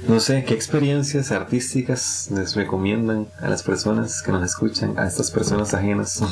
No 0.06 0.20
sé, 0.20 0.44
¿qué 0.44 0.54
experiencias 0.54 1.32
artísticas 1.32 2.30
les 2.34 2.54
recomiendan 2.54 3.26
a 3.40 3.48
las 3.48 3.62
personas 3.62 4.22
que 4.22 4.32
nos 4.32 4.44
escuchan, 4.44 4.98
a 4.98 5.06
estas 5.06 5.30
personas 5.30 5.74
ajenas, 5.74 6.22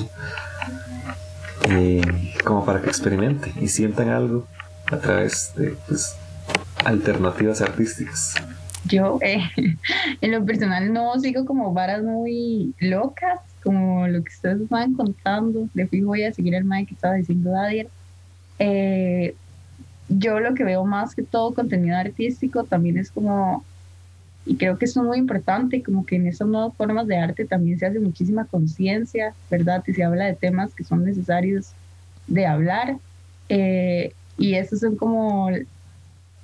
eh, 1.68 2.00
como 2.44 2.64
para 2.64 2.80
que 2.80 2.88
experimenten 2.88 3.52
y 3.60 3.68
sientan 3.68 4.08
algo 4.08 4.46
a 4.90 4.98
través 4.98 5.52
de 5.56 5.76
pues, 5.86 6.16
alternativas 6.84 7.60
artísticas? 7.60 8.34
Yo, 8.84 9.18
eh, 9.20 9.42
en 10.20 10.32
lo 10.32 10.44
personal, 10.44 10.92
no 10.92 11.18
sigo 11.20 11.44
como 11.44 11.72
varas 11.72 12.02
muy 12.02 12.74
locas, 12.78 13.40
como 13.62 14.06
lo 14.06 14.22
que 14.22 14.32
ustedes 14.32 14.60
estaban 14.60 14.94
contando. 14.94 15.68
De 15.74 15.86
fijo 15.88 16.06
voy 16.06 16.22
a 16.22 16.32
seguir 16.32 16.54
el 16.54 16.64
mae 16.64 16.86
que 16.86 16.94
estaba 16.94 17.14
diciendo 17.14 17.50
Dadier. 17.50 17.88
Eh, 18.58 19.34
yo 20.08 20.40
lo 20.40 20.54
que 20.54 20.64
veo 20.64 20.84
más 20.84 21.14
que 21.14 21.22
todo 21.22 21.54
contenido 21.54 21.96
artístico 21.96 22.64
también 22.64 22.98
es 22.98 23.10
como, 23.10 23.64
y 24.44 24.56
creo 24.56 24.78
que 24.78 24.84
eso 24.84 25.00
es 25.00 25.06
muy 25.06 25.18
importante, 25.18 25.82
como 25.82 26.06
que 26.06 26.16
en 26.16 26.26
esas 26.26 26.48
nuevas 26.48 26.74
formas 26.76 27.06
de 27.06 27.16
arte 27.16 27.44
también 27.44 27.78
se 27.78 27.86
hace 27.86 27.98
muchísima 27.98 28.44
conciencia, 28.44 29.34
¿verdad? 29.50 29.82
Y 29.86 29.92
se 29.92 30.04
habla 30.04 30.26
de 30.26 30.34
temas 30.34 30.74
que 30.74 30.84
son 30.84 31.04
necesarios 31.04 31.72
de 32.26 32.46
hablar. 32.46 32.98
Eh, 33.48 34.12
y 34.38 34.54
esas 34.54 34.80
son 34.80 34.96
como 34.96 35.50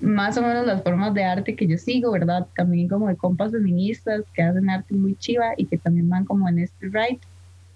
más 0.00 0.36
o 0.36 0.42
menos 0.42 0.66
las 0.66 0.82
formas 0.82 1.14
de 1.14 1.24
arte 1.24 1.54
que 1.54 1.66
yo 1.66 1.78
sigo, 1.78 2.10
¿verdad? 2.10 2.46
También 2.56 2.88
como 2.88 3.08
de 3.08 3.16
compas 3.16 3.52
feministas 3.52 4.22
que 4.34 4.42
hacen 4.42 4.68
arte 4.68 4.94
muy 4.94 5.14
chiva 5.14 5.52
y 5.56 5.66
que 5.66 5.78
también 5.78 6.08
van 6.08 6.24
como 6.24 6.48
en 6.48 6.58
este 6.58 6.88
right. 6.88 7.22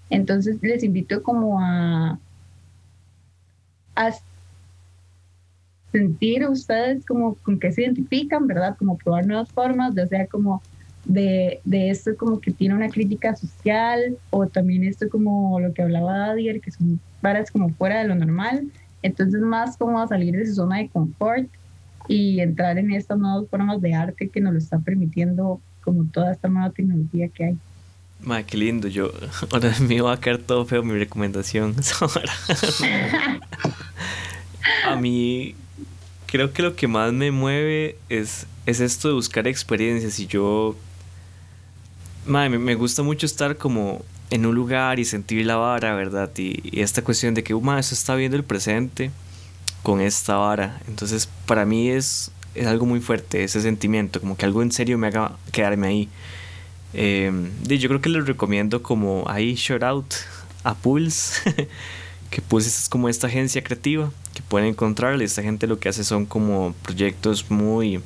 Entonces 0.09 0.57
les 0.61 0.83
invito 0.83 1.23
como 1.23 1.61
a, 1.61 2.19
a 3.95 4.11
sentir 5.97 6.47
ustedes 6.47 7.05
como 7.05 7.35
con 7.35 7.59
qué 7.59 7.71
se 7.71 7.81
identifican, 7.81 8.45
¿verdad? 8.45 8.75
Como 8.77 8.97
probar 8.97 9.25
nuevas 9.25 9.51
formas, 9.51 9.95
ya 9.95 10.07
sea 10.07 10.27
como 10.27 10.61
de, 11.05 11.59
de, 11.65 11.89
esto 11.89 12.15
como 12.17 12.39
que 12.39 12.51
tiene 12.51 12.75
una 12.75 12.89
crítica 12.89 13.35
social 13.35 14.17
o 14.29 14.45
también 14.47 14.83
esto 14.83 15.09
como 15.09 15.59
lo 15.59 15.73
que 15.73 15.81
hablaba 15.81 16.17
Dadier, 16.17 16.61
que 16.61 16.71
son 16.71 16.99
varas 17.21 17.49
como 17.49 17.69
fuera 17.69 17.99
de 17.99 18.07
lo 18.07 18.15
normal. 18.15 18.67
Entonces 19.01 19.41
más 19.41 19.77
como 19.77 19.99
a 19.99 20.07
salir 20.07 20.35
de 20.35 20.45
su 20.45 20.55
zona 20.55 20.77
de 20.77 20.89
confort 20.89 21.47
y 22.07 22.39
entrar 22.39 22.77
en 22.77 22.91
estas 22.91 23.17
nuevas 23.17 23.49
formas 23.49 23.81
de 23.81 23.93
arte 23.93 24.29
que 24.29 24.41
nos 24.41 24.53
lo 24.53 24.59
está 24.59 24.79
permitiendo 24.79 25.59
como 25.81 26.05
toda 26.05 26.31
esta 26.31 26.47
nueva 26.47 26.71
tecnología 26.71 27.29
que 27.29 27.45
hay. 27.45 27.57
Ma, 28.21 28.43
qué 28.43 28.57
lindo. 28.57 28.87
Yo 28.87 29.11
ahora 29.51 29.73
me 29.79 30.01
va 30.01 30.13
a 30.13 30.19
quedar 30.19 30.39
todo 30.39 30.65
feo 30.65 30.83
mi 30.83 30.97
recomendación. 30.97 31.75
a 34.85 34.95
mí 34.95 35.55
creo 36.27 36.53
que 36.53 36.61
lo 36.61 36.75
que 36.75 36.87
más 36.87 37.11
me 37.13 37.31
mueve 37.31 37.97
es, 38.09 38.45
es 38.65 38.79
esto 38.79 39.07
de 39.07 39.15
buscar 39.15 39.47
experiencias 39.47 40.19
y 40.19 40.27
yo... 40.27 40.75
Madre, 42.25 42.59
me, 42.59 42.75
gusta 42.75 43.03
mucho 43.03 43.25
estar 43.25 43.55
como 43.55 44.03
en 44.29 44.45
un 44.45 44.53
lugar 44.53 44.99
y 44.99 45.05
sentir 45.05 45.45
la 45.45 45.55
vara, 45.55 45.95
¿verdad? 45.95 46.29
Y, 46.37 46.81
esta 46.81 47.01
cuestión 47.01 47.33
de 47.33 47.43
que, 47.43 47.53
uh, 47.53 47.77
eso 47.77 47.95
está 47.95 48.15
viendo 48.15 48.35
el 48.35 48.43
presente 48.43 49.11
con 49.81 50.01
esta 50.01 50.35
vara. 50.35 50.81
Entonces, 50.89 51.29
para 51.45 51.65
mí 51.65 51.89
es, 51.89 52.31
es 52.53 52.67
algo 52.67 52.85
muy 52.85 52.99
fuerte 52.99 53.45
ese 53.45 53.61
sentimiento, 53.61 54.19
como 54.19 54.35
que 54.35 54.45
algo 54.45 54.61
en 54.61 54.73
serio 54.73 54.97
me 54.97 55.07
haga 55.07 55.37
quedarme 55.53 55.87
ahí. 55.87 56.09
Eh, 56.93 57.31
yo 57.65 57.87
creo 57.87 58.01
que 58.01 58.09
les 58.09 58.25
recomiendo 58.25 58.83
como 58.83 59.23
ahí 59.29 59.55
shout 59.55 59.83
out 59.83 60.13
a 60.63 60.73
Pulse, 60.73 61.41
que 62.29 62.41
Pulse 62.41 62.69
es 62.69 62.89
como 62.89 63.09
esta 63.09 63.27
agencia 63.27 63.63
creativa 63.63 64.11
que 64.33 64.41
pueden 64.41 64.69
encontrar. 64.69 65.21
Esta 65.21 65.41
gente 65.41 65.67
lo 65.67 65.79
que 65.79 65.89
hace 65.89 66.03
son 66.03 66.25
como 66.25 66.73
proyectos 66.83 67.49
muy... 67.49 68.01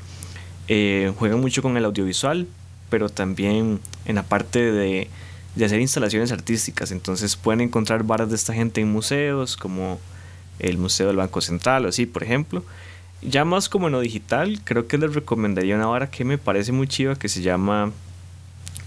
Eh, 0.68 1.12
juegan 1.18 1.42
mucho 1.42 1.62
con 1.62 1.76
el 1.76 1.86
audiovisual, 1.86 2.48
pero 2.90 3.10
también 3.10 3.80
en 4.06 4.16
la 4.16 4.24
parte 4.24 4.72
de, 4.72 5.10
de 5.56 5.66
hacer 5.66 5.82
instalaciones 5.82 6.32
artísticas. 6.32 6.92
Entonces 6.92 7.36
pueden 7.36 7.62
encontrar 7.62 8.04
varas 8.04 8.30
de 8.30 8.36
esta 8.36 8.54
gente 8.54 8.82
en 8.82 8.92
museos, 8.92 9.58
como 9.58 10.00
el 10.60 10.78
Museo 10.78 11.08
del 11.08 11.18
Banco 11.18 11.42
Central 11.42 11.86
o 11.86 11.90
así, 11.90 12.06
por 12.06 12.24
ejemplo. 12.24 12.64
Ya 13.22 13.46
más 13.46 13.70
como 13.70 13.88
en 13.88 13.94
lo 13.94 14.00
digital, 14.00 14.62
creo 14.64 14.88
que 14.88 14.98
les 14.98 15.14
recomendaría 15.14 15.76
una 15.76 15.88
vara 15.88 16.10
que 16.10 16.26
me 16.26 16.38
parece 16.38 16.72
muy 16.72 16.88
chiva 16.88 17.16
que 17.16 17.30
se 17.30 17.42
llama 17.42 17.92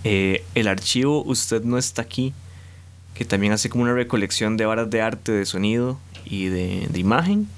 eh, 0.02 0.44
El 0.54 0.66
archivo 0.68 1.22
Usted 1.24 1.62
no 1.62 1.78
está 1.78 2.02
aquí, 2.02 2.32
que 3.14 3.24
también 3.24 3.52
hace 3.52 3.70
como 3.70 3.84
una 3.84 3.94
recolección 3.94 4.56
de 4.56 4.66
varas 4.66 4.90
de 4.90 5.00
arte, 5.00 5.32
de 5.32 5.46
sonido 5.46 5.98
y 6.24 6.46
de, 6.46 6.86
de 6.90 7.00
imagen. 7.00 7.48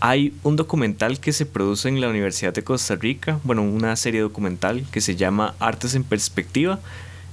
Hay 0.00 0.34
un 0.42 0.56
documental 0.56 1.20
que 1.20 1.32
se 1.32 1.46
produce 1.46 1.88
en 1.88 2.00
la 2.00 2.08
Universidad 2.08 2.52
de 2.52 2.64
Costa 2.64 2.96
Rica, 2.96 3.38
bueno, 3.44 3.62
una 3.62 3.94
serie 3.94 4.20
documental 4.20 4.84
que 4.90 5.00
se 5.00 5.14
llama 5.14 5.54
Artes 5.60 5.94
en 5.94 6.02
Perspectiva, 6.02 6.80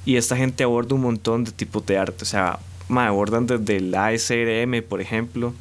y 0.06 0.18
esta 0.18 0.38
gente 0.38 0.64
aborda 0.64 0.96
un 0.96 1.02
montón 1.02 1.44
de 1.44 1.52
tipos 1.52 1.86
de 1.86 1.98
arte, 1.98 2.24
o 2.24 2.26
sea, 2.26 2.60
abordan 2.90 3.48
desde 3.48 3.78
el 3.78 3.94
ASRM, 3.96 4.84
por 4.88 5.02
ejemplo, 5.02 5.54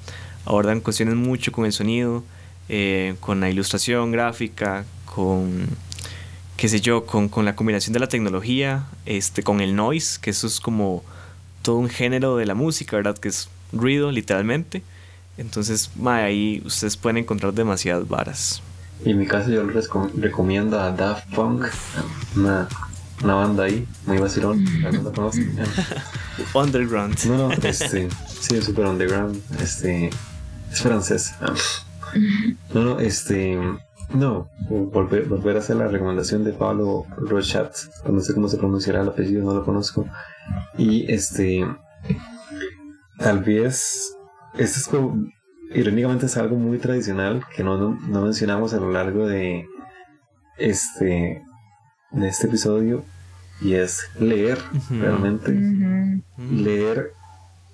abordan 0.44 0.80
cuestiones 0.80 1.14
mucho 1.14 1.52
con 1.52 1.66
el 1.66 1.72
sonido, 1.72 2.24
eh, 2.68 3.14
con 3.20 3.40
la 3.40 3.50
ilustración 3.50 4.12
gráfica, 4.12 4.84
con, 5.04 5.66
qué 6.56 6.68
sé 6.68 6.80
yo, 6.80 7.06
con, 7.06 7.28
con, 7.28 7.44
la 7.44 7.56
combinación 7.56 7.92
de 7.92 8.00
la 8.00 8.08
tecnología, 8.08 8.86
este, 9.06 9.42
con 9.42 9.60
el 9.60 9.76
noise, 9.76 10.18
que 10.20 10.30
eso 10.30 10.46
es 10.46 10.60
como 10.60 11.02
todo 11.68 11.76
un 11.76 11.90
género 11.90 12.38
de 12.38 12.46
la 12.46 12.54
música, 12.54 12.96
¿verdad? 12.96 13.18
Que 13.18 13.28
es 13.28 13.50
ruido, 13.74 14.10
literalmente. 14.10 14.80
Entonces, 15.36 15.90
ahí 16.06 16.62
ustedes 16.64 16.96
pueden 16.96 17.18
encontrar 17.18 17.52
demasiadas 17.52 18.08
varas. 18.08 18.62
Y 19.04 19.10
en 19.10 19.18
mi 19.18 19.26
caso 19.26 19.50
yo 19.50 19.62
les 19.64 19.90
recomiendo 20.14 20.80
a 20.80 20.90
Daft 20.92 21.28
Punk, 21.34 21.66
una, 22.36 22.66
una 23.22 23.34
banda 23.34 23.64
ahí, 23.64 23.86
muy 24.06 24.16
vacilón, 24.16 24.64
¿no 24.80 25.30
Underground. 26.58 27.18
No, 27.26 27.36
no, 27.36 27.52
este, 27.52 28.08
sí, 28.40 28.62
super 28.62 28.86
underground. 28.86 29.38
Este, 29.60 30.08
Es 30.72 30.80
francés. 30.80 31.34
No, 32.72 32.82
no, 32.82 32.98
este. 32.98 33.58
No, 34.14 34.48
volver, 34.70 35.26
volver 35.26 35.56
a 35.56 35.58
hacer 35.58 35.76
la 35.76 35.88
recomendación 35.88 36.44
de 36.44 36.54
Pablo 36.54 37.04
Rochat. 37.18 37.76
No 38.10 38.22
sé 38.22 38.32
cómo 38.32 38.48
se 38.48 38.56
pronunciará 38.56 39.02
el 39.02 39.08
apellido, 39.08 39.44
no 39.44 39.52
lo 39.52 39.66
conozco. 39.66 40.08
Y 40.76 41.10
este. 41.12 41.66
Tal 43.18 43.42
vez. 43.42 44.14
Este 44.54 44.78
es 44.78 44.88
como. 44.88 45.26
Irónicamente 45.74 46.26
es 46.26 46.36
algo 46.38 46.56
muy 46.56 46.78
tradicional 46.78 47.44
que 47.54 47.62
no, 47.62 47.76
no, 47.76 47.98
no 48.08 48.22
mencionamos 48.22 48.72
a 48.74 48.78
lo 48.78 48.90
largo 48.90 49.26
de. 49.26 49.66
Este. 50.58 51.42
De 52.10 52.28
este 52.28 52.46
episodio. 52.46 53.04
Y 53.60 53.74
es 53.74 54.08
leer, 54.20 54.58
realmente. 54.88 55.52
Leer 56.38 57.10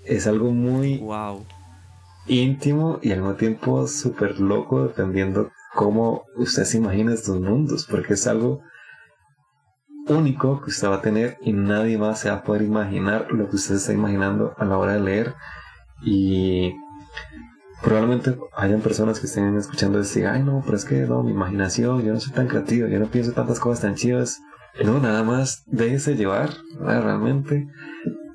es 0.07 0.27
algo 0.27 0.51
muy 0.51 0.97
Wow. 0.99 1.45
íntimo 2.27 2.99
y 3.03 3.13
al 3.13 3.19
mismo 3.21 3.35
tiempo 3.35 3.87
súper 3.87 4.41
loco 4.41 4.83
dependiendo 4.85 5.51
cómo 5.75 6.25
usted 6.37 6.65
se 6.65 6.79
imagina 6.79 7.13
estos 7.13 7.39
mundos, 7.41 7.87
porque 7.91 8.15
es 8.15 8.27
algo 8.27 8.63
único 10.09 10.61
que 10.61 10.71
usted 10.71 10.89
va 10.89 10.97
a 10.97 11.03
tener 11.03 11.39
y 11.43 11.53
nadie 11.53 11.99
más 11.99 12.21
se 12.21 12.31
va 12.31 12.37
a 12.37 12.43
poder 12.43 12.63
imaginar 12.63 13.29
lo 13.31 13.49
que 13.49 13.57
usted 13.57 13.77
está 13.77 13.93
imaginando 13.93 14.55
a 14.59 14.65
la 14.65 14.79
hora 14.79 14.95
de 14.95 15.01
leer 15.01 15.35
y 16.03 16.75
probablemente 17.83 18.37
hayan 18.57 18.81
personas 18.81 19.21
que 19.21 19.27
estén 19.27 19.57
escuchando 19.57 20.01
y 20.01 20.03
digan, 20.03 20.35
ay 20.35 20.43
no, 20.43 20.63
pero 20.65 20.77
es 20.77 20.85
que 20.85 21.01
no, 21.01 21.23
mi 21.23 21.33
imaginación, 21.33 22.03
yo 22.03 22.13
no 22.13 22.21
soy 22.21 22.33
tan 22.33 22.49
creativo, 22.49 22.89
yo 22.89 22.99
no 22.99 23.07
pienso 23.07 23.33
tantas 23.33 23.61
cosas 23.61 23.83
tan 23.83 23.95
chivas. 23.95 24.41
No, 24.85 24.99
nada 24.99 25.23
más 25.23 25.63
déjese 25.67 26.17
llevar, 26.17 26.51
realmente, 26.81 27.69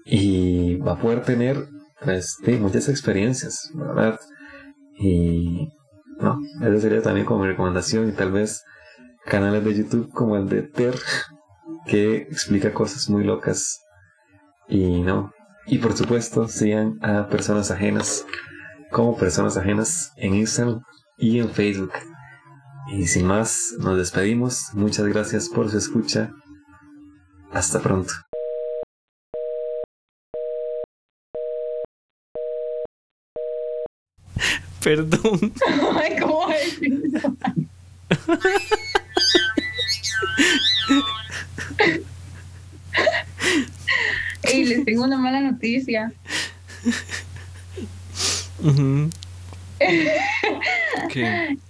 y 0.05 0.77
va 0.77 0.93
a 0.93 0.99
poder 0.99 1.23
tener 1.23 1.67
pues 2.01 2.37
muchas 2.61 2.87
experiencias, 2.87 3.71
¿verdad? 3.73 4.17
Y 4.97 5.67
no, 6.19 6.39
esa 6.61 6.79
sería 6.79 7.01
también 7.01 7.25
como 7.25 7.41
mi 7.41 7.47
recomendación 7.47 8.07
y 8.07 8.13
tal 8.13 8.31
vez 8.31 8.63
canales 9.25 9.65
de 9.65 9.75
YouTube 9.75 10.09
como 10.11 10.37
el 10.37 10.47
de 10.47 10.61
Ter 10.61 10.95
que 11.85 12.17
explica 12.17 12.73
cosas 12.73 13.09
muy 13.09 13.23
locas 13.23 13.81
y 14.67 15.01
no, 15.01 15.33
y 15.65 15.77
por 15.79 15.95
supuesto 15.95 16.47
sigan 16.47 16.99
a 17.01 17.27
personas 17.27 17.71
ajenas 17.71 18.25
como 18.91 19.17
personas 19.17 19.57
ajenas 19.57 20.11
en 20.17 20.35
Instagram 20.35 20.83
y 21.17 21.39
en 21.39 21.49
Facebook. 21.49 21.93
Y 22.91 23.05
sin 23.05 23.27
más, 23.27 23.75
nos 23.79 23.97
despedimos. 23.97 24.69
Muchas 24.73 25.05
gracias 25.05 25.47
por 25.47 25.69
su 25.69 25.77
escucha. 25.77 26.31
Hasta 27.51 27.79
pronto. 27.79 28.13
Perdón. 34.83 35.53
Ay, 35.95 36.19
¿cómo 36.19 36.49
es 36.49 36.79
eso? 44.49 44.57
Y 44.57 44.65
les 44.65 44.85
tengo 44.85 45.03
una 45.03 45.17
mala 45.17 45.41
noticia. 45.41 46.11
Ujú. 48.63 49.09
¿Qué? 51.09 51.57